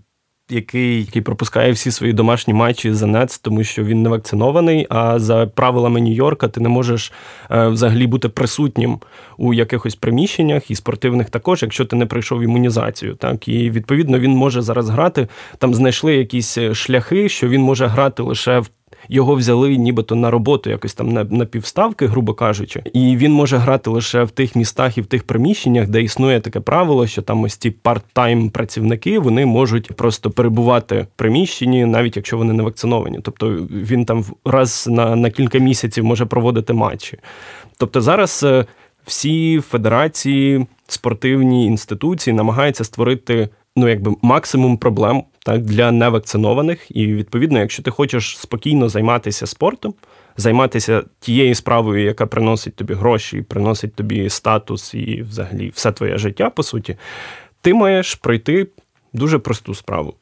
який 0.51 1.01
який 1.01 1.23
пропускає 1.23 1.73
всі 1.73 1.91
свої 1.91 2.13
домашні 2.13 2.55
матчі 2.55 2.93
за 2.93 3.07
НЕЦ, 3.07 3.39
тому 3.39 3.65
що 3.65 3.85
він 3.85 4.03
не 4.03 4.09
вакцинований. 4.09 4.87
А 4.91 5.19
за 5.19 5.47
правилами 5.47 6.01
Нью-Йорка 6.01 6.49
ти 6.49 6.61
не 6.61 6.69
можеш 6.69 7.13
е, 7.51 7.69
взагалі 7.69 8.07
бути 8.07 8.29
присутнім 8.29 8.99
у 9.37 9.55
якихось 9.55 9.95
приміщеннях 9.95 10.71
і 10.71 10.75
спортивних 10.75 11.31
також, 11.31 11.63
якщо 11.63 11.85
ти 11.85 11.97
не 11.97 12.07
пройшов 12.07 12.43
імунізацію. 12.43 13.15
Так 13.15 13.49
і 13.49 13.71
відповідно 13.71 14.19
він 14.19 14.31
може 14.31 14.63
зараз 14.63 14.89
грати. 14.89 15.29
Там 15.59 15.75
знайшли 15.75 16.15
якісь 16.15 16.59
е, 16.59 16.75
шляхи, 16.75 17.29
що 17.29 17.49
він 17.49 17.63
може 17.63 17.87
грати 17.87 18.23
лише 18.23 18.59
в 18.59 18.69
його 19.09 19.35
взяли 19.35 19.77
нібито 19.77 20.15
на 20.15 20.31
роботу, 20.31 20.71
якось 20.71 20.95
там 20.95 21.09
на, 21.09 21.25
на 21.25 21.45
півставки, 21.45 22.07
грубо 22.07 22.35
кажучи, 22.35 22.83
і 22.93 23.17
він 23.17 23.33
може 23.33 23.57
грати 23.57 23.91
лише 23.91 24.23
в 24.23 24.31
тих 24.31 24.57
містах 24.57 24.99
і 24.99 25.01
в 25.01 25.07
тих 25.07 25.25
приміщеннях, 25.25 25.89
де 25.89 26.03
існує 26.03 26.41
таке 26.41 26.61
правило, 26.61 27.07
що 27.07 27.23
там 27.23 27.43
ось 27.43 27.57
ці 27.57 27.71
парт-тайм 27.71 28.51
працівники 28.51 29.19
вони 29.19 29.47
можуть 29.47 29.93
просто 29.93 30.31
перебувати 30.31 31.01
в 31.01 31.07
приміщенні, 31.17 31.85
навіть 31.85 32.17
якщо 32.17 32.39
вони 32.39 32.53
не 32.53 32.63
вакциновані. 32.63 33.19
Тобто 33.23 33.51
він 33.71 34.05
там 34.05 34.25
раз 34.45 34.89
на, 34.91 35.17
на 35.17 35.31
кілька 35.31 35.59
місяців 35.59 36.05
може 36.05 36.27
проводити 36.27 36.73
матчі. 36.73 37.19
Тобто 37.79 38.01
зараз. 38.01 38.43
Е, 38.45 38.67
всі 39.07 39.61
федерації, 39.61 40.67
спортивні 40.87 41.67
інституції 41.67 42.35
намагаються 42.35 42.85
створити 42.85 43.49
ну 43.77 43.89
якби 43.89 44.15
максимум 44.23 44.77
проблем 44.77 45.25
так 45.47 45.63
для 45.63 45.93
невакцинованих. 45.93 46.97
І 46.97 47.07
відповідно, 47.07 47.59
якщо 47.59 47.83
ти 47.83 47.91
хочеш 47.91 48.39
спокійно 48.39 48.89
займатися 48.89 49.47
спортом, 49.47 49.95
займатися 50.37 51.03
тією 51.21 51.55
справою, 51.55 52.05
яка 52.05 52.27
приносить 52.27 52.77
тобі 52.77 52.95
гроші, 52.95 53.43
приносить 53.43 53.95
тобі 53.95 54.31
статус 54.31 54.95
і 54.95 55.23
взагалі 55.23 55.73
все 55.75 55.93
твоє 55.93 56.19
життя, 56.19 56.51
по 56.51 56.63
суті, 56.63 56.97
ти 57.61 57.75
маєш 57.75 58.15
пройти 58.15 58.67
дуже 59.13 59.39
просту 59.39 59.75
справу. 59.75 60.15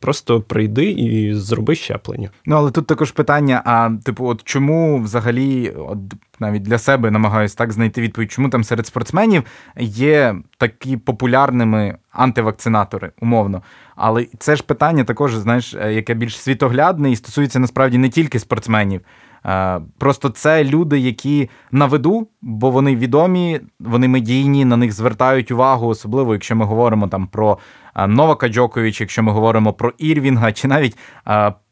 Просто 0.00 0.40
прийди 0.40 0.90
і 0.90 1.34
зроби 1.34 1.74
щеплення. 1.74 2.30
Ну 2.46 2.56
але 2.56 2.70
тут 2.70 2.86
також 2.86 3.10
питання: 3.10 3.62
а 3.64 3.90
типу, 4.04 4.26
от 4.26 4.42
чому 4.44 4.98
взагалі, 5.02 5.70
от 5.70 5.98
навіть 6.40 6.62
для 6.62 6.78
себе 6.78 7.10
намагаюсь 7.10 7.54
так 7.54 7.72
знайти 7.72 8.00
відповідь, 8.00 8.32
чому 8.32 8.48
там 8.48 8.64
серед 8.64 8.86
спортсменів 8.86 9.42
є 9.80 10.36
такі 10.58 10.96
популярними 10.96 11.98
антивакцинатори, 12.10 13.12
умовно. 13.20 13.62
Але 13.96 14.26
це 14.38 14.56
ж 14.56 14.62
питання 14.62 15.04
також, 15.04 15.34
знаєш, 15.34 15.74
е, 15.74 15.92
яке 15.92 16.14
більш 16.14 16.38
світоглядне 16.40 17.10
і 17.10 17.16
стосується 17.16 17.58
насправді 17.58 17.98
не 17.98 18.08
тільки 18.08 18.38
спортсменів. 18.38 19.00
Е, 19.46 19.80
просто 19.98 20.28
це 20.28 20.64
люди, 20.64 20.98
які 20.98 21.50
на 21.72 21.86
виду, 21.86 22.28
бо 22.42 22.70
вони 22.70 22.96
відомі, 22.96 23.60
вони 23.80 24.08
медійні, 24.08 24.64
на 24.64 24.76
них 24.76 24.92
звертають 24.92 25.50
увагу, 25.50 25.88
особливо 25.88 26.32
якщо 26.32 26.56
ми 26.56 26.64
говоримо 26.64 27.08
там 27.08 27.26
про 27.26 27.58
е, 27.96 28.06
Новака 28.06 28.48
Джоковича, 28.48 29.04
якщо 29.04 29.22
ми 29.22 29.32
говоримо 29.32 29.72
про 29.72 29.92
Ірвінга, 29.98 30.52
чи 30.52 30.68
навіть 30.68 30.96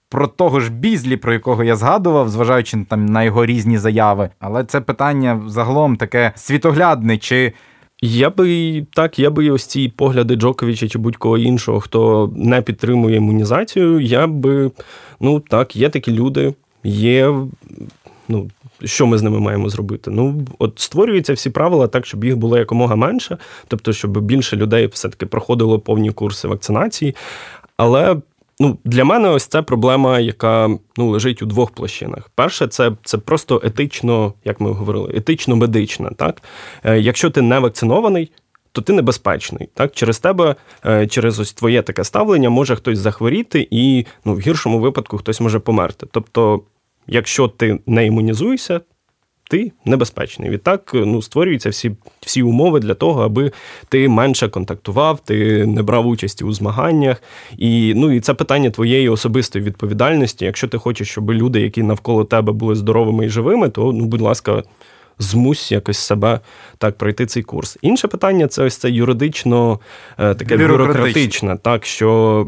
про 0.08 0.26
того 0.26 0.60
ж 0.60 0.72
Бізлі, 0.72 1.16
про 1.16 1.32
якого 1.32 1.64
я 1.64 1.76
згадував, 1.76 2.28
зважаючи 2.28 2.84
там 2.88 3.06
на 3.06 3.22
його 3.22 3.46
різні 3.46 3.78
заяви. 3.78 4.30
Але 4.40 4.64
це 4.64 4.80
питання 4.80 5.40
загалом 5.46 5.96
таке 5.96 6.32
світоглядне. 6.34 7.18
чи... 7.18 7.52
Я 8.06 8.30
би 8.30 8.86
так, 8.92 9.18
я 9.18 9.30
би 9.30 9.50
ось 9.50 9.66
ці 9.66 9.88
погляди 9.88 10.34
Джоковича 10.34 10.88
чи 10.88 10.98
будь-кого 10.98 11.38
іншого, 11.38 11.80
хто 11.80 12.30
не 12.36 12.62
підтримує 12.62 13.16
імунізацію, 13.16 14.00
я 14.00 14.26
би, 14.26 14.70
ну 15.20 15.40
так, 15.40 15.76
є 15.76 15.88
такі 15.88 16.12
люди, 16.12 16.54
є. 16.84 17.34
ну, 18.28 18.50
що 18.84 19.06
ми 19.06 19.18
з 19.18 19.22
ними 19.22 19.40
маємо 19.40 19.68
зробити? 19.68 20.10
Ну, 20.10 20.46
от 20.58 20.72
створюються 20.78 21.32
всі 21.32 21.50
правила 21.50 21.86
так, 21.86 22.06
щоб 22.06 22.24
їх 22.24 22.36
було 22.36 22.58
якомога 22.58 22.96
менше, 22.96 23.38
тобто, 23.68 23.92
щоб 23.92 24.20
більше 24.20 24.56
людей 24.56 24.86
все-таки 24.86 25.26
проходило 25.26 25.78
повні 25.78 26.10
курси 26.10 26.48
вакцинації. 26.48 27.14
Але 27.76 28.16
Ну, 28.60 28.78
Для 28.84 29.04
мене 29.04 29.28
ось 29.28 29.46
це 29.46 29.62
проблема, 29.62 30.18
яка 30.20 30.78
ну, 30.96 31.10
лежить 31.10 31.42
у 31.42 31.46
двох 31.46 31.70
площинах. 31.70 32.30
Перше, 32.34 32.66
це 32.66 32.92
це 33.04 33.18
просто 33.18 33.60
етично, 33.64 34.34
як 34.44 34.60
ми 34.60 34.72
говорили, 34.72 35.12
етично-медична. 35.14 36.10
Так? 36.10 36.42
Е, 36.84 37.00
Якщо 37.00 37.30
ти 37.30 37.42
не 37.42 37.58
вакцинований, 37.58 38.30
то 38.72 38.82
ти 38.82 38.92
небезпечний. 38.92 39.68
Так? 39.74 39.92
Через 39.92 40.18
тебе, 40.18 40.56
е, 40.86 41.06
через 41.06 41.40
ось 41.40 41.52
твоє 41.52 41.82
таке 41.82 42.04
ставлення, 42.04 42.50
може 42.50 42.76
хтось 42.76 42.98
захворіти, 42.98 43.68
і 43.70 44.06
ну, 44.24 44.34
в 44.34 44.40
гіршому 44.40 44.78
випадку 44.78 45.18
хтось 45.18 45.40
може 45.40 45.58
померти. 45.58 46.06
Тобто, 46.10 46.62
якщо 47.06 47.48
ти 47.48 47.78
не 47.86 48.06
імунізуєшся, 48.06 48.80
ти 49.50 49.72
небезпечний. 49.84 50.50
Відтак 50.50 50.90
ну, 50.94 51.22
створюються 51.22 51.70
всі 51.70 51.92
всі 52.20 52.42
умови 52.42 52.80
для 52.80 52.94
того, 52.94 53.22
аби 53.22 53.52
ти 53.88 54.08
менше 54.08 54.48
контактував, 54.48 55.20
ти 55.20 55.66
не 55.66 55.82
брав 55.82 56.06
участі 56.06 56.44
у 56.44 56.52
змаганнях. 56.52 57.22
І 57.58 57.92
ну, 57.96 58.12
і 58.12 58.20
це 58.20 58.34
питання 58.34 58.70
твоєї 58.70 59.08
особистої 59.08 59.64
відповідальності. 59.64 60.44
Якщо 60.44 60.68
ти 60.68 60.78
хочеш, 60.78 61.08
щоб 61.10 61.32
люди, 61.32 61.60
які 61.60 61.82
навколо 61.82 62.24
тебе 62.24 62.52
були 62.52 62.74
здоровими 62.74 63.26
і 63.26 63.28
живими, 63.28 63.68
то, 63.68 63.92
ну, 63.92 64.04
будь 64.04 64.20
ласка, 64.20 64.62
змусь 65.18 65.72
якось 65.72 65.98
себе 65.98 66.40
так 66.78 66.98
пройти 66.98 67.26
цей 67.26 67.42
курс. 67.42 67.78
Інше 67.82 68.08
питання 68.08 68.48
це 68.48 68.64
ось 68.64 68.76
це 68.76 68.90
юридично 68.90 69.80
е, 70.18 70.34
таке 70.34 70.56
бюрократичне, 70.56 71.56
так 71.62 71.86
що 71.86 72.46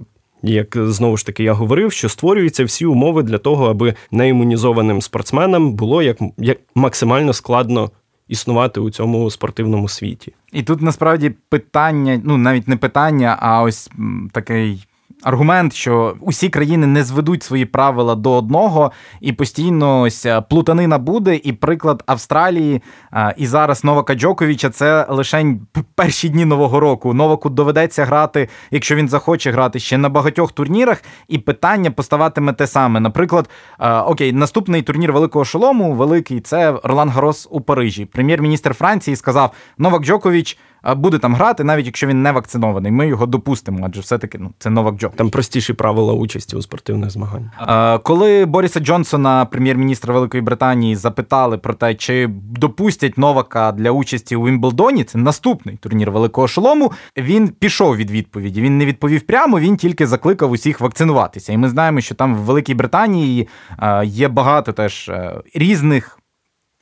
як 0.48 0.76
знову 0.76 1.16
ж 1.16 1.26
таки 1.26 1.44
я 1.44 1.52
говорив, 1.52 1.92
що 1.92 2.08
створюються 2.08 2.64
всі 2.64 2.86
умови 2.86 3.22
для 3.22 3.38
того, 3.38 3.70
аби 3.70 3.94
неімунізованим 4.10 5.02
спортсменам 5.02 5.72
було 5.72 6.02
як, 6.02 6.18
як 6.38 6.58
максимально 6.74 7.32
складно. 7.32 7.90
Існувати 8.28 8.80
у 8.80 8.90
цьому 8.90 9.30
спортивному 9.30 9.88
світі, 9.88 10.32
і 10.52 10.62
тут 10.62 10.82
насправді 10.82 11.30
питання, 11.48 12.20
ну 12.24 12.36
навіть 12.36 12.68
не 12.68 12.76
питання, 12.76 13.36
а 13.40 13.62
ось 13.62 13.90
такий 14.32 14.86
аргумент, 15.22 15.72
що 15.74 16.16
усі 16.20 16.48
країни 16.48 16.86
не 16.86 17.04
зведуть 17.04 17.42
свої 17.42 17.64
правила 17.64 18.14
до 18.14 18.32
одного, 18.32 18.92
і 19.20 19.32
постійно 19.32 20.00
ось 20.00 20.26
е, 20.26 20.40
плутанина 20.40 20.98
буде. 20.98 21.36
І 21.36 21.52
приклад 21.52 22.02
Австралії 22.06 22.82
і 23.36 23.46
зараз 23.46 23.84
Новака 23.84 24.14
Джоковича 24.14 24.70
це 24.70 25.06
лише 25.08 25.56
перші 25.94 26.28
дні 26.28 26.44
нового 26.44 26.80
року. 26.80 27.14
Новаку 27.14 27.50
доведеться 27.50 28.04
грати, 28.04 28.48
якщо 28.70 28.94
він 28.94 29.08
захоче 29.08 29.50
грати 29.50 29.78
ще 29.78 29.98
на 29.98 30.08
багатьох 30.08 30.52
турнірах, 30.52 31.02
і 31.28 31.38
питання 31.38 31.90
поставатиме 31.90 32.52
те 32.52 32.66
саме. 32.66 33.00
Наприклад, 33.00 33.50
окей, 34.06 34.32
наступний 34.32 34.82
турнір 34.82 35.12
великого 35.12 35.44
шолому, 35.44 35.92
великий 35.92 36.40
це 36.40 36.80
Ролан 36.84 37.08
Гарос 37.08 37.48
у 37.50 37.60
Парижі. 37.60 38.04
Прем'єр-міністр 38.04 38.74
Франції 38.74 39.16
сказав: 39.16 39.52
Новак 39.78 40.02
Джокович 40.02 40.58
буде 40.94 41.18
там 41.18 41.34
грати, 41.34 41.64
навіть 41.64 41.86
якщо 41.86 42.06
він 42.06 42.22
не 42.22 42.32
вакцинований. 42.32 42.92
Ми 42.92 43.08
його 43.08 43.26
допустимо, 43.26 43.78
адже 43.82 44.00
все-таки 44.00 44.38
ну 44.38 44.50
це 44.58 44.70
Новак 44.70 44.96
Джок. 44.96 45.12
Там 45.16 45.30
простіші 45.30 45.72
правила 45.72 46.12
участі 46.12 46.56
у 46.56 46.62
спортивних 46.62 47.10
змаганнях. 47.10 48.02
Коли 48.02 48.46
Боріса 48.46 48.80
Джонсона, 48.80 49.44
прем'єр-міністра 49.44 50.14
Великої 50.14 50.42
Британії, 50.42 50.96
запитали 50.96 51.58
про 51.58 51.74
те, 51.74 51.94
чи 51.94 52.28
допустять 52.60 53.18
Новака 53.18 53.72
для 53.72 53.90
участі 53.90 54.36
у 54.36 54.46
Вімблдоні, 54.46 55.04
це 55.04 55.18
наступний 55.18 55.76
турнір 55.76 56.10
Великого 56.10 56.48
Шолому. 56.48 56.92
Він 57.16 57.48
пішов 57.48 57.96
від 57.96 58.10
відповіді. 58.10 58.60
Він 58.60 58.78
не 58.78 58.86
відповів 58.86 59.22
прямо, 59.22 59.60
він 59.60 59.76
тільки 59.76 60.06
закликав 60.06 60.50
усіх 60.50 60.80
вакцинуватися. 60.80 61.52
І 61.52 61.56
ми 61.56 61.68
знаємо, 61.68 62.00
що 62.00 62.14
там 62.14 62.34
в 62.34 62.38
Великій 62.38 62.74
Британії 62.74 63.48
є 64.04 64.28
багато 64.28 64.72
теж 64.72 65.08
е, 65.08 65.40
різних 65.54 66.18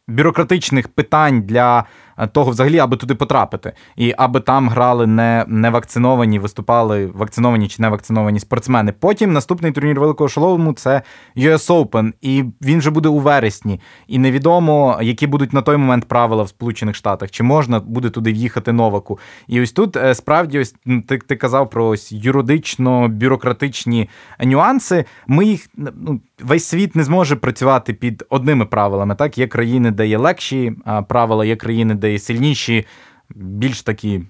бюрократичних 0.08 0.88
питань 0.88 1.42
для 1.42 1.84
Е, 2.13 2.13
того, 2.32 2.50
взагалі, 2.50 2.78
аби 2.78 2.96
туди 2.96 3.14
потрапити, 3.14 3.72
і 3.96 4.14
аби 4.16 4.40
там 4.40 4.68
грали 4.68 5.06
не 5.06 5.44
не 5.48 5.70
вакциновані, 5.70 6.38
виступали 6.38 7.06
вакциновані 7.06 7.68
чи 7.68 7.82
не 7.82 7.88
вакциновані 7.88 8.40
спортсмени. 8.40 8.92
Потім 8.92 9.32
наступний 9.32 9.72
турнір 9.72 10.00
великого 10.00 10.28
шолому 10.28 10.72
це 10.72 11.02
US 11.36 11.70
Open, 11.70 12.12
і 12.20 12.44
він 12.62 12.78
вже 12.78 12.90
буде 12.90 13.08
у 13.08 13.18
вересні. 13.18 13.80
І 14.06 14.18
невідомо, 14.18 14.98
які 15.02 15.26
будуть 15.26 15.52
на 15.52 15.62
той 15.62 15.76
момент 15.76 16.04
правила 16.04 16.42
в 16.42 16.48
Сполучених 16.48 16.96
Штатах, 16.96 17.30
чи 17.30 17.42
можна 17.42 17.80
буде 17.80 18.10
туди 18.10 18.32
в'їхати 18.32 18.72
новаку. 18.72 19.18
І 19.48 19.62
ось 19.62 19.72
тут 19.72 19.96
е, 19.96 20.14
справді 20.14 20.58
ось 20.58 20.74
ти 21.08 21.18
ти 21.18 21.36
казав 21.36 21.70
про 21.70 21.86
ось 21.86 22.12
юридично-бюрократичні 22.12 24.08
нюанси. 24.44 25.04
Ми 25.26 25.44
їх 25.44 25.68
ну, 25.76 26.20
весь 26.42 26.64
світ 26.64 26.96
не 26.96 27.04
зможе 27.04 27.36
працювати 27.36 27.92
під 27.92 28.24
одними 28.28 28.66
правилами. 28.66 29.14
Так, 29.14 29.38
є 29.38 29.46
країни, 29.46 29.90
де 29.90 30.06
є 30.06 30.18
легші 30.18 30.72
правила, 31.08 31.44
є 31.44 31.56
країни, 31.56 31.94
де 31.94 32.03
є 32.12 32.18
сильніші, 32.18 32.86
більш 33.34 33.82
такі 33.82 34.20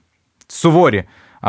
суворі 0.48 1.04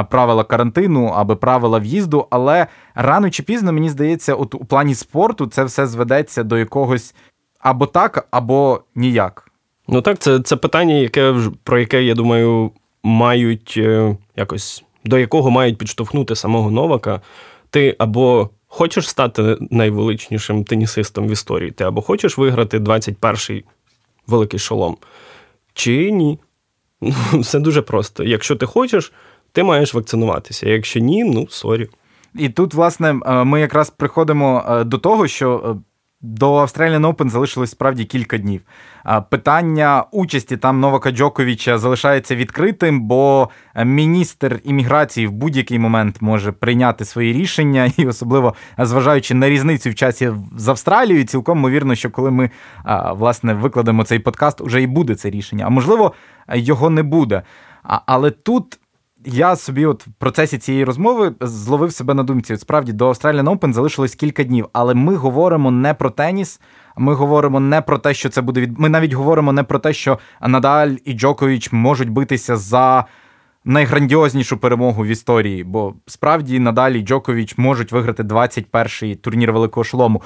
правила 0.09 0.43
карантину 0.43 1.05
або 1.05 1.35
правила 1.35 1.79
в'їзду. 1.79 2.27
Але 2.29 2.67
рано 2.95 3.29
чи 3.29 3.43
пізно, 3.43 3.73
мені 3.73 3.89
здається, 3.89 4.35
от 4.35 4.55
у 4.55 4.65
плані 4.65 4.95
спорту 4.95 5.47
це 5.47 5.63
все 5.63 5.87
зведеться 5.87 6.43
до 6.43 6.57
якогось 6.57 7.15
або 7.59 7.85
так, 7.85 8.27
або 8.31 8.81
ніяк. 8.95 9.51
Ну 9.87 10.01
так, 10.01 10.19
це 10.19 10.39
це 10.39 10.55
питання, 10.55 10.93
яке 10.93 11.35
про 11.63 11.79
яке, 11.79 12.03
я 12.03 12.15
думаю, 12.15 12.71
мають 13.03 13.73
е, 13.77 14.17
якось 14.35 14.83
до 15.05 15.17
якого 15.17 15.51
мають 15.51 15.77
підштовхнути 15.77 16.35
самого 16.35 16.71
Новака. 16.71 17.21
Ти 17.69 17.95
або 17.99 18.49
хочеш 18.67 19.09
стати 19.09 19.57
найвеличнішим 19.71 20.63
тенісистом 20.63 21.27
в 21.27 21.31
історії, 21.31 21.71
ти 21.71 21.83
або 21.83 22.01
хочеш 22.01 22.37
виграти 22.37 22.79
21-й 22.79 23.63
великий 24.27 24.59
шолом, 24.59 24.97
чи 25.75 26.11
ні. 26.11 26.39
Все 27.33 27.59
дуже 27.59 27.81
просто. 27.81 28.23
Якщо 28.23 28.55
ти 28.55 28.65
хочеш, 28.65 29.13
ти 29.51 29.63
маєш 29.63 29.93
вакцинуватися. 29.93 30.69
Якщо 30.69 30.99
ні, 30.99 31.23
ну 31.23 31.47
sorry. 31.49 31.89
І 32.35 32.49
тут, 32.49 32.73
власне, 32.73 33.19
е, 33.25 33.43
ми 33.43 33.59
якраз 33.59 33.89
приходимо 33.89 34.65
е, 34.69 34.83
до 34.83 34.97
того, 34.97 35.27
що 35.27 35.75
е, 35.77 35.81
до 36.25 36.55
Australian 36.55 37.13
Open 37.13 37.29
залишилось 37.29 37.71
справді 37.71 38.05
кілька 38.05 38.37
днів. 38.37 38.61
Питання 39.29 40.03
участі 40.11 40.57
там 40.57 40.79
Новака 40.79 41.11
Джоковича 41.11 41.77
залишається 41.77 42.35
відкритим, 42.35 43.01
бо 43.01 43.49
міністр 43.85 44.59
імміграції 44.63 45.27
в 45.27 45.31
будь-який 45.31 45.79
момент 45.79 46.21
може 46.21 46.51
прийняти 46.51 47.05
свої 47.05 47.33
рішення, 47.33 47.91
і 47.97 48.07
особливо 48.07 48.55
зважаючи 48.77 49.33
на 49.33 49.49
різницю 49.49 49.89
в 49.89 49.95
часі 49.95 50.31
з 50.57 50.67
Австралією, 50.67 51.25
цілком 51.25 51.57
ймовірно, 51.57 51.95
що 51.95 52.09
коли 52.09 52.31
ми 52.31 52.49
власне 53.11 53.53
викладемо 53.53 54.03
цей 54.03 54.19
подкаст, 54.19 54.61
уже 54.61 54.81
і 54.81 54.87
буде 54.87 55.15
це 55.15 55.29
рішення. 55.29 55.65
А 55.65 55.69
можливо, 55.69 56.13
його 56.53 56.89
не 56.89 57.03
буде. 57.03 57.41
Але 57.83 58.31
тут 58.31 58.79
я 59.25 59.55
собі, 59.55 59.85
от 59.85 60.07
в 60.07 60.11
процесі 60.11 60.57
цієї 60.57 60.83
розмови, 60.83 61.35
зловив 61.41 61.93
себе 61.93 62.13
на 62.13 62.23
думці. 62.23 62.53
От 62.53 62.59
Справді 62.61 62.93
до 62.93 63.09
Australian 63.09 63.57
Open 63.57 63.73
залишилось 63.73 64.15
кілька 64.15 64.43
днів, 64.43 64.69
але 64.73 64.93
ми 64.93 65.15
говоримо 65.15 65.71
не 65.71 65.93
про 65.93 66.09
теніс. 66.09 66.61
Ми 66.97 67.13
говоримо 67.13 67.59
не 67.59 67.81
про 67.81 67.97
те, 67.97 68.13
що 68.13 68.29
це 68.29 68.41
буде 68.41 68.61
від. 68.61 68.79
Ми 68.79 68.89
навіть 68.89 69.13
говоримо 69.13 69.53
не 69.53 69.63
про 69.63 69.79
те, 69.79 69.93
що 69.93 70.19
Надаль 70.41 70.95
і 71.05 71.13
Джокович 71.13 71.71
можуть 71.71 72.09
битися 72.09 72.57
за 72.57 73.05
найграндіознішу 73.65 74.57
перемогу 74.57 75.03
в 75.03 75.07
історії, 75.07 75.63
бо 75.63 75.93
справді 76.07 76.59
надалі 76.59 77.01
Джокович 77.01 77.57
можуть 77.57 77.91
виграти 77.91 78.23
21-й 78.23 79.15
турнір 79.15 79.51
великого 79.51 79.83
шлому. 79.83 80.21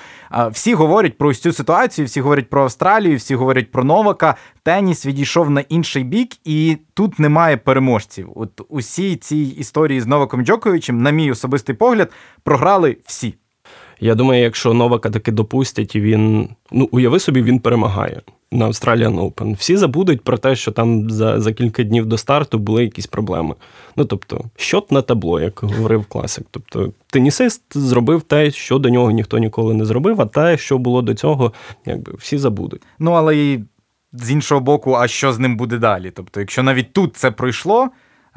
Всі 0.52 0.74
говорять 0.74 1.18
про 1.18 1.30
ось 1.30 1.40
цю 1.40 1.54
ситуацію, 1.54 2.06
всі 2.06 2.22
говорять 2.22 2.50
про 2.50 2.64
Австралію, 2.64 3.18
всі 3.18 3.36
говорять 3.36 3.72
про 3.72 3.84
Новака. 3.84 4.36
Теніс 4.64 5.06
відійшов 5.06 5.50
на 5.50 5.62
інший 5.62 6.04
бік, 6.04 6.30
і 6.44 6.78
тут 6.94 7.20
немає 7.20 7.58
переможців. 7.58 8.32
От 8.36 8.62
усі 8.70 9.16
ці 9.16 9.38
історії 9.38 10.02
з 10.02 10.08
Новаком 10.08 10.46
Джоковичем, 10.46 11.02
на 11.02 11.12
мій 11.12 11.32
особистий 11.32 11.76
погляд, 11.76 12.12
програли 12.44 12.98
всі. 13.06 13.36
Я 14.00 14.16
думаю, 14.16 14.42
якщо 14.42 14.74
Новака 14.74 15.10
таки 15.10 15.32
допустять, 15.32 15.96
і 15.96 16.02
він 16.02 16.50
ну 16.72 16.90
уяви 16.92 17.20
собі, 17.20 17.42
він 17.42 17.60
перемагає 17.60 18.22
на 18.52 18.68
Australian 18.68 19.20
Open. 19.20 19.56
Всі 19.56 19.78
забудуть 19.78 20.22
про 20.22 20.38
те, 20.38 20.56
що 20.56 20.72
там 20.72 21.10
за 21.10 21.40
за 21.40 21.54
кілька 21.54 21.84
днів 21.84 22.06
до 22.06 22.18
старту 22.18 22.60
були 22.60 22.84
якісь 22.84 23.08
проблеми. 23.08 23.56
Ну 23.96 24.06
тобто, 24.06 24.46
щот 24.56 24.92
на 24.92 25.02
табло, 25.02 25.40
як 25.40 25.60
говорив 25.64 26.06
класик. 26.06 26.46
Тобто, 26.52 26.94
тенісист 27.08 27.64
зробив 27.78 28.22
те, 28.22 28.52
що 28.52 28.78
до 28.78 28.90
нього 28.90 29.12
ніхто 29.12 29.38
ніколи 29.38 29.74
не 29.74 29.86
зробив, 29.86 30.22
а 30.22 30.26
те, 30.26 30.58
що 30.58 30.78
було 30.78 31.02
до 31.02 31.14
цього, 31.14 31.54
якби 31.86 32.14
всі 32.18 32.38
забудуть. 32.38 32.82
Ну 33.00 33.12
але 33.12 33.38
і 33.38 33.60
з 34.14 34.32
іншого 34.32 34.62
боку, 34.62 34.94
а 34.94 35.08
що 35.08 35.34
з 35.34 35.40
ним 35.40 35.58
буде 35.58 35.78
далі? 35.78 36.12
Тобто, 36.16 36.40
якщо 36.40 36.64
навіть 36.64 36.94
тут 36.94 37.18
це 37.18 37.32
пройшло. 37.32 37.90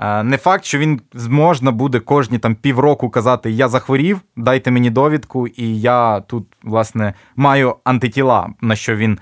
Не 0.03 0.37
факт, 0.37 0.65
що 0.65 0.79
він 0.79 1.01
можна 1.29 1.71
буде 1.71 2.01
кожні 2.01 2.39
там 2.39 2.55
півроку 2.55 3.11
казати 3.11 3.51
Я 3.51 3.69
захворів, 3.69 4.21
дайте 4.37 4.71
мені 4.71 4.91
довідку, 4.91 5.47
і 5.47 5.81
я 5.81 6.21
тут, 6.21 6.47
власне, 6.63 7.15
маю 7.37 7.77
антитіла, 7.85 8.49
на 8.61 8.77
що 8.77 8.97
він 8.97 9.19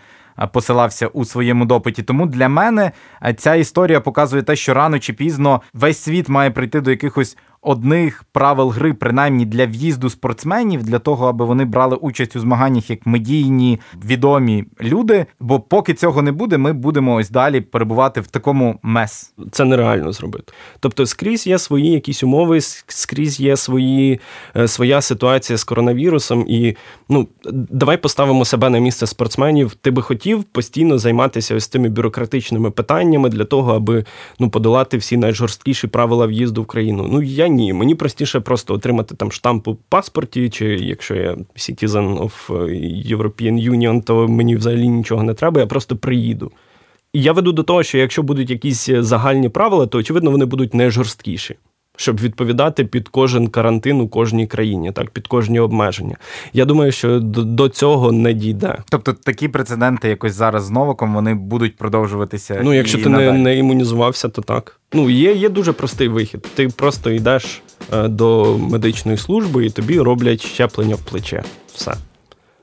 посилався 0.52 1.06
у 1.06 1.24
своєму 1.24 1.64
допиті. 1.64 2.02
Тому 2.02 2.26
для 2.26 2.48
мене 2.48 2.92
ця 3.36 3.54
історія 3.54 4.00
показує 4.00 4.42
те, 4.42 4.56
що 4.56 4.74
рано 4.74 4.98
чи 4.98 5.12
пізно 5.12 5.62
весь 5.74 5.98
світ 5.98 6.28
має 6.28 6.50
прийти 6.50 6.80
до 6.80 6.90
якихось 6.90 7.36
одних 7.62 8.24
правил 8.32 8.68
гри, 8.68 8.94
принаймні 8.94 9.44
для 9.44 9.66
в'їзду 9.66 10.10
спортсменів, 10.10 10.82
для 10.82 10.98
того, 10.98 11.28
аби 11.28 11.44
вони 11.44 11.64
брали 11.64 11.96
участь 11.96 12.36
у 12.36 12.40
змаганнях 12.40 12.90
як 12.90 13.06
медійні 13.06 13.80
відомі 14.04 14.64
люди. 14.80 15.26
Бо 15.40 15.60
поки 15.60 15.94
цього 15.94 16.22
не 16.22 16.32
буде, 16.32 16.58
ми 16.58 16.72
будемо 16.72 17.14
ось 17.14 17.30
далі 17.30 17.60
перебувати 17.60 18.20
в 18.20 18.26
такому 18.26 18.78
мес. 18.82 19.34
Це 19.50 19.64
нереально 19.64 20.12
зробити. 20.12 20.52
Тобто, 20.80 21.06
скрізь 21.06 21.46
є 21.46 21.58
свої 21.58 21.90
якісь 21.90 22.22
умови, 22.22 22.60
скрізь 22.86 23.40
є 23.40 23.56
свої, 23.56 24.20
е, 24.56 24.68
своя 24.68 25.00
ситуація 25.00 25.56
з 25.56 25.64
коронавірусом. 25.64 26.44
І 26.48 26.76
ну 27.08 27.28
давай 27.70 27.96
поставимо 27.96 28.44
себе 28.44 28.70
на 28.70 28.78
місце 28.78 29.06
спортсменів. 29.06 29.74
Ти 29.74 29.90
би 29.90 30.02
хотів 30.02 30.44
постійно 30.44 30.98
займатися 30.98 31.54
ось 31.54 31.66
цими 31.66 31.88
бюрократичними 31.88 32.70
питаннями 32.70 33.28
для 33.28 33.44
того, 33.44 33.74
аби 33.74 34.04
ну 34.38 34.50
подолати 34.50 34.96
всі 34.96 35.16
найжорсткіші 35.16 35.86
правила 35.86 36.26
в'їзду 36.26 36.62
в 36.62 36.66
країну. 36.66 37.08
Ну 37.12 37.22
я 37.22 37.49
ні. 37.50 37.72
Мені 37.72 37.94
простіше 37.94 38.40
просто 38.40 38.74
отримати 38.74 39.14
там 39.14 39.32
штамп 39.32 39.68
у 39.68 39.74
паспорті, 39.74 40.50
чи 40.50 40.66
якщо 40.66 41.14
я 41.14 41.36
citizen 41.56 42.18
of 42.18 42.48
European 43.16 43.70
Union, 43.70 44.02
то 44.02 44.28
мені 44.28 44.56
взагалі 44.56 44.88
нічого 44.88 45.22
не 45.22 45.34
треба, 45.34 45.60
я 45.60 45.66
просто 45.66 45.96
приїду. 45.96 46.52
І 47.12 47.22
я 47.22 47.32
веду 47.32 47.52
до 47.52 47.62
того, 47.62 47.82
що 47.82 47.98
якщо 47.98 48.22
будуть 48.22 48.50
якісь 48.50 48.90
загальні 48.92 49.48
правила, 49.48 49.86
то 49.86 49.98
очевидно 49.98 50.30
вони 50.30 50.44
будуть 50.44 50.74
не 50.74 50.90
жорсткіші 50.90 51.56
щоб 52.00 52.20
відповідати 52.20 52.84
під 52.84 53.08
кожен 53.08 53.48
карантин 53.48 54.00
у 54.00 54.08
кожній 54.08 54.46
країні, 54.46 54.92
так 54.92 55.10
під 55.10 55.26
кожні 55.26 55.60
обмеження. 55.60 56.16
Я 56.52 56.64
думаю, 56.64 56.92
що 56.92 57.20
до, 57.20 57.68
цього 57.68 58.12
не 58.12 58.32
дійде. 58.32 58.78
Тобто 58.90 59.12
такі 59.12 59.48
прецеденти, 59.48 60.08
якось 60.08 60.34
зараз 60.34 60.64
з 60.64 60.70
новаком, 60.70 61.14
вони 61.14 61.34
будуть 61.34 61.76
продовжуватися. 61.76 62.60
Ну, 62.64 62.74
якщо 62.74 62.98
і 62.98 63.02
ти 63.02 63.08
не, 63.08 63.32
не 63.32 63.58
імунізувався, 63.58 64.28
то 64.28 64.42
так. 64.42 64.80
Ну 64.92 65.10
є, 65.10 65.34
є 65.34 65.48
дуже 65.48 65.72
простий 65.72 66.08
вихід. 66.08 66.46
Ти 66.54 66.68
просто 66.68 67.10
йдеш 67.10 67.62
е, 67.92 68.08
до 68.08 68.58
медичної 68.58 69.18
служби 69.18 69.66
і 69.66 69.70
тобі 69.70 70.00
роблять 70.00 70.40
щеплення 70.46 70.94
в 70.94 71.00
плече. 71.00 71.42
Все. 71.74 71.94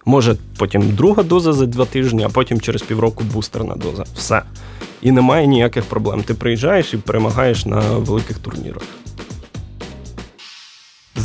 Може, 0.05 0.35
потім 0.57 0.95
друга 0.95 1.23
доза 1.23 1.53
за 1.53 1.65
два 1.65 1.85
тижні, 1.85 2.23
а 2.23 2.29
потім 2.29 2.61
через 2.61 2.81
півроку 2.81 3.23
бустерна 3.33 3.75
доза. 3.75 4.03
Все. 4.15 4.41
І 5.01 5.11
немає 5.11 5.47
ніяких 5.47 5.85
проблем. 5.85 6.23
Ти 6.23 6.33
приїжджаєш 6.33 6.93
і 6.93 6.97
перемагаєш 6.97 7.65
на 7.65 7.79
великих 7.79 8.37
турнірах 8.37 8.83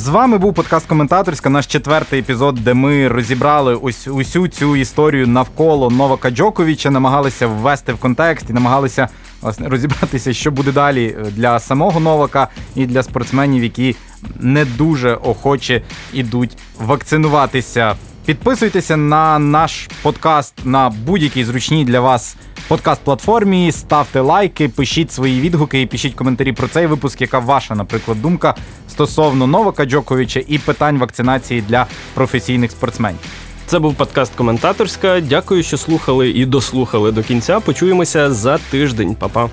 З 0.02 0.08
вами 0.08 0.38
був 0.38 0.54
подкаст 0.54 0.86
Коментаторська, 0.86 1.50
наш 1.50 1.66
четвертий 1.66 2.20
епізод, 2.20 2.54
де 2.54 2.74
ми 2.74 3.08
розібрали 3.08 3.74
ось 3.74 4.08
усю 4.08 4.48
цю 4.48 4.76
історію 4.76 5.26
навколо 5.26 5.90
Новака 5.90 6.30
Джоковіча, 6.30 6.90
намагалися 6.90 7.46
ввести 7.46 7.92
в 7.92 7.98
контекст 7.98 8.50
і 8.50 8.52
намагалися 8.52 9.08
власне 9.42 9.68
розібратися, 9.68 10.32
що 10.32 10.50
буде 10.50 10.72
далі 10.72 11.16
для 11.30 11.60
самого 11.60 12.00
Новака 12.00 12.48
і 12.74 12.86
для 12.86 13.02
спортсменів, 13.02 13.62
які 13.62 13.96
не 14.40 14.64
дуже 14.64 15.14
охоче 15.14 15.82
ідуть 16.12 16.56
вакцинуватися. 16.78 17.96
Підписуйтеся 18.26 18.96
на 18.96 19.38
наш 19.38 19.88
подкаст 20.02 20.54
на 20.64 20.90
будь-якій 20.90 21.44
зручній 21.44 21.84
для 21.84 22.00
вас 22.00 22.36
подкаст-платформі, 22.68 23.72
ставте 23.72 24.20
лайки, 24.20 24.68
пишіть 24.68 25.12
свої 25.12 25.40
відгуки 25.40 25.82
і 25.82 25.86
пишіть 25.86 26.14
коментарі 26.14 26.52
про 26.52 26.68
цей 26.68 26.86
випуск, 26.86 27.20
яка 27.20 27.38
ваша, 27.38 27.74
наприклад, 27.74 28.22
думка 28.22 28.54
стосовно 28.88 29.46
Новака 29.46 29.84
Джоковича 29.84 30.42
і 30.48 30.58
питань 30.58 30.98
вакцинації 30.98 31.62
для 31.68 31.86
професійних 32.14 32.70
спортсменів. 32.70 33.20
Це 33.66 33.78
був 33.78 33.94
подкаст 33.94 34.34
Коментаторська. 34.34 35.20
Дякую, 35.20 35.62
що 35.62 35.76
слухали 35.78 36.30
і 36.30 36.46
дослухали 36.46 37.12
до 37.12 37.22
кінця. 37.22 37.60
Почуємося 37.60 38.32
за 38.32 38.58
тиждень, 38.58 39.14
Па-па. 39.14 39.48